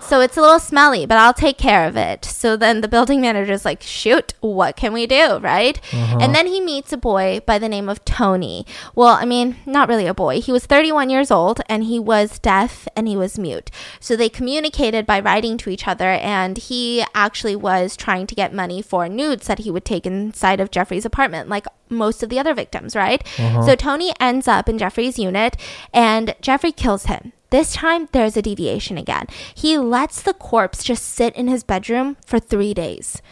[0.00, 2.24] So it's a little smelly, but I'll take care of it.
[2.24, 5.38] So then the building manager's like, shoot, what can we do?
[5.38, 5.80] Right?
[5.92, 6.18] Uh-huh.
[6.20, 8.64] And then he meets a boy by the name of Tony.
[8.94, 10.40] Well, I mean, not really a boy.
[10.40, 13.70] He was 31 years old and he was deaf and he was mute.
[14.00, 18.54] So they communicated by writing to each other and he actually was trying to get
[18.54, 22.38] money for nudes that he would take inside of Jeffrey's apartment, like most of the
[22.38, 23.22] other victims, right?
[23.38, 23.62] Uh-huh.
[23.62, 25.56] So Tony ends up in Jeffrey's unit
[25.92, 27.32] and Jeffrey kills him.
[27.50, 29.26] This time, there's a deviation again.
[29.54, 33.22] He lets the corpse just sit in his bedroom for three days.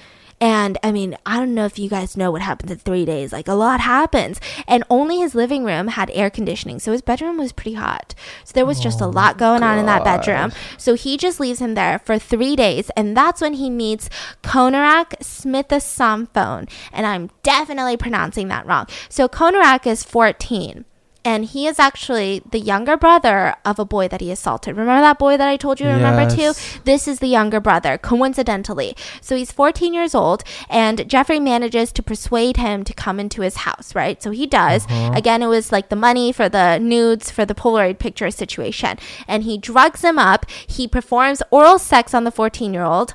[0.41, 3.33] And I mean, I don't know if you guys know what happens in three days.
[3.33, 4.41] Like, a lot happens.
[4.67, 6.79] And only his living room had air conditioning.
[6.79, 8.15] So his bedroom was pretty hot.
[8.45, 10.53] So there was just a oh lot going on in that bedroom.
[10.77, 12.91] So he just leaves him there for three days.
[12.97, 14.11] And that's when he meets
[14.43, 16.71] Konerak Smithasamphone.
[16.93, 18.87] And I'm definitely pronouncing that wrong.
[19.09, 20.85] So Konerak is 14
[21.27, 24.77] and he is actually the younger brother of a boy that he assaulted.
[24.77, 26.53] Remember that boy that I told you to remember too?
[26.85, 28.97] This is the younger brother, coincidentally.
[29.20, 33.57] So he's 14 years old, and Jeffrey manages to persuade him to come into his
[33.57, 34.23] house, right?
[34.23, 34.86] So he does.
[34.86, 35.15] Uh-huh.
[35.16, 38.97] Again, it was like the money for the nudes for the Polaroid picture situation.
[39.27, 40.48] And he drugs him up.
[40.48, 43.15] He performs oral sex on the 14 year old.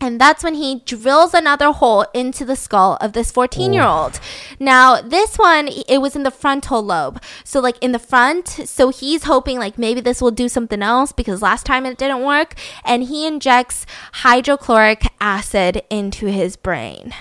[0.00, 4.18] And that's when he drills another hole into the skull of this 14 year old.
[4.58, 7.22] Now, this one, it was in the frontal lobe.
[7.44, 8.48] So, like in the front.
[8.48, 12.24] So, he's hoping like maybe this will do something else because last time it didn't
[12.24, 12.54] work.
[12.84, 17.12] And he injects hydrochloric acid into his brain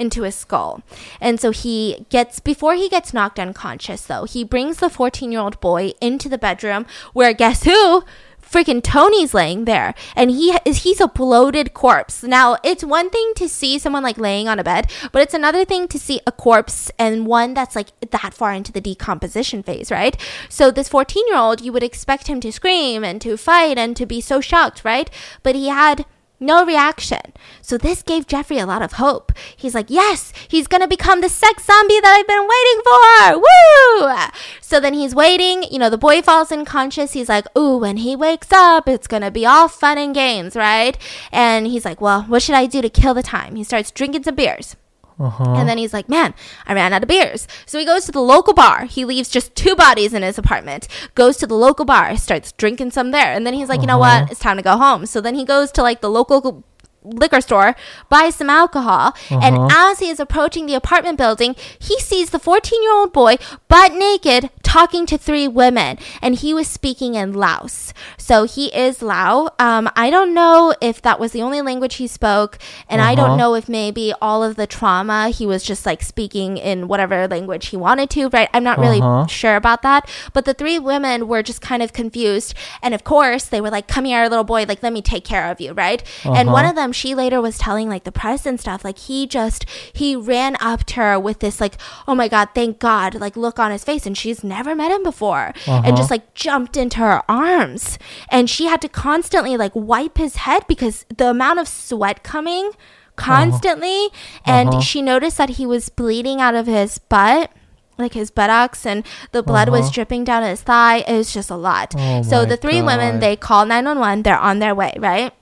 [0.00, 0.82] into his skull.
[1.20, 5.42] And so he gets, before he gets knocked unconscious, though, he brings the 14 year
[5.42, 8.02] old boy into the bedroom where guess who?
[8.50, 12.22] Freaking Tony's laying there, and he he's a bloated corpse.
[12.22, 15.64] Now it's one thing to see someone like laying on a bed, but it's another
[15.64, 19.90] thing to see a corpse and one that's like that far into the decomposition phase,
[19.90, 20.16] right?
[20.48, 23.96] So this 14 year old, you would expect him to scream and to fight and
[23.96, 25.08] to be so shocked, right?
[25.42, 26.04] But he had
[26.40, 27.20] no reaction.
[27.60, 29.32] So this gave Jeffrey a lot of hope.
[29.56, 33.38] He's like, yes, he's gonna become the sex zombie that I've been waiting for.
[33.38, 34.30] Woo!
[34.60, 35.62] So then he's waiting.
[35.70, 37.12] You know, the boy falls unconscious.
[37.12, 40.96] He's like, ooh, when he wakes up, it's gonna be all fun and games, right?
[41.30, 43.56] And he's like, well, what should I do to kill the time?
[43.56, 44.76] He starts drinking some beers.
[45.20, 45.54] Uh-huh.
[45.54, 46.32] And then he's like, man,
[46.66, 47.46] I ran out of beers.
[47.66, 48.86] So he goes to the local bar.
[48.86, 52.92] He leaves just two bodies in his apartment, goes to the local bar, starts drinking
[52.92, 53.32] some there.
[53.34, 54.22] And then he's like, you know Uh-huh.
[54.22, 54.30] what?
[54.32, 55.04] It's time to go home.
[55.06, 56.64] So then he goes to like the local
[57.02, 57.74] liquor store,
[58.08, 59.14] buys some alcohol.
[59.30, 59.90] And Uh-huh.
[59.92, 63.36] as he is approaching the apartment building, he sees the 14 year old boy
[63.68, 65.98] butt naked talking to three women.
[66.22, 67.92] And he was speaking in Laos.
[68.18, 69.48] So he is Lao.
[69.58, 72.58] Um, I don't know if that was the only language he spoke.
[72.88, 73.36] And I don't Uh-huh.
[73.36, 77.68] know if maybe all of the trauma he was just like speaking in whatever language
[77.68, 78.48] he wanted to, right?
[78.54, 79.26] I'm not really Uh-huh.
[79.26, 80.08] sure about that.
[80.32, 82.54] But the three women were just kind of confused.
[82.82, 85.50] And of course, they were like, come here, little boy, like, let me take care
[85.50, 86.02] of you, right?
[86.24, 86.70] And one Uh-huh.
[86.70, 90.14] of them, she later was telling like the press and stuff, like, he just, he
[90.16, 91.76] ran up to her with this, like,
[92.08, 94.06] oh my God, thank God, like, look on his face.
[94.06, 95.52] And she's never met him before.
[95.66, 95.96] And Uh-huh.
[95.96, 97.98] just like jumped into her arms.
[98.30, 102.70] And she had to constantly like wipe his head because the amount of sweat coming
[103.16, 104.08] constantly.
[104.44, 104.80] And Uh-huh.
[104.80, 107.50] she noticed that he was bleeding out of his butt.
[107.98, 109.90] Like his buttocks and the blood was Uh-huh.
[109.92, 111.04] dripping down his thigh.
[111.06, 111.94] It was just a lot.
[111.98, 114.22] Oh so the three women, they call 911.
[114.22, 115.34] They're on their way, right?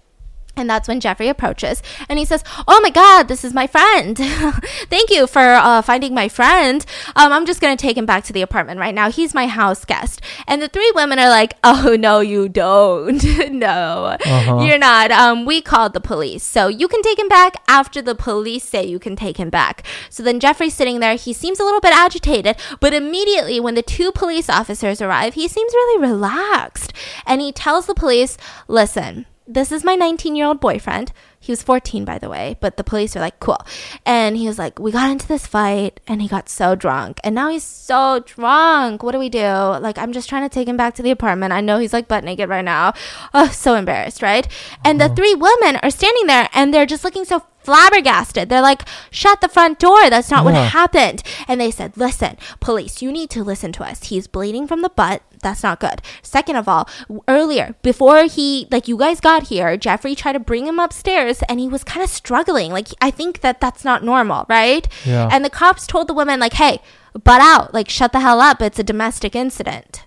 [0.59, 4.17] And that's when Jeffrey approaches and he says, Oh my God, this is my friend.
[4.91, 6.85] Thank you for uh, finding my friend.
[7.17, 9.11] Um, I'm just going to take him back to the apartment right now.
[9.11, 10.21] He's my house guest.
[10.47, 13.23] And the three women are like, Oh, no, you don't.
[13.51, 14.61] no, Uh-huh.
[14.65, 15.11] you're not.
[15.11, 16.43] Um, we called the police.
[16.43, 19.85] So you can take him back after the police say you can take him back.
[20.11, 21.15] So then Jeffrey's sitting there.
[21.15, 25.47] He seems a little bit agitated, but immediately when the two police officers arrive, he
[25.49, 26.93] seems really relaxed.
[27.27, 28.37] And he tells the police,
[28.67, 31.11] Listen, this is my 19 year old boyfriend.
[31.40, 33.59] He was 14, by the way, but the police are like, cool.
[34.05, 37.20] And he was like, we got into this fight and he got so drunk.
[37.23, 39.02] And now he's so drunk.
[39.02, 39.39] What do we do?
[39.39, 41.52] Like, I'm just trying to take him back to the apartment.
[41.52, 42.93] I know he's like butt naked right now.
[43.32, 44.48] Oh, so embarrassed, right?
[44.85, 45.15] And the uh-huh.
[45.15, 48.48] three women are standing there and they're just looking so flabbergasted.
[48.48, 50.09] They're like, shut the front door.
[50.09, 51.23] That's not what happened.
[51.47, 54.05] And they said, listen, police, you need to listen to us.
[54.05, 55.23] He's bleeding from the butt.
[55.43, 56.01] That's not good.
[56.23, 56.89] Second of all,
[57.28, 61.60] earlier, before he, like, you guys got here, Jeffrey tried to bring him upstairs and
[61.60, 62.73] he was kind of struggling.
[62.73, 64.86] Like, I think that that's not normal, right?
[65.05, 65.28] Yeah.
[65.31, 66.81] And the cops told the woman, like, hey,
[67.12, 67.74] butt out.
[67.74, 68.62] Like, shut the hell up.
[68.62, 70.06] It's a domestic incident.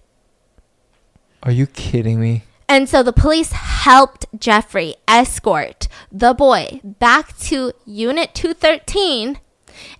[1.44, 2.44] Are you kidding me?
[2.70, 9.40] And so the police helped Jeffrey escort the boy back to Unit 213.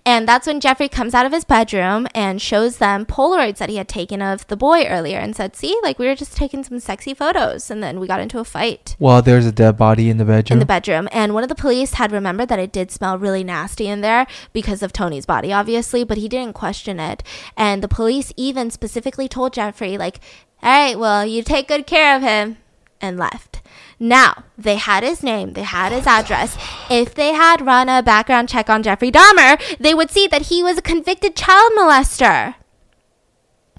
[0.04, 3.76] And that's when Jeffrey comes out of his bedroom and shows them Polaroids that he
[3.76, 6.80] had taken of the boy earlier and said, See, like we were just taking some
[6.80, 7.70] sexy photos.
[7.70, 10.56] And then we got into a fight Well, there's a dead body in the bedroom.
[10.56, 11.08] in the bedroom.
[11.12, 14.26] And one of the police had remembered that it did smell really nasty in there
[14.52, 17.22] because of Tony's body, obviously, but he didn't question it.
[17.56, 20.20] And the police even specifically told Jeffrey, like,
[20.62, 22.58] all right, well, you take good care of him,
[23.00, 23.61] and left.
[24.02, 26.58] Now, they had his name, they had his address.
[26.90, 30.60] If they had run a background check on Jeffrey Dahmer, they would see that he
[30.60, 32.56] was a convicted child molester.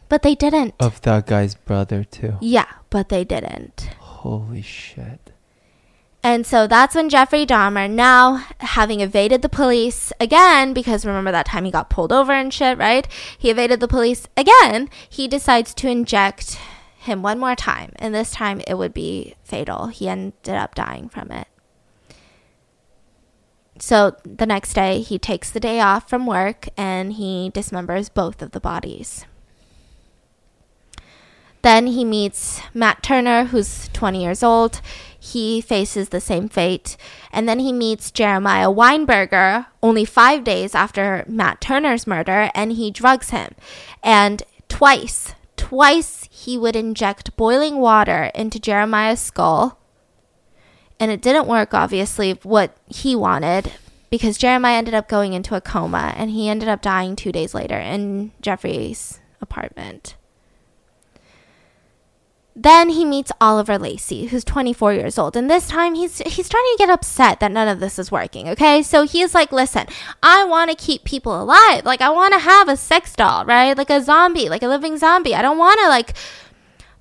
[0.08, 0.76] But they didn't.
[0.80, 2.38] of that guy's brother too.
[2.40, 3.90] Yeah, but they didn't.
[4.00, 5.34] Holy shit.
[6.24, 11.48] And so that's when Jeffrey Dahmer, now having evaded the police again, because remember that
[11.48, 13.06] time he got pulled over and shit, right?
[13.38, 14.90] He evaded the police again.
[15.10, 16.58] He decides to inject
[17.04, 17.92] him one more time.
[17.98, 19.88] And this time it would be fatal.
[19.88, 21.48] He ended up dying from it.
[23.80, 28.42] So the next day, he takes the day off from work and he dismembers both
[28.42, 29.26] of the bodies.
[31.64, 34.82] Then he meets Matt Turner, who's 20 years old.
[35.18, 36.98] He faces the same fate.
[37.32, 42.92] And then he meets Jeremiah Weinberger only five days after Matt Turner's murder, and he
[42.92, 43.56] drugs him.
[44.04, 49.80] And twice, twice he would inject boiling water into Jeremiah's skull.
[51.00, 53.72] And it didn't work, obviously, what he wanted,
[54.10, 57.54] because Jeremiah ended up going into a coma and he ended up dying two days
[57.54, 60.16] later in Jeffrey's apartment.
[62.56, 66.64] Then he meets Oliver Lacy, who's 24 years old, and this time he's he's trying
[66.64, 68.48] to get upset that none of this is working.
[68.50, 69.88] Okay, so he's like, "Listen,
[70.22, 71.84] I want to keep people alive.
[71.84, 73.76] Like, I want to have a sex doll, right?
[73.76, 75.34] Like a zombie, like a living zombie.
[75.34, 76.14] I don't want to like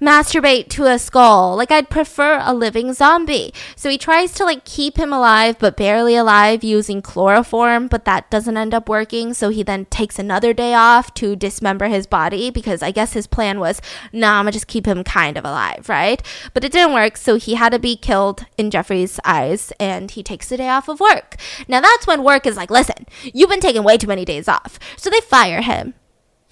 [0.02, 1.56] masturbate to a skull.
[1.56, 3.54] Like I'd prefer a living zombie.
[3.76, 8.28] So he tries to like keep him alive but barely alive using chloroform, but that
[8.28, 9.32] doesn't end up working.
[9.32, 13.28] So he then takes another day off to dismember his body because I guess his
[13.28, 13.80] plan was,
[14.12, 16.20] nah, I'm gonna just keep him kind of alive, right?
[16.52, 20.24] But it didn't work, so he had to be killed in Jeffrey's eyes and he
[20.24, 21.36] takes a day off of work.
[21.68, 24.80] Now that's when work is like, listen, you've been taking way too many days off.
[24.96, 25.94] So they fire him.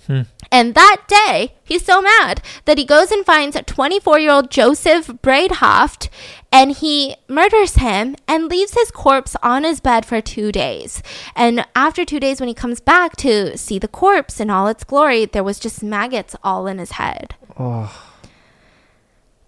[0.07, 0.23] Hmm.
[0.53, 5.07] And that day, he's so mad that he goes and finds 24 year old Joseph
[5.07, 6.09] Bradehoft
[6.53, 11.03] and he murders him and leaves his corpse on his bed for two days.
[11.37, 14.83] And after two days, when he comes back to see the corpse in all its
[14.83, 17.37] glory, there was just maggots all in his head.
[17.59, 18.07] Oh.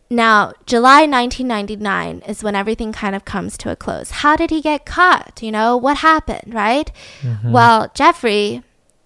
[0.08, 4.10] Now, July 1999 is when everything kind of comes to a close.
[4.10, 5.42] How did he get caught?
[5.42, 6.92] You know, what happened, right?
[7.22, 7.50] Mm-hmm.
[7.50, 8.62] Well, Jeffrey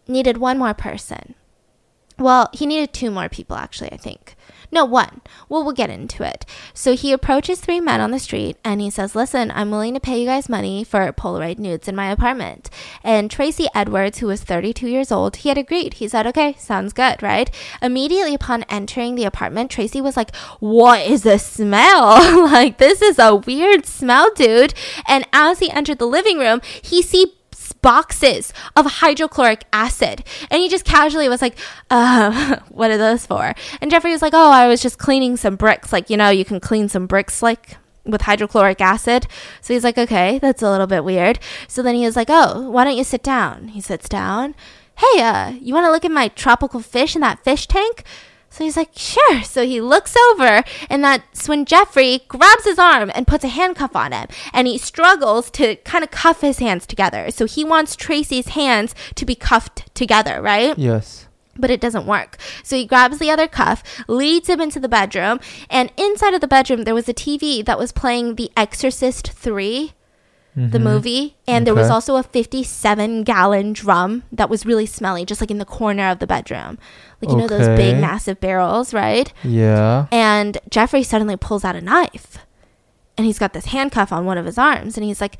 [0.08, 1.34] needed one more person.
[2.18, 4.36] Well, he needed two more people, actually, I think.
[4.72, 5.20] No, one.
[5.48, 6.44] Well, we'll get into it.
[6.74, 10.00] So he approaches three men on the street and he says, Listen, I'm willing to
[10.00, 12.68] pay you guys money for Polaroid nudes in my apartment.
[13.04, 15.94] And Tracy Edwards, who was 32 years old, he had agreed.
[15.94, 17.50] He said, Okay, sounds good, right?
[17.80, 22.44] Immediately upon entering the apartment, Tracy was like, What is this smell?
[22.50, 24.74] like, this is a weird smell, dude.
[25.06, 27.35] And as he entered the living room, he see
[27.86, 30.24] boxes of hydrochloric acid.
[30.50, 31.56] And he just casually was like,
[31.88, 33.54] uh, what are those for?
[33.80, 35.92] And Jeffrey was like, oh, I was just cleaning some bricks.
[35.92, 39.28] Like, you know, you can clean some bricks like with hydrochloric acid.
[39.60, 41.38] So he's like, okay, that's a little bit weird.
[41.68, 43.68] So then he was like, oh, why don't you sit down?
[43.68, 44.56] He sits down.
[44.96, 48.02] Hey, uh, you want to look at my tropical fish in that fish tank?
[48.56, 49.42] So he's like, sure.
[49.42, 53.94] So he looks over, and that's when Jeffrey grabs his arm and puts a handcuff
[53.94, 54.28] on him.
[54.50, 57.30] And he struggles to kind of cuff his hands together.
[57.30, 60.76] So he wants Tracy's hands to be cuffed together, right?
[60.78, 61.28] Yes.
[61.58, 62.38] But it doesn't work.
[62.62, 65.38] So he grabs the other cuff, leads him into the bedroom,
[65.68, 69.92] and inside of the bedroom, there was a TV that was playing The Exorcist 3
[70.56, 70.84] the mm-hmm.
[70.84, 75.50] movie and there was also a 57 gallon drum that was really smelly just like
[75.50, 76.78] in the corner of the bedroom.
[77.20, 79.30] Like you know those big massive barrels right?
[79.44, 80.06] Yeah.
[80.10, 82.38] and jeffrey suddenly pulls out a knife
[83.18, 85.36] and he's got this handcuff on one of his arms and he's like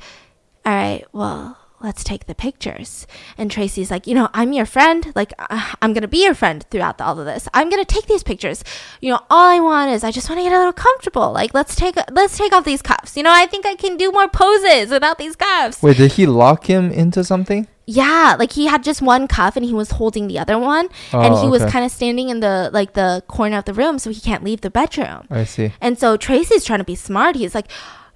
[0.65, 3.05] all right well let's take the pictures.
[3.37, 5.11] And tracy's like you know i'm your friend.
[5.15, 7.47] Like uh, i'm gonna be your friend throughout the, all of this.
[7.53, 8.63] I'm gonna take these pictures.
[9.01, 11.31] You know all i want is i just want to get a little comfortable.
[11.31, 13.15] Like let's take let's take off these cuffs.
[13.17, 15.81] You know i think i can do more poses without these cuffs.
[15.83, 17.67] Wait, did he lock him into something?
[17.89, 21.33] yeah, like he had just one cuff and he was holding the other one, and
[21.33, 24.09] Oh, he was kind of standing in the like the corner of the room, so
[24.11, 25.25] he can't leave the bedroom.
[25.29, 25.71] I see.
[25.79, 27.37] And so Tracy's trying to be smart.
[27.37, 27.67] He's like,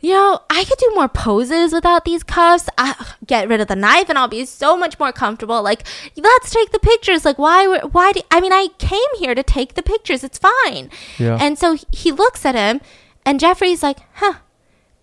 [0.02, 2.68] you know, I could do more poses without these cuffs.
[2.78, 5.62] I, get rid of the knife, and I'll be so much more comfortable.
[5.62, 5.84] Like,
[6.18, 7.24] let's take the pictures.
[7.24, 7.78] Like, why?
[7.80, 8.12] Why?
[8.12, 10.24] Do, I mean, I came here to take the pictures.
[10.24, 10.90] It's fine.
[11.18, 11.38] Yeah.
[11.40, 12.82] And so he looks at him,
[13.26, 14.40] and Jeffrey's like, huh,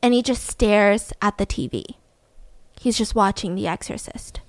[0.03, 1.85] and he just stares at the TV.
[2.81, 4.41] He's just watching The Exorcist.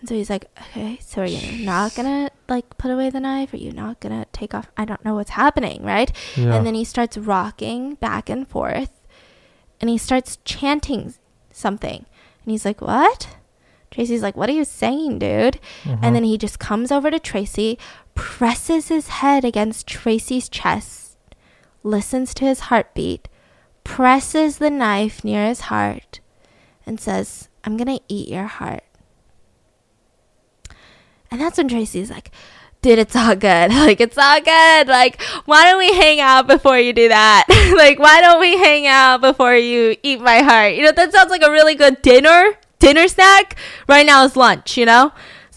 [0.00, 3.54] And so he's like, okay, so are you not gonna like put away the knife?
[3.54, 4.70] Are you not gonna take off?
[4.76, 6.12] I don't know what's happening, right?
[6.36, 6.54] Yeah.
[6.54, 8.90] And then he starts rocking back and forth
[9.80, 11.14] and he starts chanting
[11.50, 12.06] something.
[12.44, 13.36] And he's like, what?
[13.90, 15.56] Tracy's like, what are you saying, dude?
[15.84, 15.96] Uh-huh.
[16.02, 17.78] And then he just comes over to Tracy,
[18.14, 21.16] presses his head against Tracy's chest,
[21.82, 23.28] listens to his heartbeat,
[23.84, 26.20] presses the knife near his heart,
[26.86, 28.82] and says, I'm gonna eat your heart.
[31.30, 32.30] And that's when Tracy's like,
[32.84, 33.72] dude, it's all good.
[33.84, 34.88] Like, it's all good.
[34.88, 37.44] Like, why don't we hang out before you do that?
[37.76, 40.74] like, why don't we hang out before you eat my heart?
[40.74, 43.56] You know, that sounds like a really good dinner, dinner snack.
[43.88, 45.12] Right now is lunch, you know?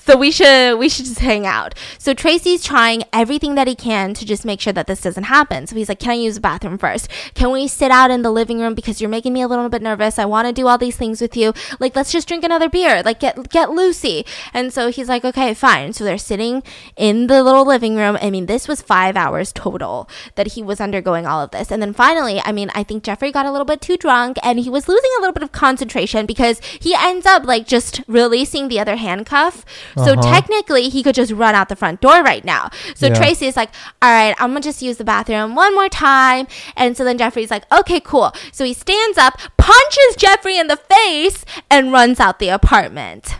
[0.07, 1.75] So we should we should just hang out.
[1.99, 5.67] So Tracy's trying everything that he can to just make sure that this doesn't happen.
[5.67, 7.09] So he's like, "Can I use the bathroom first?
[7.33, 9.81] Can we sit out in the living room because you're making me a little bit
[9.81, 10.17] nervous.
[10.17, 11.51] I want to do all these things with you.
[11.81, 13.03] Like, let's just drink another beer.
[13.03, 16.63] Like, get get Lucy." And so he's like, "Okay, fine." So they're sitting
[16.95, 18.17] in the little living room.
[18.21, 21.69] I mean, this was 5 hours total that he was undergoing all of this.
[21.69, 24.57] And then finally, I mean, I think Jeffrey got a little bit too drunk and
[24.57, 28.69] he was losing a little bit of concentration because he ends up like just releasing
[28.69, 29.65] the other handcuff.
[29.97, 30.21] So Uh-huh.
[30.21, 32.69] technically, he could just run out the front door right now.
[32.95, 33.13] So Yeah.
[33.15, 33.69] Tracy is like,
[34.01, 36.47] all right, I'm gonna just use the bathroom one more time.
[36.75, 38.33] And so then Jeffrey's like, okay, cool.
[38.51, 43.35] So he stands up, punches Jeffrey in the face, and runs out the apartment.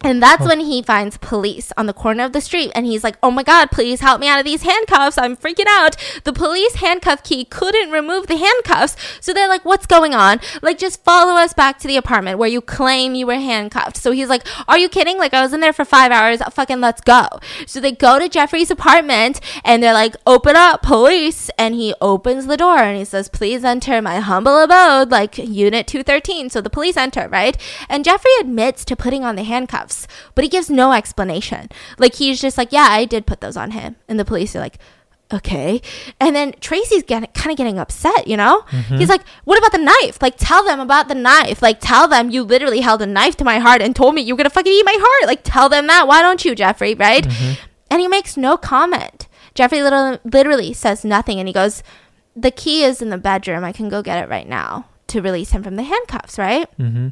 [0.00, 2.70] And that's when he finds police on the corner of the street.
[2.74, 5.18] And he's like, oh my God, please help me out of these handcuffs.
[5.18, 5.96] I'm freaking out.
[6.22, 8.96] The police handcuff key couldn't remove the handcuffs.
[9.20, 10.38] So they're like, what's going on?
[10.62, 13.96] Like, just follow us back to the apartment where you claim you were handcuffed.
[13.96, 15.18] So he's like, are you kidding?
[15.18, 16.40] Like, I was in there for five hours.
[16.42, 17.26] Fucking let's go.
[17.66, 21.50] So they go to Jeffrey's apartment and they're like, open up, police.
[21.58, 25.88] And he opens the door and he says, please enter my humble abode, like unit
[25.88, 26.50] 213.
[26.50, 27.56] So the police enter, right?
[27.88, 29.87] And Jeffrey admits to putting on the handcuffs,
[30.34, 31.68] but he gives no explanation.
[31.98, 33.96] Like, he's just like, yeah, I did put those on him.
[34.08, 34.78] And the police are like,
[35.32, 35.82] okay.
[36.20, 38.64] And then Tracy's getting kind of getting upset, you know?
[38.98, 40.22] He's like, what about the knife?
[40.22, 41.60] Like, tell them about the knife.
[41.60, 44.34] Like, tell them you literally held a knife to my heart and told me you
[44.34, 45.28] were going to fucking eat my heart.
[45.28, 46.06] Like, tell them that.
[46.08, 46.94] Why don't you, Jeffrey?
[46.94, 47.26] Right?
[47.90, 49.28] And he makes no comment.
[49.54, 51.82] Jeffrey literally, literally says nothing and he goes,
[52.36, 53.64] the key is in the bedroom.
[53.64, 56.70] I can go get it right now to release him from the handcuffs, right?
[56.78, 57.08] Mm-hmm.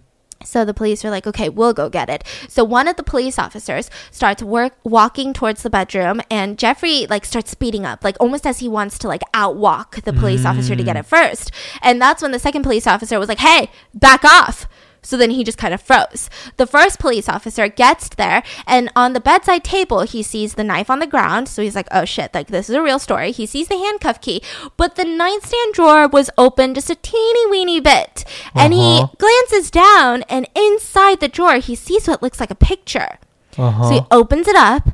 [0.47, 2.25] So the police are like, okay, we'll go get it.
[2.49, 7.25] So one of the police officers starts work walking towards the bedroom, and Jeffrey like
[7.25, 10.85] starts speeding up, like almost as he wants to like outwalk the police officer to
[10.85, 11.09] get it mm.
[11.09, 11.51] first.
[11.83, 14.67] And that's when the second police officer was like, hey, back off.
[15.07, 16.29] So then he just kind of froze.
[16.57, 20.91] The first police officer gets there, and on the bedside table, he sees the knife
[20.91, 21.49] on the ground.
[21.49, 23.31] So he's like, oh shit, like this is a real story.
[23.33, 24.43] He sees the handcuff key,
[24.77, 28.25] but the nightstand drawer was open just a teeny weeny bit.
[28.55, 29.09] And he Uh-huh.
[29.19, 33.19] glances down, and inside the drawer, he sees what looks like a picture.
[33.57, 33.85] Uh-huh.
[33.85, 34.91] So he opens it up,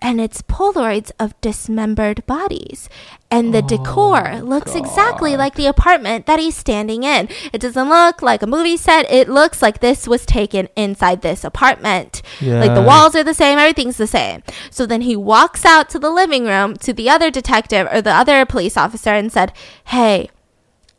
[0.00, 2.88] and it's Polaroids of dismembered bodies.
[3.30, 7.28] And the decor oh, looks exactly like the apartment that he's standing in.
[7.52, 9.10] It doesn't look like a movie set.
[9.10, 12.22] It looks like this was taken inside this apartment.
[12.60, 14.42] Like the walls are the same, everything's the same.
[14.70, 18.14] So then he walks out to the living room to the other detective or the
[18.14, 19.52] other police officer and said,
[19.86, 20.30] Hey,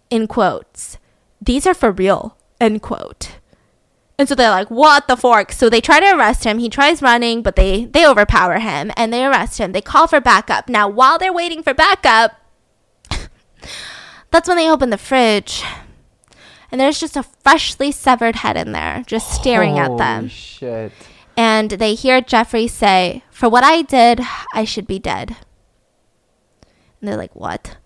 [0.10, 0.98] in quotes,
[1.42, 3.37] these are for real, end quote.
[4.20, 6.58] And so they're like, "What the fork?" So they try to arrest him.
[6.58, 9.72] He tries running, but they they overpower him and they arrest him.
[9.72, 10.70] They call for backup.
[10.70, 12.32] Now, while they're waiting for backup,
[14.32, 15.64] that's when they open the fridge.
[16.72, 20.28] And there's just a freshly severed head in there, just staring at Holy them.
[20.28, 20.92] Shit.
[21.38, 24.22] And they hear Jeffrey say, For what I did,
[24.54, 25.38] I should be dead.
[27.00, 27.78] And they're like, What?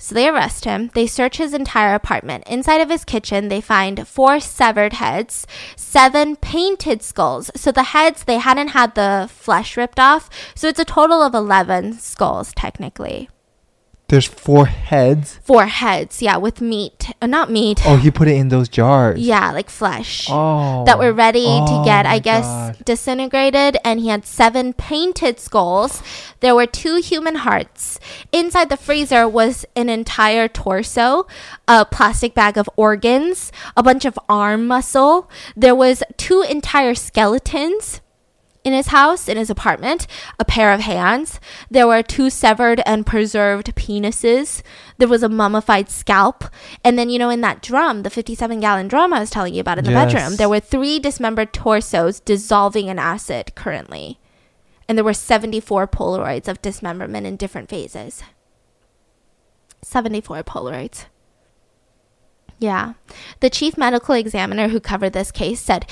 [0.00, 0.90] So they arrest him.
[0.94, 2.44] They search his entire apartment.
[2.46, 5.46] Inside of his kitchen, they find four severed heads,
[5.76, 7.50] seven painted skulls.
[7.54, 10.30] So the heads, they hadn't had the flesh ripped off.
[10.54, 13.28] So it's a total of 11 skulls, technically.
[14.10, 15.38] There's four heads.
[15.44, 17.12] Four heads, yeah, with meat.
[17.22, 17.80] Uh, not meat.
[17.86, 19.20] Oh, he put it in those jars.
[19.20, 20.26] Yeah, like flesh.
[20.28, 20.84] Oh.
[20.84, 22.84] that were ready to Oh get, I guess, God.
[22.84, 23.76] disintegrated.
[23.84, 26.02] And he had seven painted skulls.
[26.40, 28.00] There were two human hearts.
[28.32, 31.28] Inside the freezer was an entire torso,
[31.68, 35.30] a plastic bag of organs, a bunch of arm muscle.
[35.56, 38.00] There was two entire skeletons
[38.62, 40.06] in his house, in his apartment,
[40.38, 41.40] a pair of hands.
[41.70, 44.62] There were two severed and preserved penises.
[44.98, 46.44] There was a mummified scalp.
[46.84, 49.60] And then, you know, in that drum, the 57 gallon drum I was telling you
[49.60, 50.12] about in the Yes.
[50.12, 54.18] bedroom, there were three dismembered torsos dissolving in acid currently.
[54.88, 58.22] And there were 74 Polaroids of dismemberment in different phases.
[59.82, 61.06] 74 Polaroids.
[62.58, 62.92] Yeah.
[63.40, 65.86] The chief medical examiner who covered this case said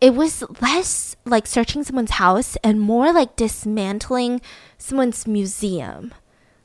[0.00, 4.40] it was less like searching someone's house and more like dismantling
[4.78, 6.14] someone's museum.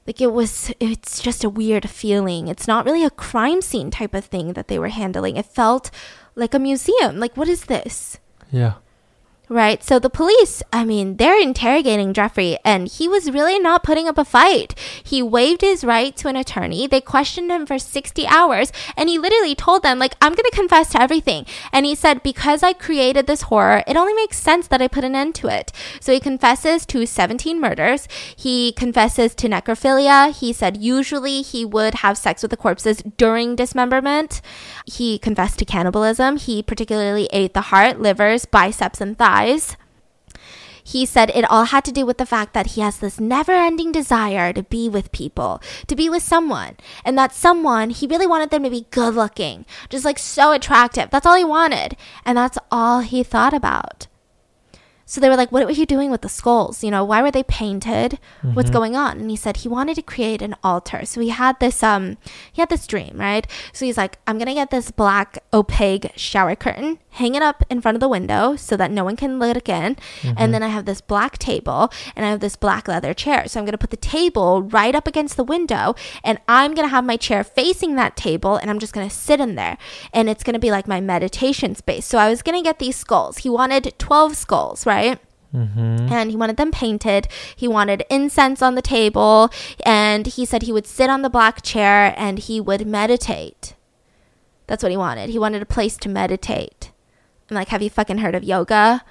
[0.08, 2.48] Like it was, it's just a weird feeling.
[2.48, 5.36] It's not really a crime scene type of thing that they were handling.
[5.36, 5.90] It felt
[6.36, 7.20] like a museum.
[7.20, 8.20] Like, what is this?
[8.52, 8.76] Yeah.
[9.48, 9.84] Right.
[9.84, 14.18] So the police, I mean, they're interrogating Jeffrey, and he was really not putting up
[14.18, 14.74] a fight.
[15.04, 16.88] He waived his right to an attorney.
[16.88, 20.58] They questioned him for 60 hours, and he literally told them, like, I'm going to
[20.58, 21.46] confess to everything.
[21.72, 25.04] And he said, because I created this horror, it only makes sense that I put
[25.04, 25.72] an end to it.
[26.00, 28.08] So he confesses to 17 murders.
[28.36, 30.36] He confesses to necrophilia.
[30.36, 34.42] He said usually he would have sex with the corpses during dismemberment.
[34.88, 36.38] He confessed to cannibalism.
[36.38, 39.35] He particularly ate the heart, livers, biceps, and thighs.
[40.84, 43.52] He said it all had to do with the fact that he has this never
[43.52, 46.78] ending desire to be with people, to be with someone.
[47.04, 51.10] And that someone, he really wanted them to be good looking, just like so attractive.
[51.10, 51.98] That's all he wanted.
[52.24, 54.06] And that's all he thought about.
[55.08, 56.84] So they were like, What were you doing with the skulls?
[56.84, 58.20] You know, why were they painted?
[58.42, 59.20] What's going on?
[59.20, 61.06] And he said he wanted to create an altar.
[61.06, 62.18] So he had this um
[62.52, 63.46] he had this dream, right?
[63.74, 67.82] So he's like, I'm gonna get this black opaque shower curtain, hang it up in
[67.82, 69.96] front of the window so that no one can look in.
[70.38, 73.48] And then I have this black table and I have this black leather chair.
[73.48, 77.06] So I'm gonna put the table right up against the window and I'm gonna have
[77.06, 79.78] my chair facing that table and I'm just gonna sit in there.
[80.14, 82.06] And it's gonna be like my meditation space.
[82.06, 83.40] So I was gonna get these skulls.
[83.40, 84.95] He wanted 12 skulls, right?
[85.54, 86.12] Mm-hmm.
[86.12, 87.30] and he wanted them painted.
[87.56, 89.50] He wanted incense on the table,
[89.86, 93.74] and he said he would sit on the black chair and he would meditate.
[94.68, 95.30] That's what he wanted.
[95.30, 96.92] He wanted a place to meditate.
[97.50, 99.04] I'm like, have you fucking heard of yoga?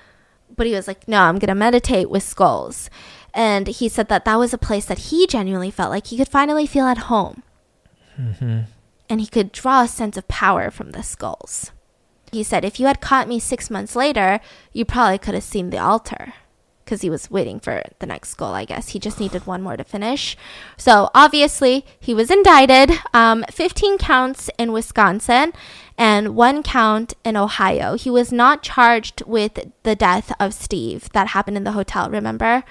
[0.55, 2.90] But he was like, no, I'm gonna meditate with skulls.
[3.32, 6.28] And he said that that was a place that he genuinely felt like he could
[6.28, 7.43] finally feel at home.
[9.09, 11.70] And he could draw a sense of power from the skulls.
[12.35, 14.40] He said, if you had caught me six months later,
[14.73, 16.35] you probably could have seen the altar.
[16.85, 18.90] because he was waiting for the next goal, I guess.
[18.90, 20.36] He just needed one more to finish.
[20.77, 25.52] So obviously, he was indicted um, 15 counts in Wisconsin
[25.97, 27.97] and one count in Ohio.
[27.97, 32.65] He was not charged with the death of Steve that happened in the hotel, remember?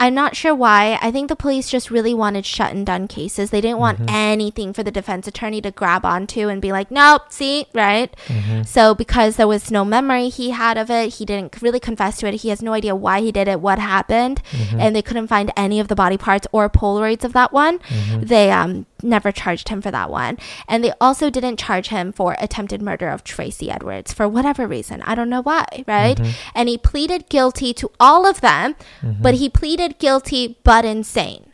[0.00, 0.98] I'm not sure why.
[1.02, 3.50] I think the police just really wanted shut and done cases.
[3.50, 4.08] They didn't want Mm-hmm.
[4.08, 8.14] anything for the defense attorney to grab onto and be like, nope, see, right?
[8.28, 8.62] Mm-hmm.
[8.62, 12.26] So, because there was no memory he had of it, he didn't really confess to
[12.28, 12.34] it.
[12.36, 14.80] He has no idea why he did it, what happened, Mm-hmm.
[14.80, 17.78] and they couldn't find any of the body parts or Polaroids of that one.
[17.80, 18.22] Mm-hmm.
[18.22, 20.38] They um, never charged him for that one.
[20.66, 25.02] And they also didn't charge him for attempted murder of Tracy Edwards for whatever reason.
[25.02, 26.16] I don't know why, right?
[26.16, 26.50] Mm-hmm.
[26.54, 31.46] And he pleaded guilty to all of them, but he pleaded guilty but insane.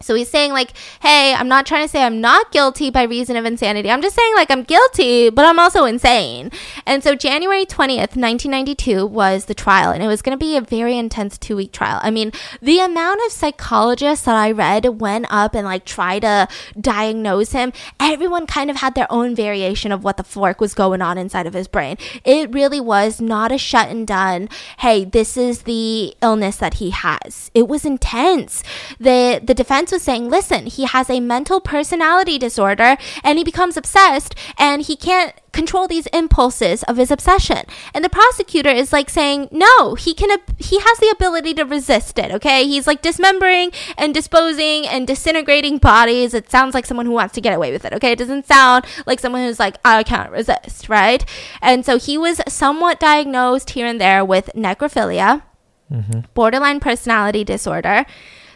[0.00, 3.36] So he's saying like, "Hey, I'm not trying to say I'm not guilty by reason
[3.36, 3.90] of insanity.
[3.90, 6.50] I'm just saying like I'm guilty, but I'm also insane."
[6.86, 10.60] And so January 20th, 1992 was the trial, and it was going to be a
[10.60, 12.00] very intense 2-week trial.
[12.02, 16.48] I mean, the amount of psychologists that I read went up and like try to
[16.80, 17.72] diagnose him.
[17.98, 21.46] Everyone kind of had their own variation of what the fork was going on inside
[21.46, 21.96] of his brain.
[22.24, 24.48] It really was not a shut and done,
[24.78, 28.62] "Hey, this is the illness that he has." It was intense.
[29.00, 33.76] The the defense was saying, listen, he has a mental personality disorder and he becomes
[33.76, 37.64] obsessed and he can't control these impulses of his obsession.
[37.92, 42.18] And the prosecutor is like saying, no, he can, he has the ability to resist
[42.18, 42.30] it.
[42.30, 42.64] Okay.
[42.66, 46.34] He's like dismembering and disposing and disintegrating bodies.
[46.34, 47.92] It sounds like someone who wants to get away with it.
[47.94, 48.12] Okay.
[48.12, 50.88] It doesn't sound like someone who's like, I can't resist.
[50.88, 51.24] Right.
[51.60, 55.42] And so he was somewhat diagnosed here and there with necrophilia
[55.90, 56.20] Mm-hmm.
[56.34, 58.04] borderline personality disorder,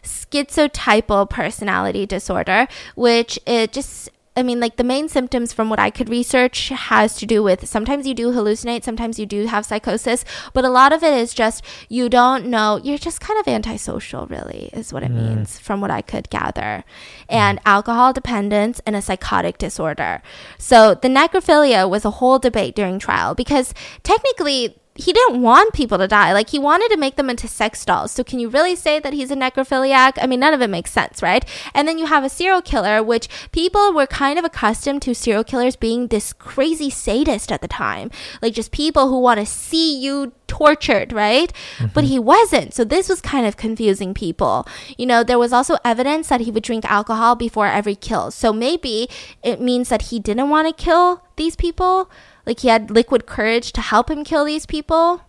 [0.03, 5.91] schizotypal personality disorder, which it just I mean, like the main symptoms from what I
[5.91, 10.25] could research has to do with sometimes you do hallucinate, sometimes you do have psychosis,
[10.55, 14.27] but a lot of it is just you don't know, you're just kind of antisocial,
[14.29, 15.17] really, is what it mm.
[15.17, 16.83] means from what I could gather.
[17.29, 17.35] Mm.
[17.35, 20.23] And alcohol dependence and a psychotic disorder.
[20.57, 25.97] So the necrophilia was a whole debate during trial because technically he didn't want people
[25.99, 26.33] to die.
[26.33, 28.13] Like he wanted to make them into sex dolls.
[28.13, 30.13] So can you really say that he's a necrophiliac?
[30.21, 31.45] I mean, none of it makes sense, right?
[31.75, 35.45] And then you have a serial killer, which people were kind of accustomed to serial
[35.45, 38.11] killers being this crazy sadist at the time.
[38.43, 41.51] Like just people who want to see you tortured, right?
[41.79, 41.87] Mm-hmm.
[41.95, 42.75] But he wasn't.
[42.75, 44.67] So this was kind of confusing people.
[44.99, 48.31] You know, there was also evidence that he would drink alcohol before every kill.
[48.31, 49.09] So maybe
[49.43, 52.11] it means that he didn't want to kill these people.
[52.47, 55.23] Like he had liquid courage to help him kill these people.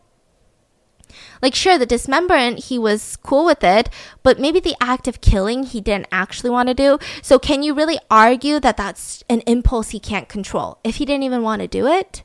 [1.41, 3.89] Like, sure, the dismemberment, he was cool with it,
[4.23, 6.97] but maybe the act of killing he didn't actually want to do.
[7.21, 11.23] So, can you really argue that that's an impulse he can't control if he didn't
[11.23, 12.23] even want to do it?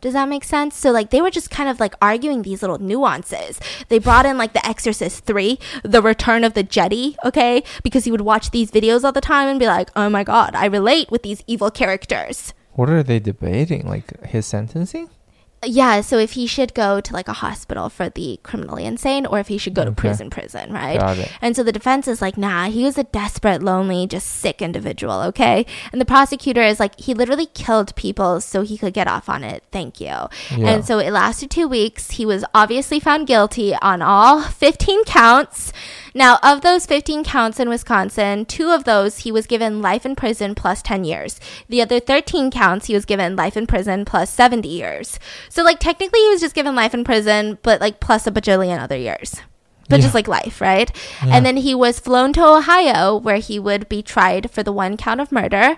[0.00, 0.76] Does that make sense?
[0.76, 3.58] So, like, they were just kind of like arguing these little nuances.
[3.88, 7.64] They brought in, like, The Exorcist 3, The Return of the Jedi, okay?
[7.82, 10.54] Because he would watch these videos all the time and be like, oh my god,
[10.54, 12.54] I relate with these evil characters.
[12.76, 13.86] What are they debating?
[13.88, 15.10] Like his sentencing?
[15.64, 19.38] Yeah, so if he should go to like a hospital for the criminally insane or
[19.40, 19.96] if he should go to Okay.
[20.02, 21.00] prison, prison, right?
[21.00, 21.32] Got it.
[21.40, 25.22] And so the defense is like, nah, he was a desperate, lonely, just sick individual,
[25.22, 25.64] okay?
[25.92, 29.42] And the prosecutor is like, he literally killed people so he could get off on
[29.42, 29.64] it.
[29.72, 30.06] Thank you.
[30.06, 30.28] Yeah.
[30.68, 32.12] And so it lasted two weeks.
[32.12, 35.72] He was obviously found guilty on all 15 counts.
[36.16, 40.16] Now, of those 15 counts in Wisconsin, two of those he was given life in
[40.16, 41.38] prison plus 10 years.
[41.68, 45.18] The other 13 counts he was given life in prison plus 70 years.
[45.50, 48.80] So, like, technically he was just given life in prison, but like plus a bajillion
[48.80, 49.36] other years.
[49.90, 50.04] But Yeah.
[50.04, 50.90] just like life, right?
[51.22, 51.36] Yeah.
[51.36, 54.96] And then he was flown to Ohio where he would be tried for the one
[54.96, 55.76] count of murder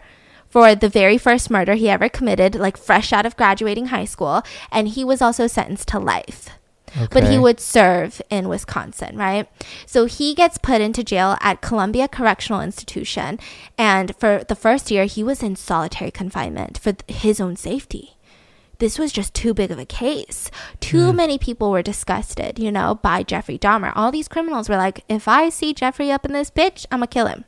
[0.49, 4.43] for the very first murder he ever committed, like fresh out of graduating high school.
[4.71, 6.49] And he was also sentenced to life
[7.11, 9.49] but he would serve in Wisconsin, right?
[9.87, 13.39] So he gets put into jail at Columbia Correctional Institution.
[13.77, 18.17] And for the first year, he was in solitary confinement for th- his own safety.
[18.79, 20.51] This was just too big of a case.
[20.79, 21.17] Too hmm.
[21.17, 23.93] many people were disgusted, you know, by Jeffrey Dahmer.
[23.97, 27.09] All these criminals were like, if I see Jeffrey up in this bitch, I'm gonna
[27.09, 27.45] kill him.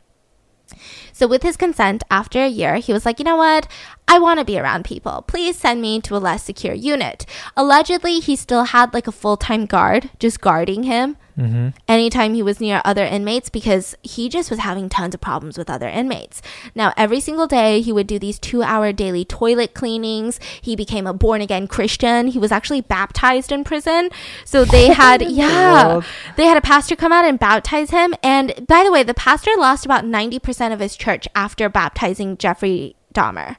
[1.12, 3.66] So, with his consent, after a year, he was like, you know what?
[4.08, 5.24] I want to be around people.
[5.26, 7.26] Please send me to a less secure unit.
[7.56, 11.68] Allegedly, he still had like a full time guard just guarding him Mm-hmm.
[11.88, 15.70] anytime he was near other inmates because he just was having tons of problems with
[15.70, 16.42] other inmates.
[16.74, 20.38] Now, every single day, he would do these two hour daily toilet cleanings.
[20.60, 22.26] He became a born again Christian.
[22.26, 24.10] He was actually baptized in prison.
[24.44, 26.02] So they had, yeah,
[26.36, 28.14] they had a pastor come out and baptize him.
[28.22, 32.96] And by the way, the pastor lost about 90% of his church after baptizing Jeffrey
[33.14, 33.56] Dahmer.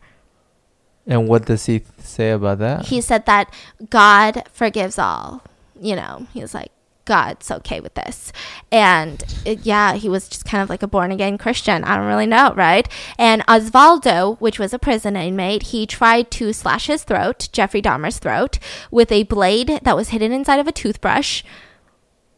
[1.07, 2.85] And what does he th- say about that?
[2.85, 3.51] He said that
[3.89, 5.41] God forgives all.
[5.81, 6.71] you know, he was like,
[7.11, 8.31] God's okay with this.
[8.71, 11.83] And it, yeah, he was just kind of like a born again Christian.
[11.83, 12.87] I don't really know, right?
[13.17, 18.17] And Osvaldo, which was a prison inmate, he tried to slash his throat, Jeffrey Dahmer's
[18.17, 18.59] throat,
[18.91, 21.43] with a blade that was hidden inside of a toothbrush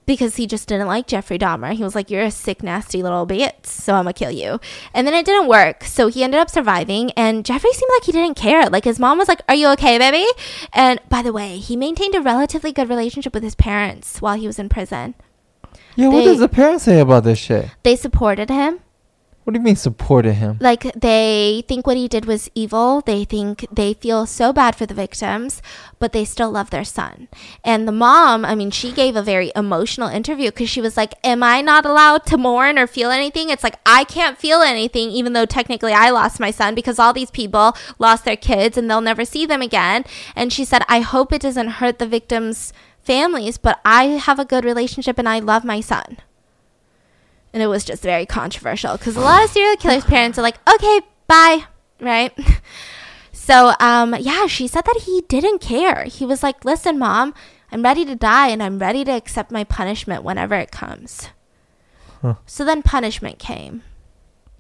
[0.05, 1.73] because he just didn't like Jeffrey Dahmer.
[1.73, 4.59] He was like, You're a sick, nasty little bitch, so I'm gonna kill you.
[4.93, 5.84] And then it didn't work.
[5.84, 8.69] So he ended up surviving, and Jeffrey seemed like he didn't care.
[8.69, 10.25] Like his mom was like, Are you okay, baby?
[10.73, 14.47] And by the way, he maintained a relatively good relationship with his parents while he
[14.47, 15.15] was in prison.
[15.95, 17.69] Yeah, what does the parents say about this shit?
[17.84, 18.80] They supported him.
[19.44, 20.57] What do you mean supported him?
[20.61, 23.02] Like they think what he did was evil.
[23.02, 25.61] They think they feel so bad for the victims,
[25.99, 27.28] but they still love their son.
[27.64, 31.14] And the mom, I mean, she gave a very emotional interview because she was like,
[31.26, 33.49] Am I not allowed to mourn or feel anything?
[33.49, 37.11] It's like, I can't feel anything, even though technically I lost my son because all
[37.11, 40.06] these people lost their kids and they'll never see them again.
[40.38, 42.72] And she said, I hope it doesn't hurt the victims'
[43.02, 46.20] families, but I have a good relationship and I love my son
[47.53, 50.57] and it was just very controversial because a lot of serial killers' parents are like,
[50.67, 51.65] "Okay, bye,"
[51.99, 52.38] right?
[53.45, 56.05] So, um, yeah, she said that he didn't care.
[56.05, 57.34] He was like, "Listen, mom,
[57.73, 61.27] I'm ready to die, and I'm ready to accept my punishment whenever it comes."
[62.21, 62.35] Huh.
[62.45, 63.84] So then, punishment came.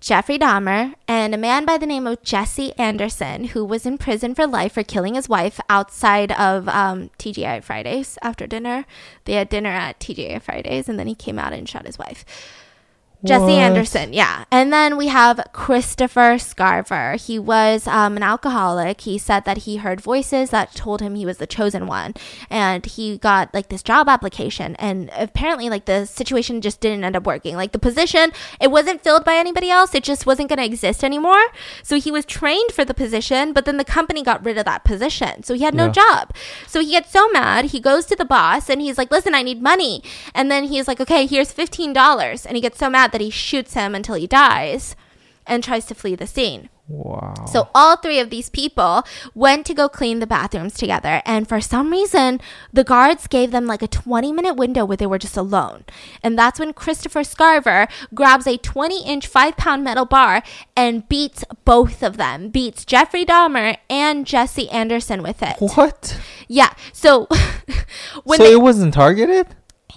[0.01, 4.35] Jeffrey Dahmer and a man by the name of Jesse Anderson, who was in prison
[4.35, 8.83] for life for killing his wife outside of um, TGI Fridays after dinner.
[9.23, 12.25] They had dinner at TGI Fridays, and then he came out and shot his wife.
[13.25, 13.53] Jesse?
[13.53, 14.45] Anderson, yeah.
[14.51, 17.19] And then we have Christopher Scarver.
[17.19, 19.01] He was um, an alcoholic.
[19.01, 22.13] He said that he heard voices that told him he was the chosen one.
[22.49, 24.75] And he got like this job application.
[24.75, 27.55] And apparently, like the situation just didn't end up working.
[27.55, 29.95] Like the position, it wasn't filled by anybody else.
[29.95, 31.43] It just wasn't going to exist anymore.
[31.81, 34.83] So he was trained for the position, but then the company got rid of that
[34.83, 35.43] position.
[35.43, 35.91] So he had no Yeah.
[35.93, 36.31] job.
[36.67, 37.65] So he gets so mad.
[37.65, 40.03] He goes to the boss and he's like, listen, I need money.
[40.35, 42.45] And then he's like, okay, here's $15.
[42.45, 44.95] And he gets so mad that he shoots him until he dies
[45.47, 46.69] and tries to flee the scene.
[46.87, 47.45] Wow.
[47.49, 49.03] So all three of these people
[49.33, 52.41] went to go clean the bathrooms together, and for some reason,
[52.73, 55.85] the guards gave them like a 20 minute window where they were just alone.
[56.21, 60.43] And that's when Christopher Scarver grabs a 20 inch, five pound metal bar
[60.75, 65.55] and beats both of them, beats Jeffrey Dahmer and Jesse Anderson with it.
[65.59, 66.19] what?
[66.49, 66.73] Yeah.
[66.91, 67.27] So
[68.25, 69.47] when so they, it wasn't targeted?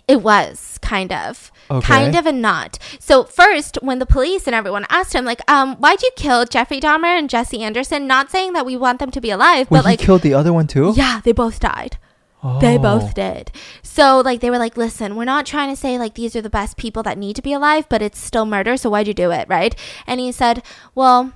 [0.06, 1.50] it was kind of.
[1.70, 1.86] Okay.
[1.86, 2.78] Kind of and not.
[3.00, 6.80] So first, when the police and everyone asked him, like, um, why'd you kill Jeffrey
[6.80, 8.06] Dahmer and Jesse Anderson?
[8.06, 10.52] Not saying that we want them to be alive, Wait, but like, killed the other
[10.52, 10.92] one too?
[10.96, 11.98] yeah, they both died.
[12.42, 12.60] Oh.
[12.60, 13.50] They both did.
[13.82, 16.50] So like they were like, listen, we're not trying to say like these are the
[16.50, 18.76] best people that need to be alive, but it's still murder.
[18.76, 19.74] So why'd you do it, right?
[20.06, 20.62] And he said,
[20.94, 21.32] well,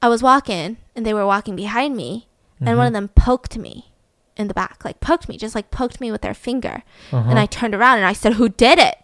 [0.00, 2.28] I was walking and they were walking behind me,
[2.60, 3.90] and one of them poked me
[4.36, 7.28] in the back, like poked me, just like poked me with their finger, Uh-huh.
[7.28, 8.96] and I turned around and I said, who did it?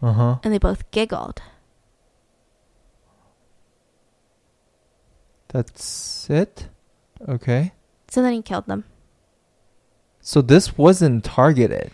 [0.00, 0.38] Uh huh.
[0.44, 1.42] And they both giggled.
[5.48, 6.68] That's it?
[7.26, 7.72] Okay.
[8.08, 8.84] So then he killed them.
[10.20, 11.90] So this wasn't targeted.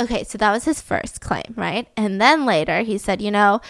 [0.00, 1.86] Okay, so that was his first claim, right?
[1.94, 3.60] And then later he said, you know,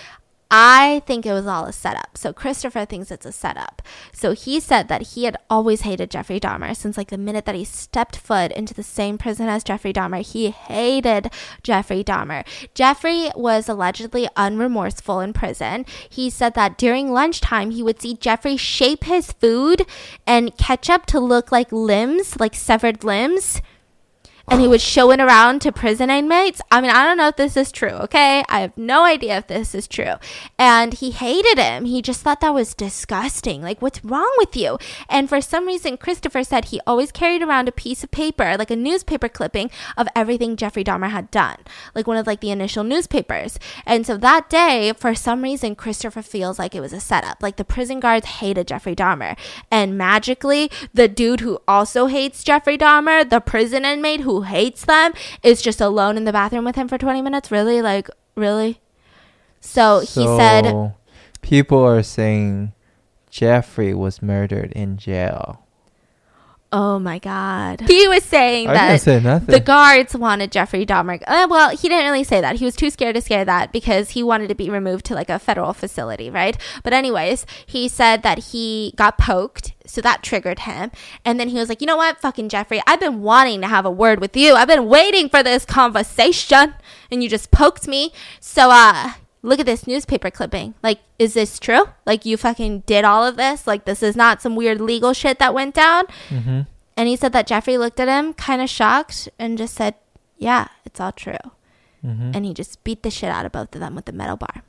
[0.50, 2.18] I think it was all a setup.
[2.18, 3.82] So Christopher thinks it's a setup.
[4.12, 7.54] So he said that he had always hated Jeffrey Dahmer since like the minute that
[7.54, 10.26] he stepped foot into the same prison as Jeffrey Dahmer.
[10.26, 11.32] He hated
[11.62, 12.44] Jeffrey Dahmer.
[12.74, 15.86] Jeffrey was allegedly unremorseful in prison.
[16.08, 19.86] He said that during lunchtime he would see Jeffrey shape his food
[20.26, 23.62] and ketchup to look like limbs, like severed limbs
[24.48, 26.60] and he would show it around to prison inmates.
[26.70, 28.44] I mean, I don't know if this is true, okay?
[28.48, 30.14] I have no idea if this is true.
[30.58, 31.84] And he hated him.
[31.84, 33.62] He just thought that was disgusting.
[33.62, 34.78] Like, what's wrong with you?
[35.08, 38.70] And for some reason, Christopher said he always carried around a piece of paper, like
[38.70, 41.56] a newspaper clipping of everything Jeffrey Dahmer had done,
[41.94, 43.58] like one of like the initial newspapers.
[43.86, 47.42] And so that day, for some reason, Christopher feels like it was a setup.
[47.42, 49.36] Like the prison guards hated Jeffrey Dahmer.
[49.70, 55.12] And magically, the dude who also hates Jeffrey Dahmer, the prison inmate who hates them,
[55.42, 57.50] is just alone in the bathroom with him for 20 minutes.
[57.50, 57.82] Really?
[57.82, 58.80] Like, really?
[59.60, 60.94] So he said,
[61.42, 62.72] people are saying
[63.30, 65.66] Jeffrey was murdered in jail.
[66.72, 67.80] Oh my God.
[67.80, 71.20] He was saying I that say the guards wanted Jeffrey Dahmer.
[71.26, 72.56] Uh, well, he didn't really say that.
[72.56, 75.28] He was too scared to say that because he wanted to be removed to like
[75.28, 76.56] a federal facility, right?
[76.84, 79.72] But, anyways, he said that he got poked.
[79.84, 80.92] So that triggered him.
[81.24, 82.20] And then he was like, you know what?
[82.20, 84.54] Fucking Jeffrey, I've been wanting to have a word with you.
[84.54, 86.74] I've been waiting for this conversation.
[87.10, 88.12] And you just poked me.
[88.38, 90.74] So, uh, look at this newspaper clipping.
[90.82, 91.84] Like, is this true?
[92.06, 93.66] Like, you fucking did all of this?
[93.66, 96.04] Like, this is not some weird legal shit that went down?
[96.28, 96.60] hmm
[96.96, 99.94] And he said that Jeffrey looked at him kind of shocked and just said,
[100.36, 101.36] yeah, it's all true.
[102.04, 102.32] Mm-hmm.
[102.34, 104.62] And he just beat the shit out of both of them with the metal bar.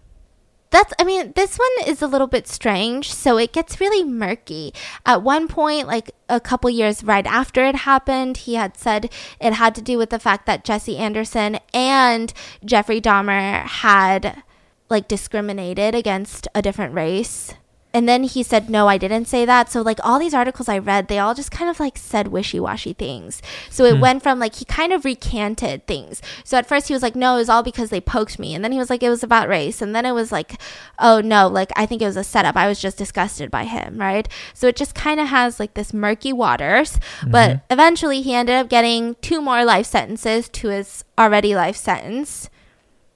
[0.69, 3.13] That's, I mean, this one is a little bit strange.
[3.13, 4.73] So it gets really murky.
[5.05, 9.53] At one point, like a couple years right after it happened, he had said it
[9.53, 12.33] had to do with the fact that Jesse Anderson and
[12.63, 14.43] Jeffrey Dahmer had
[14.91, 17.55] like discriminated against a different race.
[17.93, 19.69] And then he said, No, I didn't say that.
[19.69, 22.57] So, like, all these articles I read, they all just kind of like said wishy
[22.57, 23.41] washy things.
[23.69, 23.99] So, it Hmm.
[23.99, 26.21] went from like he kind of recanted things.
[26.45, 28.55] So, at first, he was like, No, it was all because they poked me.
[28.55, 29.81] And then he was like, It was about race.
[29.81, 30.53] And then it was like,
[30.99, 32.55] Oh, no, like, I think it was a setup.
[32.55, 34.25] I was just disgusted by him, right?
[34.53, 36.97] So, it just kind of has like this murky waters.
[37.27, 42.49] But eventually, he ended up getting two more life sentences to his already life sentence.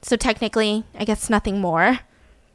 [0.05, 1.97] So, technically, I guess nothing more.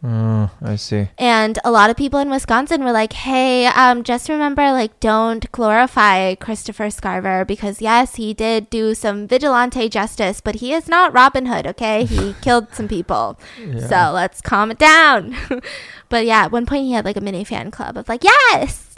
[0.04, 1.08] Oh, I see.
[1.18, 5.50] And a lot of people in Wisconsin were like, hey, um, just remember, like, don't
[5.50, 11.12] glorify Christopher Scarver because, yes, he did do some vigilante justice, but he is not
[11.12, 12.04] Robin Hood, okay?
[12.04, 13.36] He killed some people.
[13.58, 13.88] Yeah.
[13.88, 15.36] So let's calm it down.
[16.08, 18.94] but yeah, at one point he had like a mini fan club of like, yes,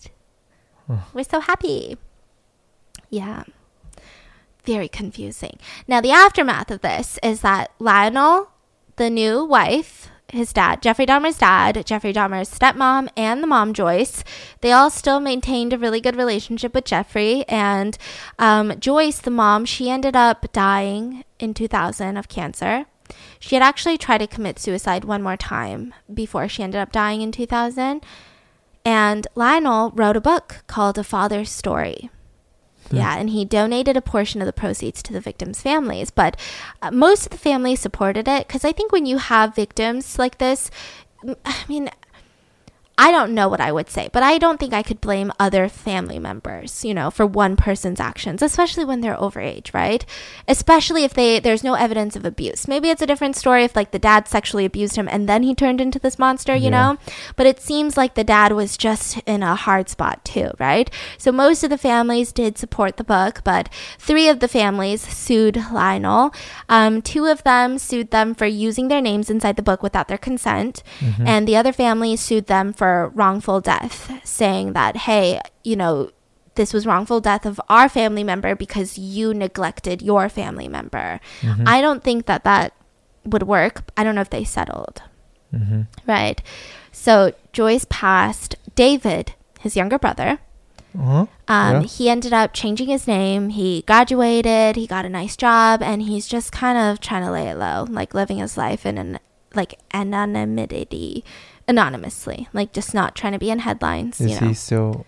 [1.15, 1.97] we're so happy.
[3.09, 3.45] Yeah.
[4.65, 5.59] Very confusing.
[5.89, 8.51] Now, the aftermath of this is that Lionel,
[8.97, 14.25] the new wife, his dad, Jeffrey Dahmer's dad, Jeffrey Dahmer's stepmom, and the mom, Joyce,
[14.61, 17.45] they all still maintained a really good relationship with Jeffrey.
[17.49, 17.99] And
[18.39, 22.87] um, Joyce, the mom, she ended up dying in 2000 of cancer.
[23.39, 27.21] She had actually tried to commit suicide one more time before she ended up dying
[27.21, 28.03] in 2000.
[28.85, 32.11] And Lionel wrote a book called A Father's Story.
[32.91, 36.11] Yeah, and he donated a portion of the proceeds to the victims' families.
[36.11, 36.39] But
[36.81, 40.39] uh, most of the families supported it because I think when you have victims like
[40.39, 40.71] this,
[41.45, 41.91] I mean,
[43.05, 45.69] I don't know what I would say, but I don't think I could blame other
[45.69, 50.07] family members, you know, for one person's actions, especially when they're overage, right?
[50.47, 52.69] Especially if they there's no evidence of abuse.
[52.69, 55.53] Maybe it's a different story if like the dad sexually abused him and then he
[55.53, 56.79] turned into this monster, you Yeah.
[56.79, 56.91] know?
[57.35, 60.89] But it seems like the dad was just in a hard spot too, right?
[61.19, 63.69] So most of the families did support the book, but
[63.99, 66.33] three of the families sued Lionel.
[66.69, 70.19] Um, two of them sued them for using their names inside the book without their
[70.29, 70.85] consent,
[71.27, 76.11] and the other family sued them for wrongful death, saying that, hey, you know,
[76.55, 81.19] this was wrongful death of our family member because you neglected your family member.
[81.65, 82.75] I don't think that that
[83.25, 83.83] would work.
[83.97, 85.03] I don't know if they settled.
[85.55, 85.83] Mm-hmm.
[86.07, 86.43] Right.
[86.93, 90.39] So Joyce passed David, his younger brother.
[90.95, 91.27] Uh-huh.
[91.49, 91.83] Um, Yeah.
[91.83, 93.49] He ended up changing his name.
[93.51, 94.77] He graduated.
[94.77, 97.87] He got a nice job, and he's just kind of trying to lay it low,
[97.89, 99.19] like living his life in an
[99.55, 101.25] like anonymity,
[101.69, 104.21] anonymously, like just not trying to be in headlines.
[104.21, 104.49] Is you know.
[104.49, 105.07] he still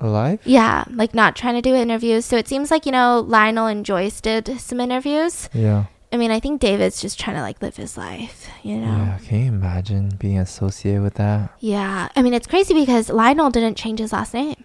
[0.00, 0.40] alive?
[0.44, 2.24] Yeah, like not trying to do interviews.
[2.24, 5.48] So it seems like, you know, Lionel and Joyce did some interviews.
[5.52, 5.86] Yeah.
[6.12, 8.86] I mean, I think David's just trying to like live his life, you know?
[8.86, 9.18] Yeah.
[9.24, 11.54] Can you imagine being associated with that?
[11.58, 12.08] Yeah.
[12.14, 14.64] I mean, it's crazy because Lionel didn't change his last name.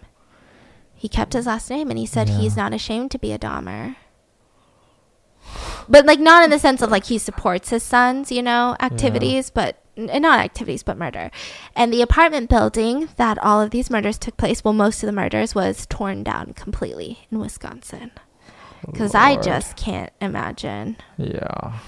[0.94, 3.96] He kept his last name and he said he's not ashamed to be a Dahmer.
[5.88, 9.48] But like not in the sense of like he supports his sons, you know, activities,
[9.48, 11.30] but n- not activities, but murder.
[11.74, 15.12] And the apartment building that all of these murders took place, well, most of the
[15.12, 18.12] murders was torn down completely in Wisconsin.
[18.86, 20.96] Because I just can't imagine.
[21.16, 21.78] Yeah.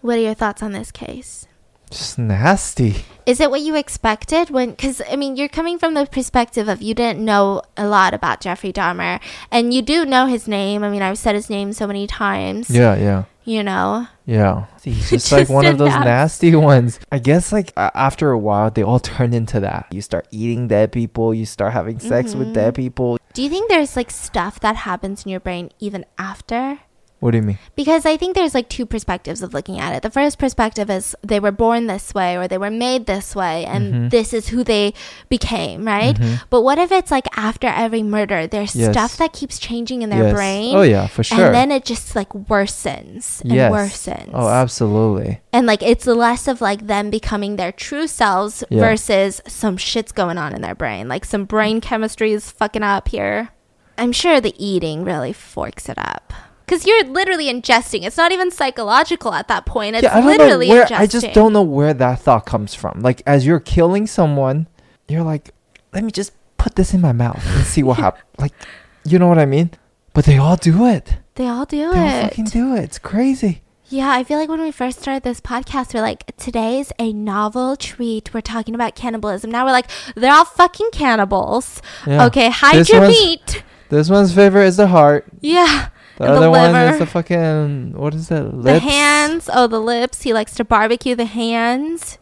[0.00, 1.46] What are your thoughts on this case?
[1.90, 3.04] Just nasty.
[3.26, 4.70] Is it what you expected when?
[4.70, 8.40] Because I mean, you're coming from the perspective of you didn't know a lot about
[8.40, 10.82] Jeffrey Dahmer, and you do know his name.
[10.82, 12.68] I mean, I've said his name so many times.
[12.70, 12.96] Yeah.
[12.96, 13.24] Yeah.
[13.44, 14.06] You know.
[14.26, 14.66] Yeah.
[14.82, 16.98] He's just like one of those nas- nasty ones.
[17.12, 19.86] I guess like after a while they all turn into that.
[19.90, 22.54] You start eating dead people, you start having sex with Mhm.
[22.54, 23.18] dead people.
[23.34, 26.80] Do you think there's like stuff that happens in your brain even after?
[27.24, 27.58] What do you mean?
[27.74, 30.02] Because I think there's like two perspectives of looking at it.
[30.02, 33.64] The first perspective is they were born this way or they were made this way
[33.64, 34.10] and Mhm.
[34.10, 34.92] this is who they
[35.30, 36.14] became, right?
[36.20, 36.42] Mhm.
[36.50, 38.92] But what if it's like after every murder, there's Yes.
[38.92, 40.34] stuff that keeps changing in their Yes.
[40.34, 40.76] brain?
[40.76, 41.46] Oh yeah, for sure.
[41.46, 43.72] And then it just like worsens and yes.
[43.72, 44.28] worsens.
[44.34, 45.40] Oh, absolutely.
[45.50, 48.80] and like it's less of like them becoming their true selves Yeah.
[48.80, 51.08] versus some shit's going on in their brain.
[51.08, 53.48] Like some brain chemistry is fucking up here.
[53.96, 56.32] I'm sure the eating really forks it up.
[56.64, 58.04] Because you're literally ingesting.
[58.04, 59.96] It's not even psychological at that point.
[59.96, 60.86] It's yeah, I don't literally know where.
[60.86, 60.98] ingesting.
[60.98, 63.00] I just don't know where that thought comes from.
[63.00, 64.66] Like as you're killing someone,
[65.08, 65.50] you're like,
[65.92, 68.24] let me just put this in my mouth and see what happens.
[68.38, 68.52] Like,
[69.04, 69.70] you know what I mean?
[70.12, 71.18] But they all do it.
[71.36, 71.94] They all do it.
[71.94, 72.82] They all fucking do it.
[72.82, 73.62] It's crazy.
[73.88, 77.76] Yeah, I feel like when we first started this podcast, we're like, today's a novel
[77.76, 78.32] treat.
[78.32, 79.50] We're talking about cannibalism.
[79.50, 81.82] Now we're like, they're all fucking cannibals.
[82.06, 82.26] Yeah.
[82.26, 83.62] Okay, hide This your meat.
[83.90, 85.26] This one's favorite is the heart.
[85.40, 85.90] Yeah.
[86.16, 88.62] The other one is the fucking what is it?
[88.62, 89.50] The hands.
[89.52, 90.22] Oh, the lips.
[90.22, 92.18] He likes to barbecue the hands.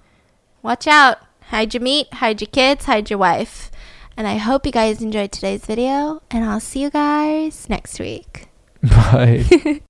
[0.62, 1.19] Watch out.
[1.52, 3.70] Hide your meat, hide your kids, hide your wife.
[4.16, 8.48] And I hope you guys enjoyed today's video, and I'll see you guys next week.
[8.82, 9.44] Bye.